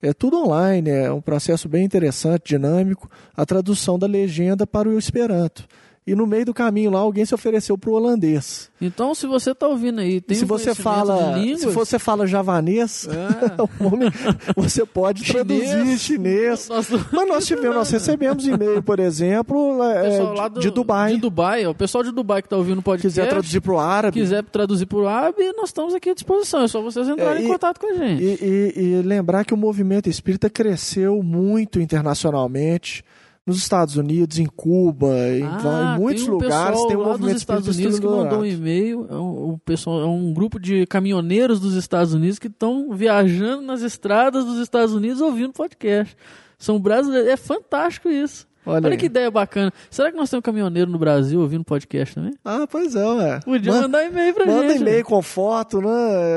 [0.03, 4.99] É tudo online, é um processo bem interessante, dinâmico, a tradução da legenda para o
[4.99, 5.65] Esperanto.
[6.07, 8.71] E no meio do caminho lá, alguém se ofereceu para o holandês.
[8.79, 11.99] Então, se você está ouvindo aí, tem se um você fala, de línguas, se você
[11.99, 13.63] fala javanês, É.
[13.83, 14.11] homem-
[14.55, 16.01] você pode traduzir Chinês.
[16.03, 16.69] chinês.
[17.11, 20.19] Mas nós tivemos, nós recebemos e-mail, por exemplo, é,
[20.51, 21.15] do- de Dubai.
[21.15, 24.21] De Dubai, o pessoal de Dubai que está ouvindo podcast, quiser traduzir para o árabe.
[24.21, 26.65] quiser traduzir para o árabe, nós estamos aqui à disposição.
[26.65, 28.23] É só vocês entrarem É, em e- contato com a gente.
[28.23, 28.39] E,
[28.77, 33.03] e- e lembrar que o movimento espírita cresceu muito internacionalmente.
[33.47, 37.33] Nos Estados Unidos, em Cuba, em, Ah, em muitos tem um lugares tem um movimento
[37.33, 39.07] dos Estados Unidos que mandou um e-mail.
[39.11, 43.61] É um, o pessoal, é um grupo de caminhoneiros dos Estados Unidos que estão viajando
[43.63, 46.17] nas estradas dos Estados Unidos ouvindo podcast.
[46.59, 47.29] São brasileiros.
[47.29, 48.47] É fantástico isso.
[48.67, 49.73] Olha, Olha, que ideia bacana.
[49.91, 52.33] Será que nós temos caminhoneiro no Brasil ouvindo podcast também?
[52.45, 53.41] Ah, pois é, ué.
[53.45, 54.81] Podia Man- mandar e-mail pra Manda gente.
[54.81, 55.89] e-mail com foto, né?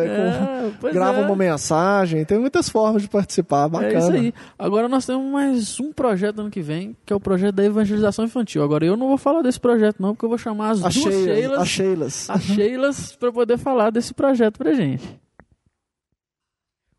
[0.05, 1.25] É, Com- grava é.
[1.25, 2.25] uma mensagem.
[2.25, 3.69] Tem muitas formas de participar.
[3.69, 3.93] Bacana.
[3.93, 4.33] É isso aí.
[4.59, 8.25] Agora nós temos mais um projeto ano que vem, que é o projeto da evangelização
[8.25, 8.61] infantil.
[8.63, 10.93] Agora eu não vou falar desse projeto não, porque eu vou chamar as A duas
[10.93, 12.29] Sheila, Sheilas, a Sheilas.
[12.29, 15.03] as Sheilas para poder falar desse projeto pra gente.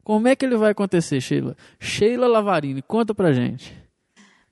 [0.02, 1.54] Como é que ele vai acontecer, Sheila?
[1.78, 3.76] Sheila Lavarini, conta pra gente.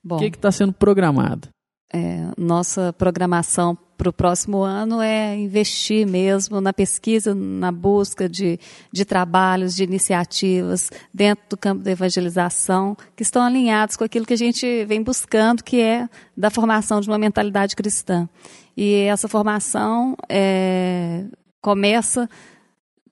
[0.06, 1.48] Bom, O que está sendo programado?
[1.92, 8.58] é, nossa programação para o próximo ano é investir mesmo na pesquisa, na busca de,
[8.92, 14.34] de trabalhos, de iniciativas dentro do campo da evangelização, que estão alinhados com aquilo que
[14.34, 18.28] a gente vem buscando, que é da formação de uma mentalidade cristã.
[18.76, 21.24] E essa formação é,
[21.62, 22.28] começa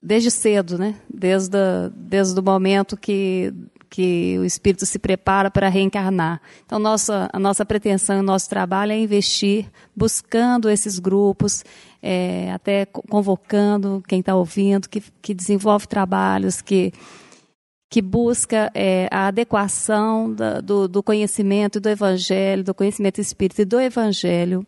[0.03, 0.93] desde cedo, né?
[1.11, 3.51] desde, a, desde o momento que
[3.95, 6.41] que o espírito se prepara para reencarnar.
[6.65, 11.63] Então, nossa, a nossa pretensão, o nosso trabalho é investir, buscando esses grupos,
[12.03, 16.91] é, até convocando quem está ouvindo, que, que desenvolve trabalhos, que,
[17.89, 23.65] que busca é, a adequação da, do, do, conhecimento do Evangelho, do conhecimento espírita e
[23.65, 24.67] do Evangelho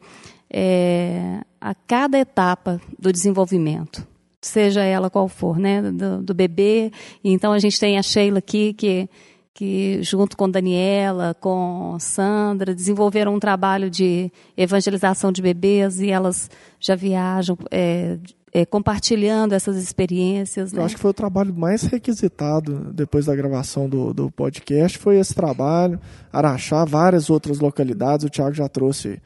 [0.50, 4.08] é, a cada etapa do desenvolvimento
[4.48, 6.92] seja ela qual for, né, do, do bebê.
[7.24, 9.10] Então a gente tem a Sheila aqui que
[9.58, 16.48] que junto com Daniela, com Sandra, desenvolveram um trabalho de evangelização de bebês e elas
[16.80, 18.20] já viajam é,
[18.54, 20.72] é, compartilhando essas experiências.
[20.72, 20.86] Eu né?
[20.86, 25.34] acho que foi o trabalho mais requisitado depois da gravação do, do podcast, foi esse
[25.34, 26.00] trabalho.
[26.32, 29.20] Araxá, várias outras localidades, o Tiago já trouxe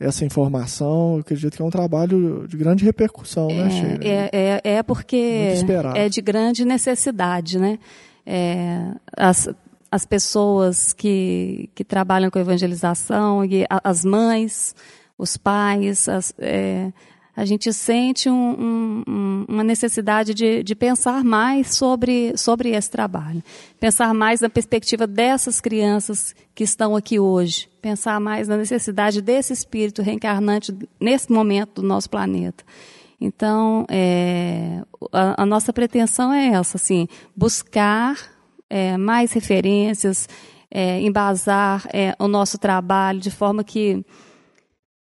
[0.00, 1.14] essa informação.
[1.14, 3.98] Eu acredito que é um trabalho de grande repercussão, né, é, né, Sheila?
[4.02, 5.54] É, é, é porque
[5.94, 7.78] é de grande necessidade, né?
[8.24, 9.48] É, as,
[9.90, 14.74] as pessoas que, que trabalham com evangelização, e as mães,
[15.18, 16.90] os pais, as, é,
[17.40, 23.42] a gente sente um, um, uma necessidade de, de, pensar mais sobre, sobre esse trabalho.
[23.80, 27.66] Pensar mais na perspectiva dessas crianças que estão aqui hoje.
[27.80, 32.62] Pensar mais na necessidade desse espírito reencarnante nesse momento do nosso planeta.
[33.18, 38.18] Então, é, a, a, nossa pretensão é essa, assim, buscar
[38.68, 40.28] é, mais referências,
[40.70, 44.04] é, embasar é, o nosso trabalho de forma que,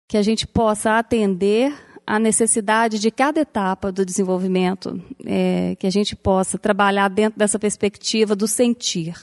[0.07, 5.91] que a gente possa atender a necessidade de cada etapa do desenvolvimento, é, que a
[5.91, 9.15] gente possa trabalhar dentro dessa perspectiva do sentir,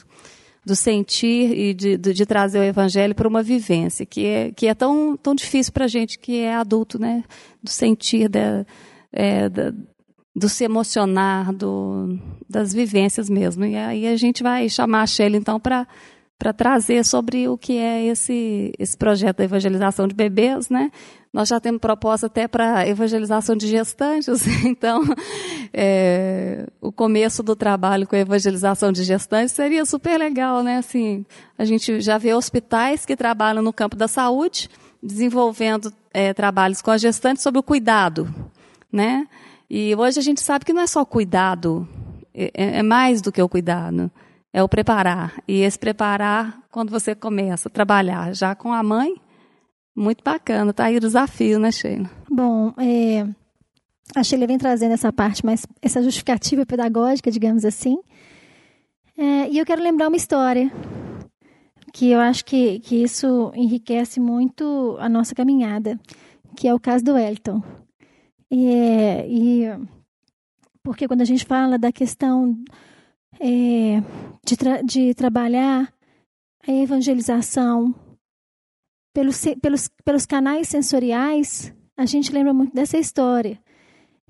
[0.64, 4.66] do sentir e de, de, de trazer o evangelho para uma vivência, que é, que
[4.66, 7.24] é tão, tão difícil para a gente que é adulto, né?
[7.62, 8.66] Do sentir, da,
[9.10, 9.72] é, da,
[10.36, 13.64] do se emocionar, do, das vivências mesmo.
[13.64, 15.86] E aí a gente vai chamar a Shelly, então, para
[16.38, 20.90] para trazer sobre o que é esse, esse projeto da evangelização de bebês, né?
[21.32, 25.02] Nós já temos proposta até para evangelização de gestantes, então
[25.72, 30.78] é, o começo do trabalho com a evangelização de gestantes seria super legal, né?
[30.78, 31.24] Assim,
[31.56, 34.68] a gente já vê hospitais que trabalham no campo da saúde,
[35.02, 38.32] desenvolvendo é, trabalhos com as gestantes sobre o cuidado,
[38.92, 39.26] né?
[39.70, 41.88] E hoje a gente sabe que não é só cuidado,
[42.34, 44.10] é, é mais do que o cuidado
[44.54, 45.42] é o preparar.
[45.48, 49.16] E esse preparar, quando você começa a trabalhar já com a mãe,
[49.96, 52.08] muito bacana, tá aí o desafio, né, Sheila?
[52.30, 53.26] Bom, é,
[54.14, 57.98] a Sheila vem trazendo essa parte, mas essa justificativa pedagógica, digamos assim.
[59.18, 60.70] É, e eu quero lembrar uma história
[61.92, 65.98] que eu acho que, que isso enriquece muito a nossa caminhada,
[66.56, 67.60] que é o caso do Elton.
[68.52, 69.64] É, e
[70.80, 72.56] porque quando a gente fala da questão
[73.40, 74.02] é,
[74.44, 75.92] de, tra de trabalhar
[76.66, 77.94] a evangelização
[79.14, 83.58] pelos, pelos, pelos canais sensoriais, a gente lembra muito dessa história.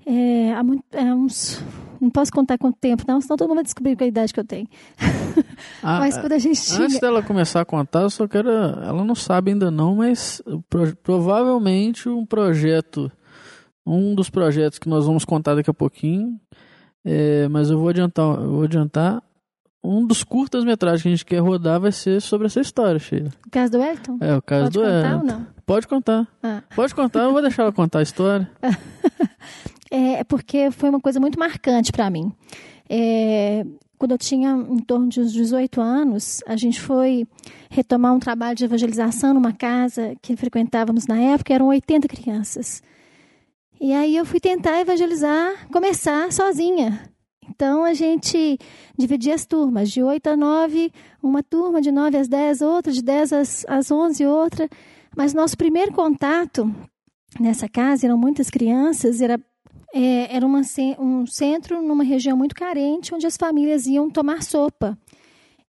[0.05, 1.63] É, há, muito, há uns.
[1.99, 4.39] Não posso contar quanto tempo, não, senão todo mundo vai descobrir qual a idade que
[4.39, 4.67] eu tenho.
[5.81, 6.81] Ah, mas quando a gente tinha...
[6.81, 8.49] Antes dela começar a contar, eu só quero.
[8.49, 13.11] Ela não sabe ainda não, mas pro, provavelmente um projeto.
[13.87, 16.39] Um dos projetos que nós vamos contar daqui a pouquinho.
[17.05, 19.21] É, mas eu vou adiantar, eu vou adiantar
[19.83, 23.29] um dos curtas-metragens que a gente quer rodar vai ser sobre essa história, Sheila.
[23.45, 24.17] O caso do Elton?
[24.19, 25.17] É, o caso Pode do contar Elton.
[25.17, 25.47] ou não?
[25.65, 26.27] Pode contar.
[26.41, 26.63] Ah.
[26.75, 28.49] Pode contar, eu vou deixar ela contar a história.
[29.91, 32.31] é porque foi uma coisa muito marcante para mim.
[32.89, 33.65] É,
[33.97, 37.27] quando eu tinha em torno de uns 18 anos, a gente foi
[37.69, 42.83] retomar um trabalho de evangelização numa casa que frequentávamos na época, eram 80 crianças.
[43.79, 47.09] E aí eu fui tentar evangelizar, começar sozinha.
[47.49, 48.57] Então a gente
[48.97, 50.91] dividia as turmas, de 8 a 9,
[51.21, 54.69] uma turma, de 9 às 10, outra, de 10 às, às 11, outra.
[55.15, 56.73] Mas nosso primeiro contato
[57.39, 59.39] nessa casa, eram muitas crianças, era,
[59.93, 60.61] é, era uma,
[60.97, 64.97] um centro numa região muito carente, onde as famílias iam tomar sopa.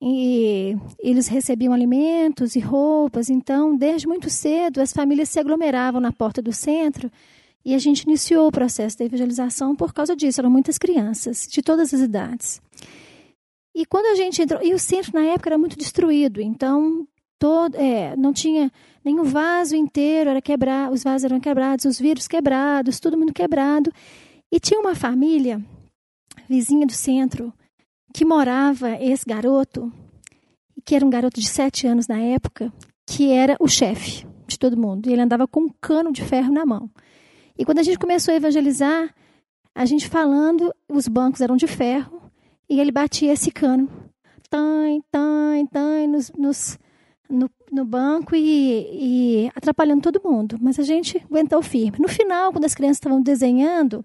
[0.00, 6.12] E eles recebiam alimentos e roupas, então, desde muito cedo, as famílias se aglomeravam na
[6.12, 7.10] porta do centro
[7.64, 10.40] e a gente iniciou o processo da evangelização por causa disso.
[10.40, 12.60] Eram muitas crianças, de todas as idades.
[13.74, 14.62] E quando a gente entrou.
[14.62, 16.40] E o centro, na época, era muito destruído.
[16.40, 17.06] Então,
[17.38, 18.70] todo, é, não tinha
[19.04, 23.90] nenhum vaso inteiro, era quebrar, os vasos eram quebrados, os vidros quebrados, todo mundo quebrado.
[24.52, 25.60] E tinha uma família
[26.48, 27.52] vizinha do centro
[28.12, 29.92] que morava esse garoto,
[30.84, 32.72] que era um garoto de sete anos na época,
[33.06, 35.10] que era o chefe de todo mundo.
[35.10, 36.88] Ele andava com um cano de ferro na mão.
[37.56, 39.14] E quando a gente começou a evangelizar,
[39.74, 42.22] a gente falando, os bancos eram de ferro,
[42.68, 43.88] e ele batia esse cano.
[44.50, 46.78] Tan, tan, tan, nos, nos,
[47.28, 50.56] no, no banco e, e atrapalhando todo mundo.
[50.60, 51.98] Mas a gente aguentou firme.
[51.98, 54.04] No final, quando as crianças estavam desenhando,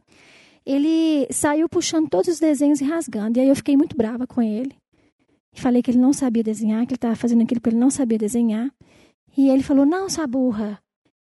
[0.65, 3.38] ele saiu puxando todos os desenhos e rasgando.
[3.38, 4.76] E aí eu fiquei muito brava com ele.
[5.53, 8.17] Falei que ele não sabia desenhar, que ele estava fazendo aquilo porque ele não sabia
[8.17, 8.71] desenhar.
[9.35, 10.80] E ele falou: Não, saburra,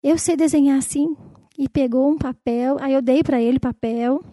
[0.02, 1.16] eu sei desenhar assim.
[1.61, 4.24] E pegou um papel, aí eu dei para ele papel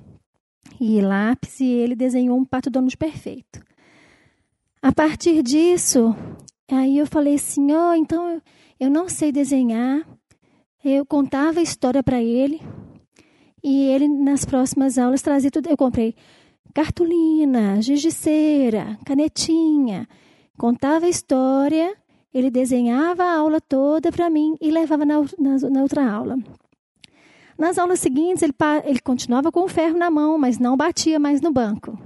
[0.79, 3.59] e lápis e ele desenhou um pato dono perfeito.
[4.81, 6.15] A partir disso,
[6.71, 8.41] aí eu falei assim: Ó, oh, então
[8.79, 10.07] eu não sei desenhar.
[10.81, 12.61] Eu contava a história para ele
[13.61, 15.67] e ele nas próximas aulas trazia tudo.
[15.69, 16.15] Eu comprei
[16.73, 20.07] cartolina, gigiceira, canetinha,
[20.57, 21.93] contava a história,
[22.33, 26.37] ele desenhava a aula toda para mim e levava na, na, na, outra aula.
[27.57, 28.53] Nas aulas seguintes, ele,
[28.85, 31.97] ele continuava com o ferro na mão, mas não batia mais no banco.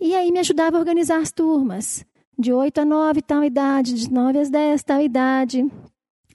[0.00, 2.04] E aí me ajudava a organizar as turmas,
[2.38, 5.70] de 8 a 9, tal idade, de 9 às 10, tal idade.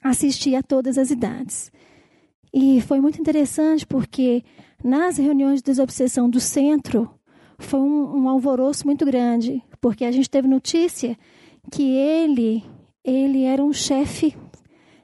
[0.03, 1.71] Assistia a todas as idades.
[2.53, 4.43] E foi muito interessante porque
[4.83, 7.09] nas reuniões de desobsessão do centro,
[7.57, 11.17] foi um, um alvoroço muito grande, porque a gente teve notícia
[11.69, 12.63] que ele,
[13.03, 14.35] ele era um chefe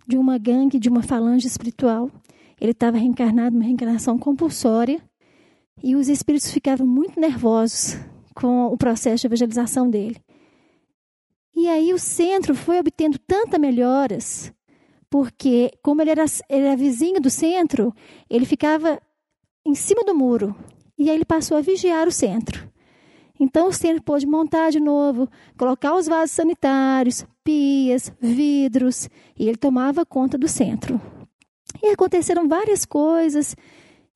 [0.08, 2.10] de uma gangue, de uma falange espiritual.
[2.60, 5.02] Ele estava reencarnado numa reencarnação compulsória
[5.84, 7.98] e os espíritos ficavam muito nervosos
[8.34, 10.18] com o processo de evangelização dele.
[11.56, 14.54] E aí o centro foi obtendo tantas melhoras,
[15.10, 17.94] porque como ele era, ele era vizinho do centro,
[18.30, 19.00] ele ficava
[19.66, 20.56] em cima do muro.
[20.98, 22.70] E aí ele passou a vigiar o centro.
[23.40, 29.58] Então o centro pôde montar de novo, colocar os vasos sanitários, pias, vidros, e ele
[29.58, 31.00] tomava conta do centro.
[31.84, 33.56] E aconteceram várias coisas.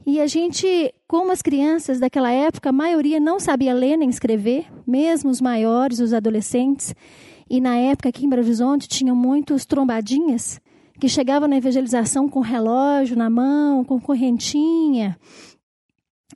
[0.05, 4.65] E a gente, como as crianças daquela época, a maioria não sabia ler nem escrever,
[4.87, 6.95] mesmo os maiores, os adolescentes.
[7.49, 10.61] E na época aqui em Belo Horizonte tinham muitos trombadinhas
[10.99, 15.17] que chegava na evangelização com relógio na mão, com correntinha.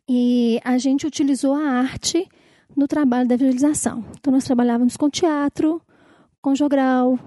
[0.07, 2.27] E a gente utilizou a arte
[2.75, 4.03] no trabalho da evangelização.
[4.19, 5.81] Então, nós trabalhávamos com teatro,
[6.41, 7.19] com jogral,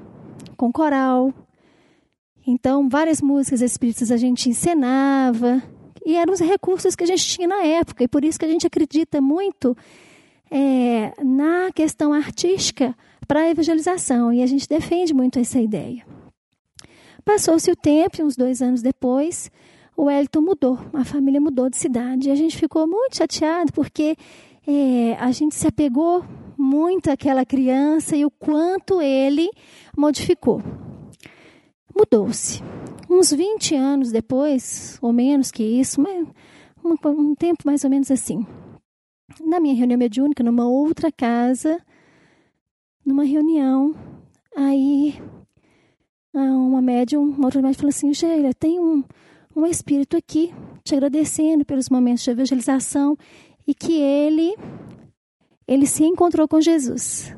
[0.57, 1.33] com coral.
[2.47, 5.61] Então, várias músicas espíritas a gente encenava.
[6.05, 8.05] E eram os recursos que a gente tinha na época.
[8.05, 9.77] E por isso que a gente acredita muito
[10.49, 12.97] é, na questão artística
[13.27, 14.33] para a evangelização.
[14.33, 16.07] E a gente defende muito essa ideia.
[17.25, 19.51] Passou-se o tempo, uns dois anos depois,
[19.97, 22.29] o Wellington mudou, a família mudou de cidade.
[22.29, 24.17] E a gente ficou muito chateado porque
[24.65, 26.25] é, a gente se apegou
[26.57, 29.51] muito àquela criança e o quanto ele
[29.97, 30.63] modificou.
[31.97, 32.63] Mudou-se.
[33.09, 36.29] Uns 20 anos depois, ou menos que isso, mas
[36.85, 38.47] um, um tempo mais ou menos assim.
[39.41, 41.81] Na minha reunião mediúnica, numa outra casa,
[43.05, 43.95] numa reunião,
[44.55, 45.15] aí
[46.35, 49.03] uma médium, uma outra médium falou assim, Sheila, tem um,
[49.55, 50.53] um espírito aqui
[50.85, 53.17] te agradecendo pelos momentos de evangelização
[53.67, 54.55] e que ele
[55.67, 57.35] ele se encontrou com Jesus.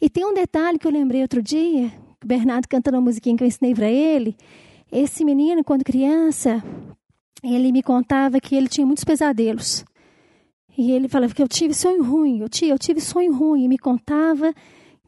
[0.00, 1.92] E tem um detalhe que eu lembrei outro dia,
[2.24, 4.36] Bernardo cantando a musiquinha que eu ensinei para ele.
[4.92, 6.62] Esse menino, quando criança,
[7.42, 9.84] ele me contava que ele tinha muitos pesadelos.
[10.76, 13.68] E ele falava que eu tive sonho ruim, eu tive, eu tive sonho ruim, e
[13.68, 14.54] me contava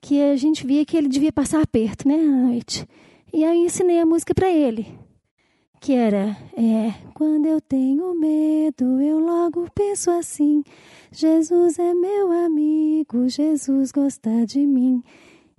[0.00, 2.86] que a gente via que ele devia passar aperto, né, à noite.
[3.32, 4.86] E aí ensinei a música para ele,
[5.80, 10.62] que era é, Quando eu tenho medo, eu logo penso assim:
[11.10, 15.02] Jesus é meu amigo, Jesus gosta de mim.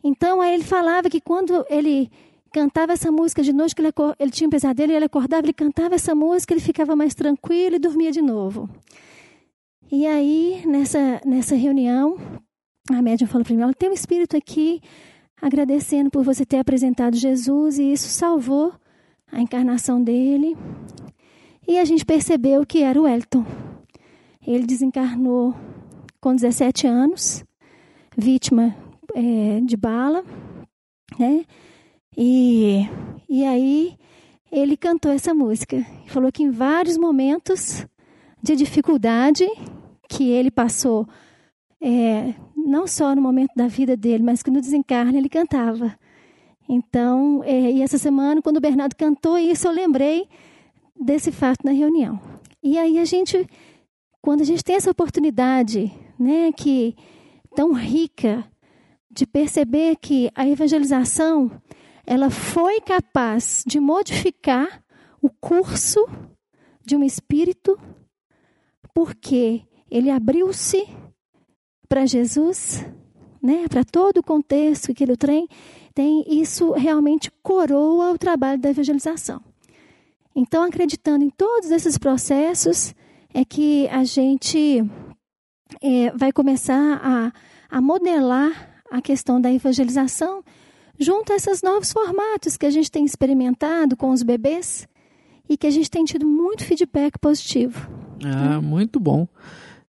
[0.04, 2.12] Então aí ele falava que quando ele
[2.52, 5.54] cantava essa música de noite, que ele, ele tinha um pesadelo e ele acordava, ele
[5.54, 8.70] cantava essa música, ele ficava mais tranquilo e dormia de novo.
[9.92, 12.18] E aí, nessa, nessa reunião,
[12.92, 14.82] a médium falou para mim: Olha, tem um espírito aqui
[15.42, 18.74] agradecendo por você ter apresentado Jesus e isso salvou
[19.32, 20.56] a encarnação dele.
[21.68, 23.46] E a gente percebeu que era o Elton.
[24.46, 25.56] Ele desencarnou
[26.20, 27.44] com 17 anos,
[28.18, 28.76] vítima
[29.16, 30.24] é, de bala,
[31.18, 31.46] né?
[32.18, 32.88] E,
[33.30, 33.98] e aí
[34.52, 35.86] ele cantou essa música.
[36.08, 37.86] Falou que em vários momentos
[38.42, 39.46] de dificuldade
[40.10, 41.08] que ele passou
[41.82, 45.98] é, não só no momento da vida dele, mas que no desencarne ele cantava.
[46.68, 50.28] Então, é, e essa semana, quando o Bernardo cantou isso, eu lembrei
[51.00, 52.20] desse fato na reunião.
[52.62, 53.46] E aí a gente,
[54.22, 56.96] quando a gente tem essa oportunidade, né, que
[57.54, 58.46] tão rica
[59.14, 61.52] de perceber que a evangelização
[62.06, 64.84] ela foi capaz de modificar
[65.22, 66.06] o curso
[66.84, 67.80] de um espírito,
[68.94, 70.88] porque ele abriu-se
[71.88, 72.84] para Jesus,
[73.42, 75.48] né, para todo o contexto que ele tem,
[75.94, 79.40] tem, isso realmente coroa o trabalho da evangelização.
[80.36, 82.96] Então, acreditando em todos esses processos,
[83.32, 84.84] é que a gente
[85.82, 87.32] é, vai começar a,
[87.70, 90.44] a modelar a questão da evangelização
[91.00, 94.88] junto a esses novos formatos que a gente tem experimentado com os bebês
[95.50, 97.90] e que a gente tem tido muito feedback positivo.
[98.24, 99.28] Ah, muito bom.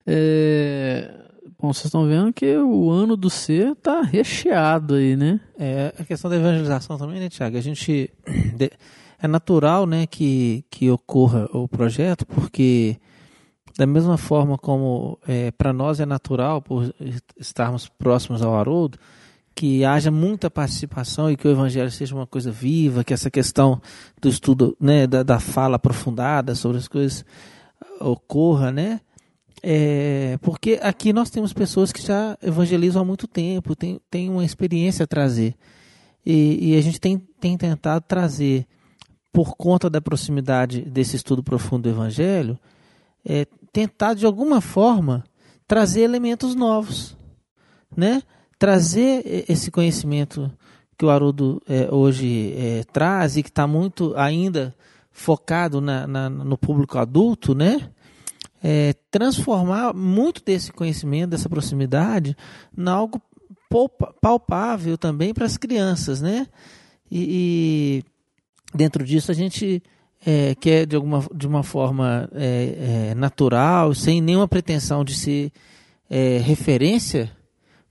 [0.07, 1.19] É...
[1.59, 5.39] Bom, vocês estão vendo que o ano do ser está recheado aí, né?
[5.57, 7.57] É, a questão da evangelização também, né, Tiago?
[7.57, 8.09] A gente.
[9.21, 12.97] É natural né, que, que ocorra o projeto, porque
[13.77, 16.93] da mesma forma como é, para nós é natural, por
[17.37, 18.97] estarmos próximos ao Haroldo,
[19.55, 23.81] que haja muita participação e que o evangelho seja uma coisa viva, que essa questão
[24.21, 27.25] do estudo, né, da, da fala aprofundada sobre as coisas
[27.99, 28.99] ocorra, né?
[29.65, 34.43] É, porque aqui nós temos pessoas que já evangelizam há muito tempo, tem, tem uma
[34.43, 35.55] experiência a trazer.
[36.25, 38.65] E, e a gente tem, tem tentado trazer,
[39.31, 42.59] por conta da proximidade desse estudo profundo do evangelho,
[43.25, 45.23] é, tentar de alguma forma
[45.67, 47.17] trazer elementos novos,
[47.95, 48.21] né?
[48.63, 50.49] trazer esse conhecimento
[50.97, 54.73] que o Haroldo é, hoje é, traz e que está muito ainda
[55.11, 57.89] focado na, na, no público adulto, né?
[58.63, 62.37] É, transformar muito desse conhecimento, dessa proximidade,
[62.77, 63.21] em algo
[64.21, 66.47] palpável também para as crianças, né?
[67.11, 68.03] E, e,
[68.73, 69.83] dentro disso a gente
[70.25, 75.51] é, quer de alguma de uma forma é, é, natural, sem nenhuma pretensão de ser
[76.09, 77.31] é, referência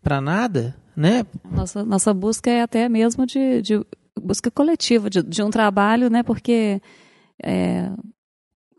[0.02, 1.24] para nada, né?
[1.50, 3.84] Nossa, nossa busca é até mesmo de, de
[4.20, 6.22] busca coletiva, de, de, um trabalho, né?
[6.22, 6.80] Porque
[7.42, 7.90] é,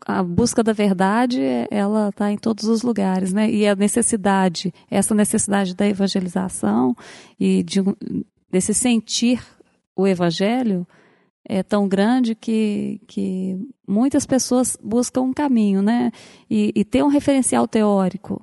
[0.06, 1.40] a busca da verdade,
[1.70, 3.50] ela está em todos os lugares, né?
[3.50, 6.94] E a necessidade, essa necessidade da evangelização
[7.38, 7.80] e de,
[8.50, 9.42] desse sentir
[9.96, 10.86] o evangelho
[11.46, 16.10] é tão grande que, que muitas pessoas buscam um caminho, né?
[16.50, 18.40] E, e ter um referencial teórico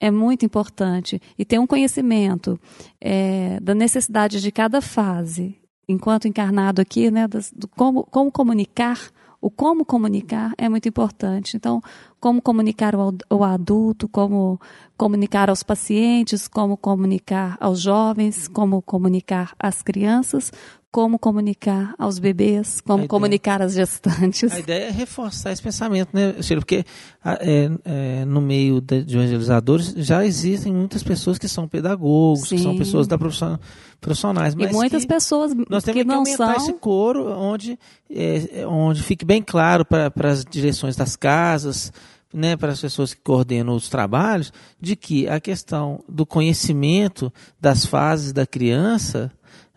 [0.00, 2.58] é muito importante e ter um conhecimento
[3.00, 5.56] é, da necessidade de cada fase,
[5.88, 8.98] enquanto encarnado aqui, né, do como, como comunicar,
[9.40, 11.56] o como comunicar é muito importante.
[11.56, 11.80] Então,
[12.18, 14.60] como comunicar ao, ao adulto, como
[14.96, 20.52] comunicar aos pacientes, como comunicar aos jovens, como comunicar às crianças,
[20.92, 24.52] como comunicar aos bebês, como comunicar às gestantes.
[24.52, 26.60] A ideia é reforçar esse pensamento, né, Sheila?
[26.60, 26.84] Porque
[27.24, 32.56] é, é, no meio de evangelizadores já existem muitas pessoas que são pedagogos, Sim.
[32.56, 33.58] que são pessoas da profissão,
[34.02, 34.54] profissionais.
[34.54, 36.56] Mas e muitas pessoas nós temos que, não aumentar são...
[36.56, 37.78] esse coro onde,
[38.10, 41.90] é, onde fique bem claro para as direções das casas,
[42.34, 47.86] né, para as pessoas que coordenam os trabalhos, de que a questão do conhecimento das
[47.86, 49.32] fases da criança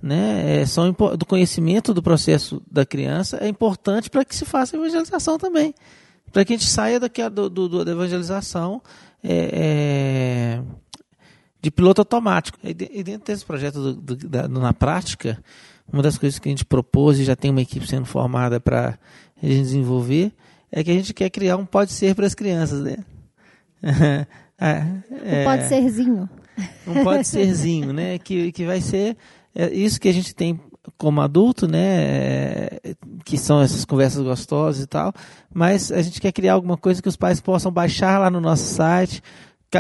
[0.06, 4.76] né, é, são do conhecimento do processo da criança é importante para que se faça
[4.76, 5.74] a evangelização também.
[6.32, 8.84] Para que a gente saia daqui do, do, da evangelização
[9.24, 10.62] é, é,
[11.60, 12.60] de piloto automático.
[12.64, 15.44] E, dentro desse projeto do, da, na prática,
[15.92, 19.00] uma das coisas que a gente propôs e já tem uma equipe sendo formada para
[19.42, 20.32] desenvolver
[20.72, 22.98] é que a gente quer criar um pode ser para as crianças, né?
[24.60, 26.30] é, um pode serzinho.
[26.86, 28.20] Um pode serzinho, né?
[28.20, 29.18] Que, que vai ser
[29.56, 30.60] é isso que a gente tem
[30.98, 35.14] como adulto, né, é, que são essas conversas gostosas e tal,
[35.54, 38.66] mas a gente quer criar alguma coisa que os pais possam baixar lá no nosso
[38.66, 39.24] site,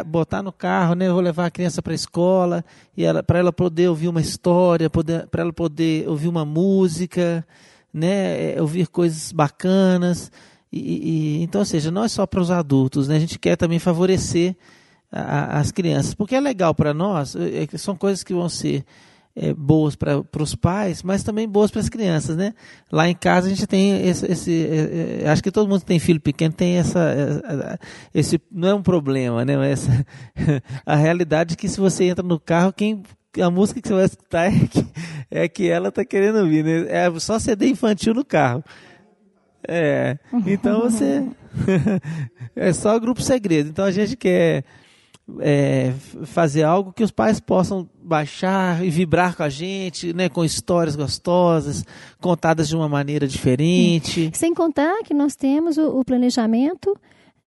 [0.07, 2.65] botar no carro, né, eu vou levar a criança para a escola
[2.97, 7.45] e ela, para ela poder ouvir uma história, para ela poder ouvir uma música,
[7.93, 10.31] né, é, ouvir coisas bacanas.
[10.71, 13.55] E, e, então, ou seja, não é só para os adultos, né, a gente quer
[13.55, 14.55] também favorecer
[15.11, 18.83] a, as crianças, porque é legal para nós, é, são coisas que vão ser
[19.35, 22.53] é, boas para os pais, mas também boas para as crianças, né?
[22.91, 25.85] Lá em casa a gente tem esse, esse é, é, acho que todo mundo que
[25.85, 27.77] tem filho pequeno tem essa, é,
[28.13, 29.57] esse não é um problema, né?
[29.57, 30.05] Mas essa,
[30.85, 33.03] a realidade é que se você entra no carro, quem
[33.41, 34.85] a música que você vai escutar é que,
[35.29, 36.85] é que ela está querendo ouvir, né?
[36.87, 38.63] É só CD infantil no carro.
[39.67, 41.27] É, então você
[42.55, 43.69] é só grupo segredo.
[43.69, 44.63] Então a gente quer
[45.39, 45.91] é,
[46.23, 50.95] fazer algo que os pais possam baixar e vibrar com a gente, né, com histórias
[50.95, 51.83] gostosas,
[52.21, 54.29] contadas de uma maneira diferente.
[54.33, 56.95] Sem contar que nós temos o, o planejamento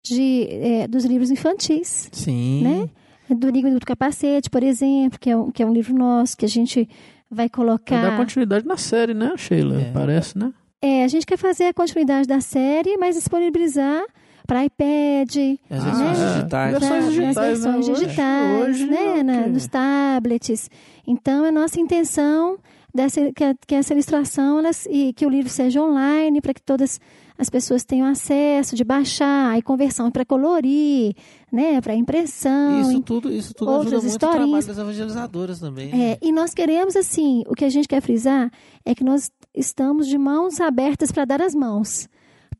[0.05, 2.09] de, é, dos livros infantis.
[2.13, 2.63] Sim.
[2.63, 2.91] Né?
[3.35, 6.45] Do Livro do Capacete, por exemplo, que é, um, que é um livro nosso, que
[6.45, 6.87] a gente
[7.31, 8.03] vai colocar.
[8.03, 9.81] Vai dar continuidade na série, né, Sheila?
[9.81, 9.91] É.
[9.91, 10.53] Parece, né?
[10.83, 14.05] É, a gente quer fazer a continuidade da série, mas disponibilizar
[14.47, 16.35] para iPad, as versões né?
[16.35, 17.95] digitais, versões digitais, as versões né?
[17.95, 19.23] digitais, hoje, né?
[19.23, 19.53] Na, okay.
[19.53, 20.71] nos tablets.
[21.07, 22.59] Então, é nossa intenção
[22.95, 27.01] dessa, que, que essa ilustração elas, e que o livro seja online para que todas
[27.39, 31.15] as pessoas tenham acesso de baixar, e conversão para colorir,
[31.51, 32.81] né, para impressão.
[32.81, 35.91] Isso tudo, isso tudo outras ajuda muito o trabalho das evangelizadoras também.
[35.91, 36.17] É, né?
[36.23, 38.51] e nós queremos, assim, o que a gente quer frisar
[38.85, 42.09] é que nós estamos de mãos abertas para dar as mãos.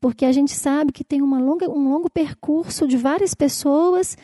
[0.03, 4.17] Porque a gente sabe que tem uma longa, um longo percurso de várias pessoas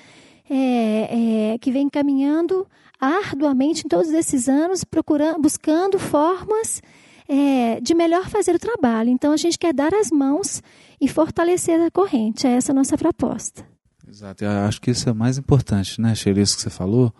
[0.49, 2.67] é, é, que vem caminhando
[2.99, 6.81] arduamente em todos esses anos, procurando, buscando formas
[7.29, 9.09] é, de melhor fazer o trabalho.
[9.09, 10.61] Então, a gente quer dar as mãos
[10.99, 12.45] e fortalecer a corrente.
[12.45, 13.65] É essa a nossa proposta.
[14.05, 17.13] Exato, eu acho que isso é mais importante, né, Sheila, isso que você falou,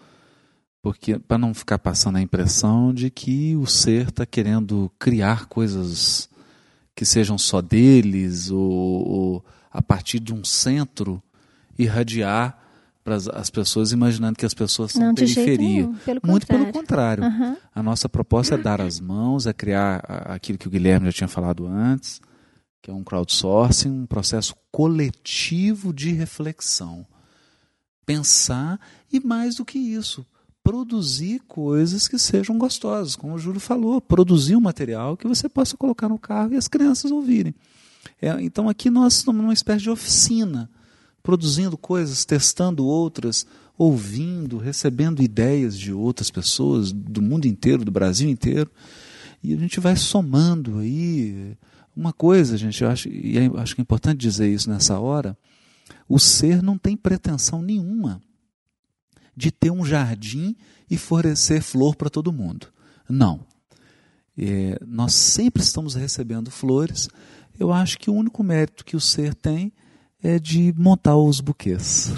[0.82, 6.29] porque para não ficar passando a impressão de que o ser está querendo criar coisas
[7.00, 11.24] que sejam só deles, ou, ou a partir de um centro
[11.78, 12.60] irradiar
[13.06, 15.58] para as pessoas, imaginando que as pessoas são Não, periferia.
[15.58, 16.66] nenhum, pelo Muito contrário.
[16.66, 17.24] pelo contrário.
[17.24, 17.58] Aham.
[17.74, 21.28] A nossa proposta é dar as mãos, é criar aquilo que o Guilherme já tinha
[21.30, 22.20] falado antes,
[22.82, 27.08] que é um crowdsourcing, um processo coletivo de reflexão.
[28.06, 28.78] Pensar
[29.10, 30.26] e mais do que isso,
[30.70, 35.76] produzir coisas que sejam gostosas, como o Júlio falou, produzir um material que você possa
[35.76, 37.56] colocar no carro e as crianças ouvirem.
[38.22, 40.70] É, então aqui nós estamos numa espécie de oficina,
[41.24, 48.30] produzindo coisas, testando outras, ouvindo, recebendo ideias de outras pessoas do mundo inteiro, do Brasil
[48.30, 48.70] inteiro,
[49.42, 51.58] e a gente vai somando aí
[51.96, 55.36] uma coisa, gente, eu acho, e é- acho que é importante dizer isso nessa hora,
[56.08, 58.22] o ser não tem pretensão nenhuma
[59.40, 60.54] de ter um jardim
[60.92, 62.68] e fornecer flor para todo mundo.
[63.08, 63.40] Não.
[64.38, 67.08] É, nós sempre estamos recebendo flores.
[67.58, 69.72] Eu acho que o único mérito que o ser tem
[70.22, 72.12] é de montar os buquês.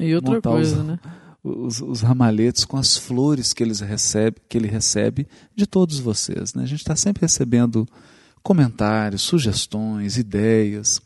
[0.00, 0.98] E outra Montar coisa, os- né?
[1.44, 6.54] Os, os ramalhetes com as flores que, eles recebe, que ele recebe de todos vocês.
[6.54, 6.62] Né?
[6.64, 7.86] A gente está sempre recebendo
[8.42, 11.00] comentários, sugestões, ideias.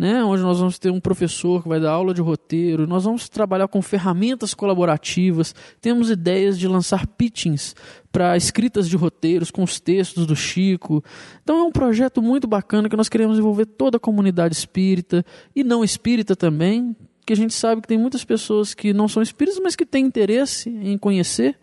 [0.00, 3.28] né, onde nós vamos ter um professor que vai dar aula de roteiro, nós vamos
[3.28, 7.76] trabalhar com ferramentas colaborativas, temos ideias de lançar pitchings
[8.10, 11.04] para escritas de roteiros com os textos do Chico.
[11.42, 15.22] Então é um projeto muito bacana que nós queremos envolver toda a comunidade espírita
[15.54, 16.96] e não espírita também,
[17.26, 20.06] que a gente sabe que tem muitas pessoas que não são espíritas, mas que têm
[20.06, 21.58] interesse em conhecer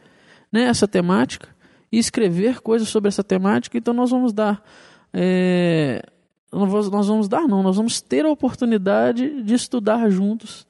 [0.51, 1.49] né, essa temática
[1.91, 3.79] e escrever coisas sobre essa temática.
[3.79, 4.63] Então nós vamos dar
[5.11, 6.03] é,
[6.51, 10.65] nós vamos dar, não, nós vamos ter a oportunidade de estudar juntos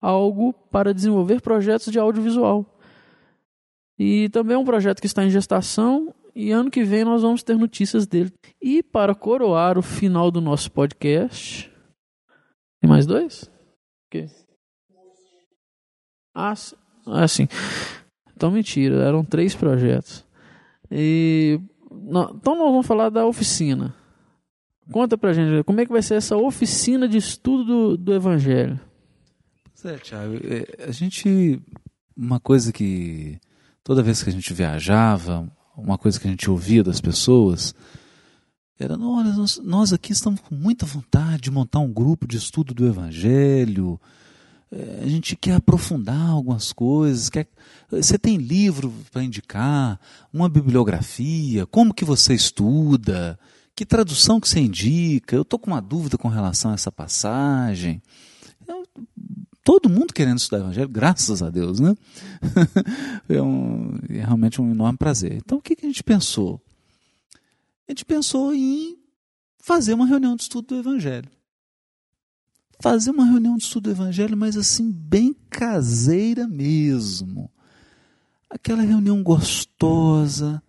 [0.00, 2.64] algo para desenvolver projetos de audiovisual.
[3.98, 7.42] E também é um projeto que está em gestação e ano que vem nós vamos
[7.42, 8.32] ter notícias dele.
[8.60, 11.70] E para coroar o final do nosso podcast,
[12.80, 13.42] tem mais dois?
[13.42, 13.50] O
[14.10, 14.26] quê?
[16.34, 16.54] Ah,
[17.06, 17.46] ah, sim.
[18.34, 20.24] Então, mentira, eram três projetos.
[20.90, 21.60] E,
[21.92, 23.94] então, nós vamos falar da oficina.
[24.92, 28.78] Conta pra gente, como é que vai ser essa oficina de estudo do, do Evangelho?
[29.64, 31.60] Pois é, Tiago, é, a gente.
[32.16, 33.38] Uma coisa que.
[33.82, 37.74] Toda vez que a gente viajava, uma coisa que a gente ouvia das pessoas
[38.78, 42.74] era: olha, nós, nós aqui estamos com muita vontade de montar um grupo de estudo
[42.74, 43.98] do Evangelho
[45.02, 47.48] a gente quer aprofundar algumas coisas, quer,
[47.90, 49.98] você tem livro para indicar,
[50.32, 53.38] uma bibliografia, como que você estuda,
[53.80, 58.02] que tradução que você indica, eu estou com uma dúvida com relação a essa passagem.
[58.68, 58.86] Eu,
[59.64, 61.94] todo mundo querendo estudar Evangelho, graças a Deus, né?
[63.26, 65.32] é, um, é realmente um enorme prazer.
[65.32, 66.60] Então o que, que a gente pensou?
[67.88, 68.98] A gente pensou em
[69.56, 71.30] fazer uma reunião de estudo do Evangelho
[72.82, 77.50] fazer uma reunião de estudo do Evangelho, mas assim, bem caseira mesmo.
[78.50, 80.62] Aquela reunião gostosa,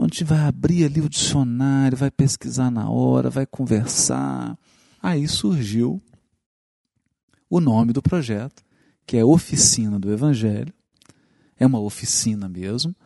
[0.00, 4.58] onde vai abrir ali o dicionário, vai pesquisar na hora, vai conversar.
[5.02, 6.00] Aí surgiu
[7.50, 8.64] o nome do projeto,
[9.06, 10.72] que é Oficina do Evangelho.
[11.58, 12.96] É uma oficina mesmo.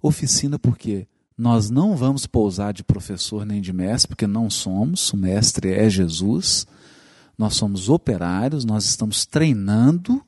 [0.00, 5.16] Oficina porque nós não vamos pousar de professor nem de mestre, porque não somos, o
[5.16, 6.68] mestre é Jesus.
[7.36, 10.24] Nós somos operários, nós estamos treinando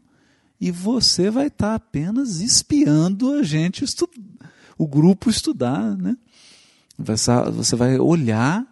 [0.61, 3.85] e você vai estar apenas espiando a gente,
[4.79, 6.17] o grupo estudar, né?
[6.99, 8.67] Você vai olhar,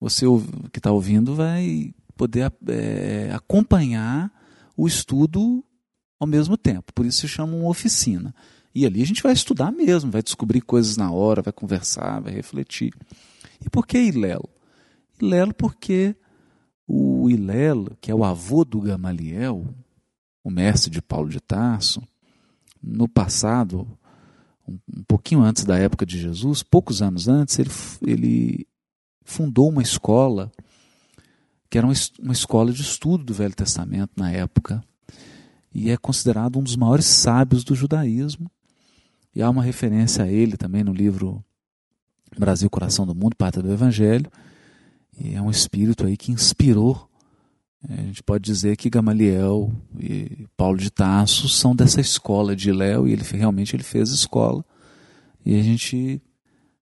[0.00, 0.26] você
[0.72, 4.32] que está ouvindo vai poder é, acompanhar
[4.76, 5.64] o estudo
[6.18, 6.92] ao mesmo tempo.
[6.92, 8.34] Por isso se chama uma oficina.
[8.74, 12.32] E ali a gente vai estudar mesmo, vai descobrir coisas na hora, vai conversar, vai
[12.32, 12.92] refletir.
[13.64, 14.48] E por que Ilelo?
[15.20, 16.16] Ilelo porque
[16.86, 19.66] o Hilel, que é o avô do Gamaliel,
[20.42, 22.02] o mestre de Paulo de Tarso,
[22.82, 23.86] no passado,
[24.68, 27.70] um, um pouquinho antes da época de Jesus, poucos anos antes, ele,
[28.06, 28.66] ele
[29.24, 30.52] fundou uma escola
[31.70, 34.82] que era uma, uma escola de estudo do Velho Testamento na época
[35.74, 38.50] e é considerado um dos maiores sábios do judaísmo.
[39.34, 41.44] E há uma referência a ele também no livro
[42.36, 44.30] Brasil, Coração do Mundo, Pátria do Evangelho.
[45.20, 47.07] E é um espírito aí que inspirou.
[47.86, 52.72] É, a gente pode dizer que Gamaliel e Paulo de Tarso são dessa escola de
[52.72, 54.64] Léo e ele realmente ele fez escola.
[55.44, 56.20] E a gente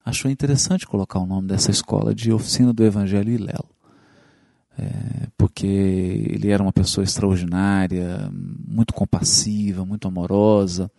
[0.05, 3.65] achou interessante colocar o nome dessa escola de Oficina do Evangelho e Léo.
[4.77, 10.91] É, porque ele era uma pessoa extraordinária, muito compassiva, muito amorosa.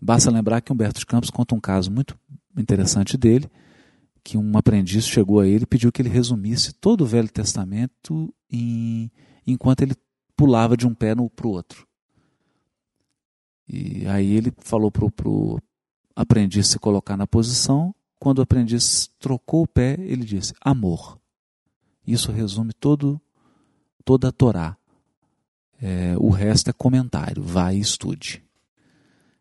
[0.00, 2.16] Basta lembrar que Humberto de Campos conta um caso muito
[2.56, 3.50] interessante dele,
[4.22, 8.32] que um aprendiz chegou a ele e pediu que ele resumisse todo o Velho Testamento
[8.50, 9.10] em,
[9.46, 9.94] enquanto ele
[10.36, 11.86] pulava de um pé para o outro.
[13.68, 15.60] E aí ele falou para o
[16.14, 17.94] aprendiz se colocar na posição.
[18.18, 21.18] Quando o aprendiz trocou o pé, ele disse: amor.
[22.06, 23.20] Isso resume todo,
[24.04, 24.76] toda a Torá.
[25.80, 27.42] É, o resto é comentário.
[27.42, 28.42] Vai e estude.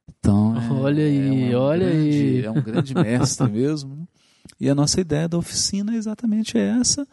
[0.08, 2.46] Então, é, olha aí, é olha grande, aí.
[2.46, 4.08] É um grande mestre mesmo.
[4.60, 7.08] E a nossa ideia da oficina é exatamente essa: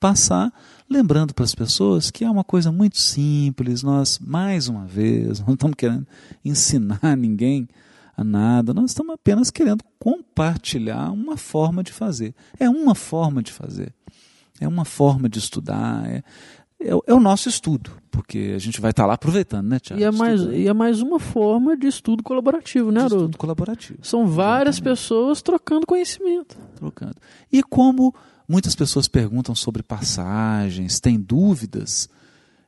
[0.00, 0.52] passar
[0.88, 3.82] lembrando para as pessoas que é uma coisa muito simples.
[3.82, 6.06] Nós, mais uma vez, não estamos querendo
[6.44, 7.68] ensinar ninguém
[8.16, 12.34] a nada, nós estamos apenas querendo compartilhar uma forma de fazer.
[12.58, 13.94] É uma forma de fazer.
[14.60, 16.06] É uma forma de estudar.
[16.08, 16.22] É,
[16.84, 20.00] é, é, o nosso estudo, porque a gente vai estar tá lá aproveitando, né, Tiago?
[20.00, 23.16] E, é mais, e é mais uma forma de estudo colaborativo, né, Haroldo?
[23.16, 23.98] Estudo colaborativo.
[24.02, 24.98] São várias Exatamente.
[24.98, 26.58] pessoas trocando conhecimento.
[26.76, 27.16] Trocando.
[27.50, 28.14] E como
[28.48, 32.08] muitas pessoas perguntam sobre passagens, têm dúvidas,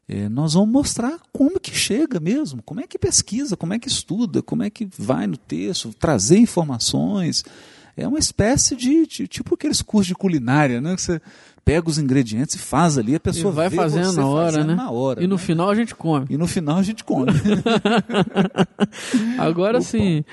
[0.08, 3.88] é, nós vamos mostrar como que chega mesmo, como é que pesquisa, como é que
[3.88, 7.42] estuda, como é que vai no texto, trazer informações.
[7.96, 10.94] É uma espécie de, de tipo aqueles cursos de culinária, né?
[10.94, 11.20] Que você
[11.64, 14.74] pega os ingredientes e faz ali, a pessoa e vai fazendo na hora, fazendo né?
[14.74, 15.40] Na hora, e no né?
[15.40, 16.26] final a gente come.
[16.28, 17.32] E no final a gente come.
[19.38, 20.24] agora sim.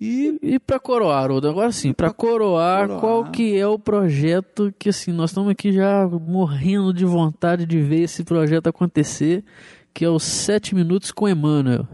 [0.00, 4.72] E, e para coroar, Haroldo, agora sim, para coroar, coroar, qual que é o projeto
[4.78, 9.44] que assim, nós estamos aqui já morrendo de vontade de ver esse projeto acontecer,
[9.92, 11.88] que é o Sete Minutos com Emmanuel.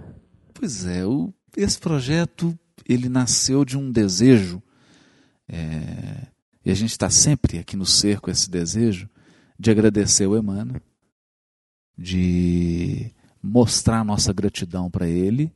[0.52, 2.54] Pois é, o, esse projeto
[2.86, 4.62] ele nasceu de um desejo
[5.48, 6.26] é,
[6.64, 9.08] e a gente está sempre aqui no cerco esse desejo
[9.58, 10.80] de agradecer o Emmanuel,
[11.96, 13.12] de
[13.42, 15.52] mostrar nossa gratidão para ele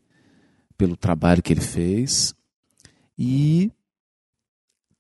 [0.77, 2.35] pelo trabalho que ele fez
[3.19, 3.73] e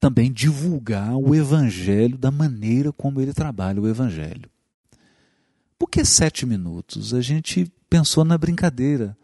[0.01, 4.49] também divulgar o evangelho da maneira como ele trabalha o evangelho.
[5.79, 7.15] Por que sete minutos?
[7.15, 9.17] A gente pensou na brincadeira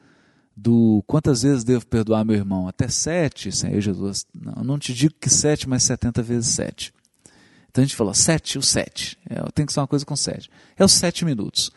[0.56, 2.68] do quantas vezes devo perdoar meu irmão?
[2.68, 4.26] Até sete, Senhor Jesus.
[4.34, 6.92] Não, não te digo que sete, mas setenta vezes sete.
[7.70, 9.18] Então a gente falou sete, o sete.
[9.28, 10.48] É, tem que ser uma coisa com sete.
[10.76, 11.72] É os sete minutos.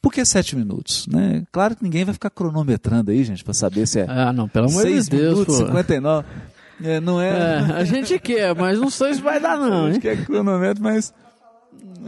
[0.00, 1.06] Por que sete minutos?
[1.06, 1.44] Né?
[1.50, 4.06] Claro que ninguém vai ficar cronometrando aí, gente, para saber se é.
[4.08, 5.34] Ah, não, pelo amor de Deus.
[5.34, 6.28] Minutos, 59.
[6.82, 7.28] É, não é...
[7.28, 7.58] é.
[7.74, 9.86] A gente quer, mas não sei se vai dar, não.
[9.86, 11.12] A gente quer cronômetro, mas.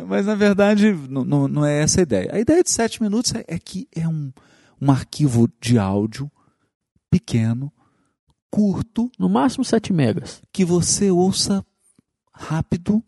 [0.08, 2.30] Mas na verdade não, não, não é essa a ideia.
[2.32, 4.32] A ideia de sete minutos é, é que é um,
[4.80, 6.30] um arquivo de áudio
[7.10, 7.72] pequeno,
[8.50, 9.10] curto.
[9.18, 10.42] No máximo 7 megas.
[10.52, 11.64] Que você ouça
[12.32, 13.02] rápido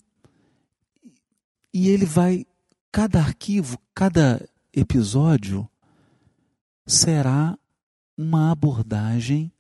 [1.73, 2.47] e ele vai.
[2.91, 5.69] Cada arquivo, cada episódio
[6.87, 7.59] será
[8.17, 9.53] uma abordagem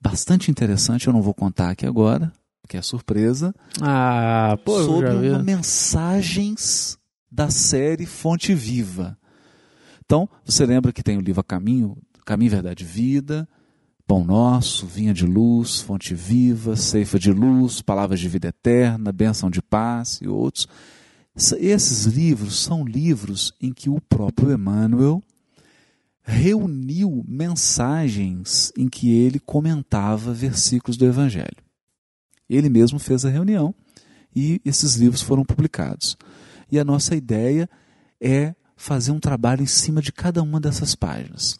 [0.00, 1.06] bastante interessante.
[1.06, 2.32] Eu não vou contar aqui agora,
[2.66, 3.54] que é surpresa.
[3.80, 6.98] Ah, pô, sobre mensagens
[7.30, 9.18] da série Fonte Viva.
[10.12, 13.48] Então, você lembra que tem o livro Caminho, Caminho, Verdade e Vida,
[14.06, 19.48] Pão Nosso, Vinha de Luz, Fonte Viva, Ceifa de Luz, Palavras de Vida Eterna, Bênção
[19.48, 20.68] de Paz e outros.
[21.34, 25.22] Esses livros são livros em que o próprio Emmanuel
[26.22, 31.56] reuniu mensagens em que ele comentava versículos do Evangelho.
[32.50, 33.74] Ele mesmo fez a reunião
[34.36, 36.18] e esses livros foram publicados.
[36.70, 37.66] E a nossa ideia
[38.20, 41.56] é fazer um trabalho em cima de cada uma dessas páginas.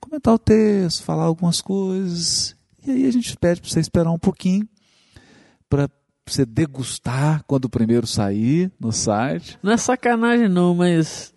[0.00, 4.18] Comentar o texto, falar algumas coisas, e aí a gente pede para você esperar um
[4.18, 4.68] pouquinho
[5.68, 5.88] para
[6.28, 9.56] você degustar quando o primeiro sair no site.
[9.62, 11.32] Não é sacanagem não, mas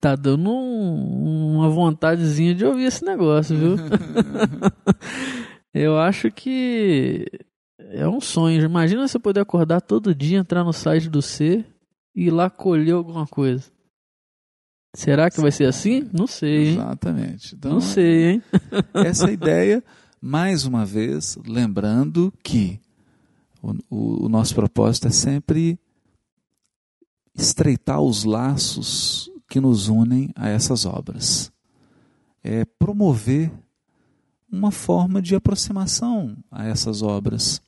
[0.00, 3.76] tá dando um, uma vontadezinha de ouvir esse negócio, viu?
[5.74, 7.26] Eu acho que
[7.80, 8.62] é um sonho.
[8.62, 11.64] Imagina você poder acordar todo dia, entrar no site do C
[12.14, 13.74] e ir lá colher alguma coisa.
[14.94, 16.08] Será que vai ser assim?
[16.12, 16.74] Não sei, hein?
[16.74, 17.54] Exatamente.
[17.56, 18.42] Então, Não sei, hein?
[18.94, 19.82] essa ideia,
[20.20, 22.80] mais uma vez, lembrando que
[23.60, 25.78] o, o, o nosso propósito é sempre
[27.34, 31.52] estreitar os laços que nos unem a essas obras.
[32.42, 33.50] É promover
[34.50, 37.60] uma forma de aproximação a essas obras.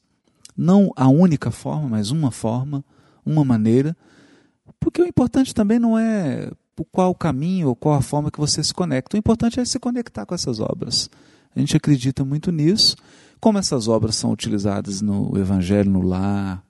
[0.56, 2.84] Não a única forma, mas uma forma,
[3.24, 3.96] uma maneira.
[4.78, 6.52] Porque o importante também não é
[6.84, 9.16] qual o caminho ou qual a forma que você se conecta.
[9.16, 11.08] O importante é se conectar com essas obras.
[11.54, 12.96] A gente acredita muito nisso
[13.40, 16.62] como essas obras são utilizadas no Evangelho no lar,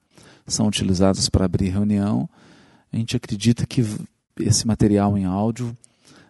[0.47, 2.29] são utilizadas para abrir reunião,
[2.93, 3.85] a gente acredita que
[4.39, 5.77] esse material em áudio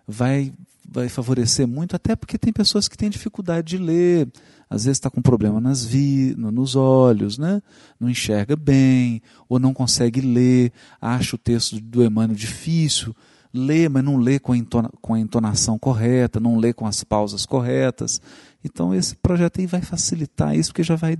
[0.06, 0.52] vai,
[0.88, 4.28] vai favorecer muito, até porque tem pessoas que têm dificuldade de ler,
[4.68, 7.62] às vezes está com problema nas vi, nos olhos, né?
[8.00, 13.14] não enxerga bem, ou não consegue ler, acha o texto do Emmanuel difícil,
[13.56, 17.02] lê, mas não lê com a, entona, com a entonação correta, não lê com as
[17.02, 18.20] pausas corretas.
[18.64, 21.16] Então esse projeto aí vai facilitar isso, porque já vai,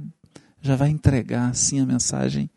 [0.61, 2.51] já vai entregar assim a mensagem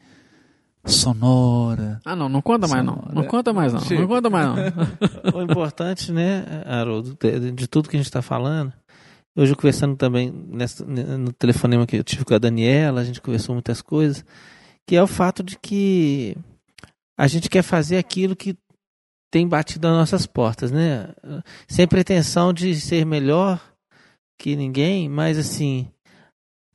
[0.85, 1.99] sonora.
[2.05, 3.07] Ah, não, não conta mais sonora.
[3.07, 3.21] não.
[3.21, 3.81] Não conta mais não.
[3.81, 4.55] Não conta mais não.
[5.35, 8.73] o importante, né, Haroldo, de, de, tudo que a gente está falando,
[9.35, 13.21] hoje eu conversando também nessa, no telefonema que eu tive com a Daniela, a gente
[13.21, 14.23] conversou muitas coisas,
[14.87, 16.35] que é o fato de que
[17.17, 18.57] a gente quer fazer aquilo que
[19.31, 21.09] tem batido as nossas portas, né?
[21.67, 23.61] Sem pretensão de ser melhor
[24.37, 25.87] que ninguém, mas assim,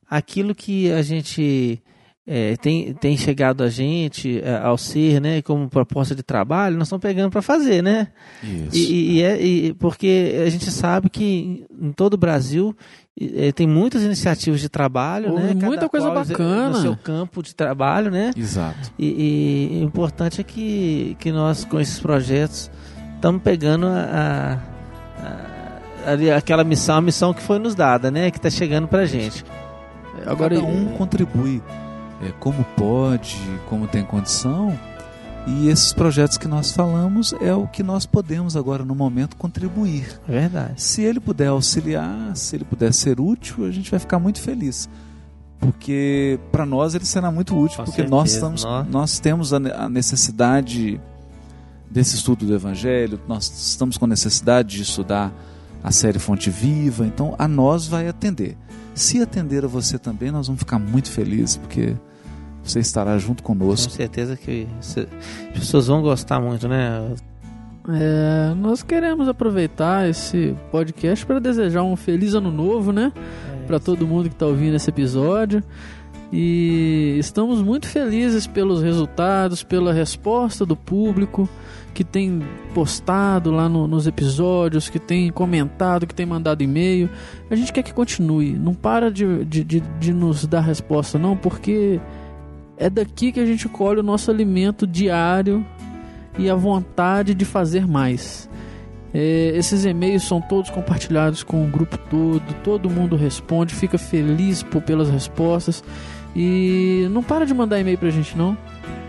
[0.08, 1.82] aquilo que a gente
[2.26, 6.88] é, tem, tem chegado a gente é, ao ser, né, como proposta de trabalho, nós
[6.88, 8.08] estamos pegando para fazer, né?
[8.42, 8.76] Isso.
[8.76, 12.76] E, e, é, e, porque a gente sabe que em todo o Brasil
[13.20, 15.54] é, tem muitas iniciativas de trabalho, né?
[15.54, 16.70] Muita coisa bacana.
[16.70, 18.32] No seu campo de trabalho, né?
[18.36, 18.92] Exato.
[18.98, 22.70] E, e o importante é que, que nós, com esses projetos,
[23.14, 24.58] estamos pegando a,
[25.18, 28.30] a ali, aquela missão, a missão que foi nos dada, né?
[28.30, 29.44] Que está chegando para gente.
[30.26, 31.62] Agora Cada um contribui
[32.22, 33.38] é, como pode,
[33.68, 34.78] como tem condição.
[35.46, 40.20] E esses projetos que nós falamos é o que nós podemos agora no momento contribuir.
[40.26, 40.82] É verdade.
[40.82, 44.88] Se ele puder auxiliar, se ele puder ser útil, a gente vai ficar muito feliz.
[45.60, 49.52] Porque para nós ele será muito útil, Com porque certeza, nós estamos nós, nós temos
[49.52, 51.00] a necessidade
[51.90, 55.32] desse estudo do evangelho, nós estamos com necessidade de estudar
[55.82, 58.56] a série Fonte Viva, então a nós vai atender.
[58.94, 61.94] Se atender a você também, nós vamos ficar muito felizes, porque
[62.64, 63.90] você estará junto conosco.
[63.90, 64.96] Com certeza que as
[65.52, 67.14] pessoas vão gostar muito, né?
[67.88, 73.12] É, nós queremos aproveitar esse podcast para desejar um feliz ano novo, né?
[73.62, 75.62] É para todo mundo que está ouvindo esse episódio.
[76.32, 81.48] E estamos muito felizes pelos resultados, pela resposta do público
[81.94, 82.42] que tem
[82.74, 87.08] postado lá no, nos episódios, que tem comentado, que tem mandado e-mail.
[87.48, 88.52] A gente quer que continue.
[88.52, 92.00] Não para de, de, de, de nos dar resposta, não, porque
[92.76, 95.64] é daqui que a gente colhe o nosso alimento diário
[96.38, 98.48] e a vontade de fazer mais.
[99.12, 104.62] É, esses e-mails são todos compartilhados com o grupo todo, todo mundo responde, fica feliz
[104.62, 105.84] por, pelas respostas
[106.34, 108.56] e não para de mandar e-mail pra gente não.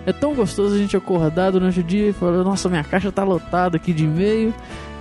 [0.06, 3.24] É tão gostoso a gente acordar durante o dia e falar: Nossa, minha caixa tá
[3.24, 4.54] lotada aqui de e-mail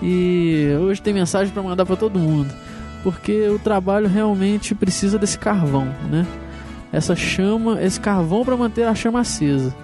[0.03, 2.53] e hoje tem mensagem para mandar para todo mundo.
[3.03, 6.27] Porque o trabalho realmente precisa desse carvão, né?
[6.94, 9.74] Essa chama, esse carvão para manter a chama acesa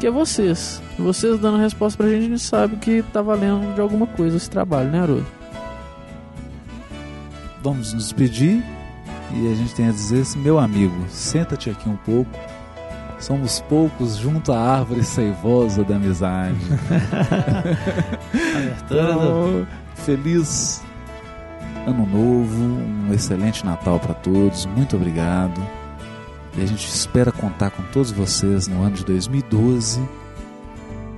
[0.00, 0.82] que é vocês.
[0.98, 4.48] Vocês dando resposta pra gente, a gente sabe que tá valendo de alguma coisa esse
[4.48, 5.26] trabalho, né, Haroldo?
[7.62, 8.64] Vamos nos despedir
[9.34, 12.30] e a gente tem a dizer assim, meu amigo, senta-te aqui um pouco.
[13.18, 16.54] Somos poucos junto à árvore seivosa da amizade.
[18.86, 20.82] então, feliz
[21.86, 24.64] ano novo, um excelente Natal para todos.
[24.64, 25.60] Muito obrigado.
[26.56, 30.00] E a gente espera contar com todos vocês no ano de 2012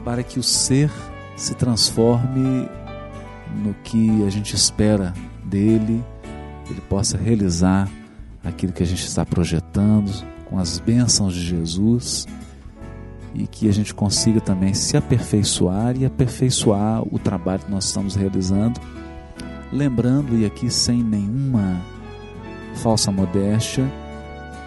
[0.05, 0.91] para que o ser
[1.37, 2.69] se transforme
[3.65, 5.13] no que a gente espera
[5.45, 6.05] dele,
[6.71, 7.89] ele possa realizar
[8.45, 10.11] aquilo que a gente está projetando
[10.47, 12.27] com as bênçãos de Jesus
[13.35, 18.15] e que a gente consiga também se aperfeiçoar e aperfeiçoar o trabalho que nós estamos
[18.15, 18.81] realizando,
[19.73, 21.81] lembrando e aqui sem nenhuma
[22.75, 23.91] falsa modéstia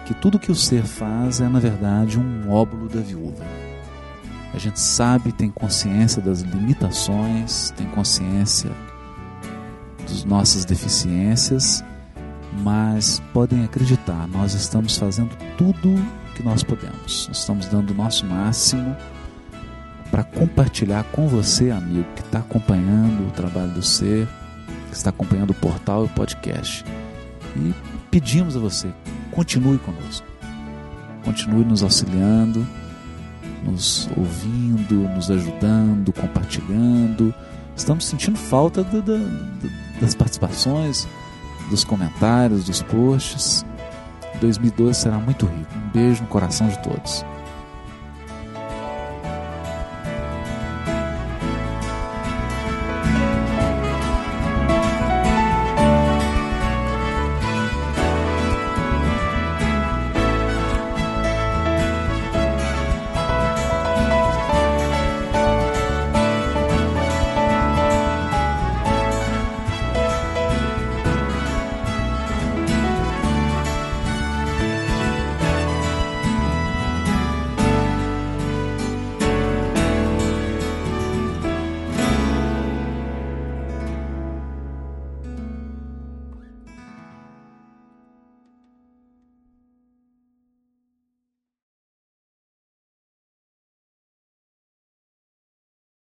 [0.06, 3.44] que tudo que o ser faz é, na verdade, um óbolo da viúva.
[4.54, 8.70] A gente sabe, tem consciência das limitações, tem consciência
[10.02, 11.84] das nossas deficiências,
[12.62, 15.94] mas podem acreditar, nós estamos fazendo tudo
[16.36, 17.26] que nós podemos.
[17.28, 18.96] Nós estamos dando o nosso máximo
[20.10, 24.28] para compartilhar com você, amigo, que está acompanhando o trabalho do ser,
[24.88, 26.84] que está acompanhando o portal e o podcast.
[27.56, 27.74] E
[28.10, 28.88] pedimos a você,
[29.36, 30.26] continue conosco.
[31.22, 32.66] Continue nos auxiliando,
[33.62, 37.34] nos ouvindo, nos ajudando, compartilhando.
[37.76, 39.18] Estamos sentindo falta do, do,
[40.00, 41.06] das participações,
[41.68, 43.64] dos comentários, dos posts.
[44.40, 45.70] 2012 será muito rico.
[45.76, 47.24] Um beijo no coração de todos.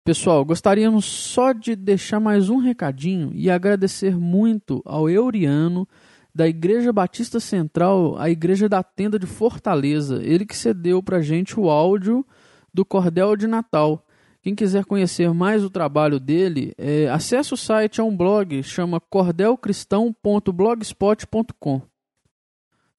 [0.05, 5.87] Pessoal, gostaríamos só de deixar mais um recadinho e agradecer muito ao Euriano
[6.35, 10.21] da Igreja Batista Central, a Igreja da Tenda de Fortaleza.
[10.25, 12.27] Ele que cedeu para gente o áudio
[12.75, 14.05] do Cordel de Natal.
[14.43, 18.99] Quem quiser conhecer mais o trabalho dele, é, acesse o site, é um blog, chama
[18.99, 21.81] cordelcristão.blogspot.com.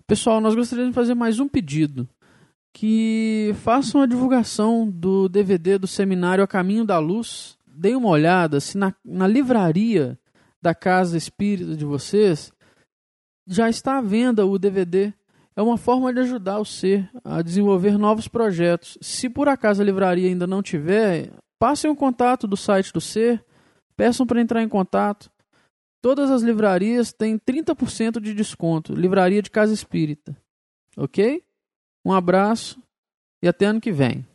[0.07, 2.07] Pessoal, nós gostaríamos de fazer mais um pedido
[2.73, 7.55] que façam a divulgação do DVD do seminário A Caminho da Luz.
[7.67, 10.17] Deem uma olhada se na, na livraria
[10.61, 12.51] da Casa Espírita de vocês
[13.45, 15.13] já está à venda o DVD.
[15.55, 18.97] É uma forma de ajudar o ser a desenvolver novos projetos.
[19.01, 23.43] Se por acaso a livraria ainda não tiver, passem o contato do site do ser,
[23.95, 25.29] peçam para entrar em contato.
[26.01, 28.93] Todas as livrarias têm 30% de desconto.
[28.93, 30.35] Livraria de Casa Espírita.
[30.97, 31.43] Ok?
[32.05, 32.81] Um abraço
[33.41, 34.25] e até ano que vem.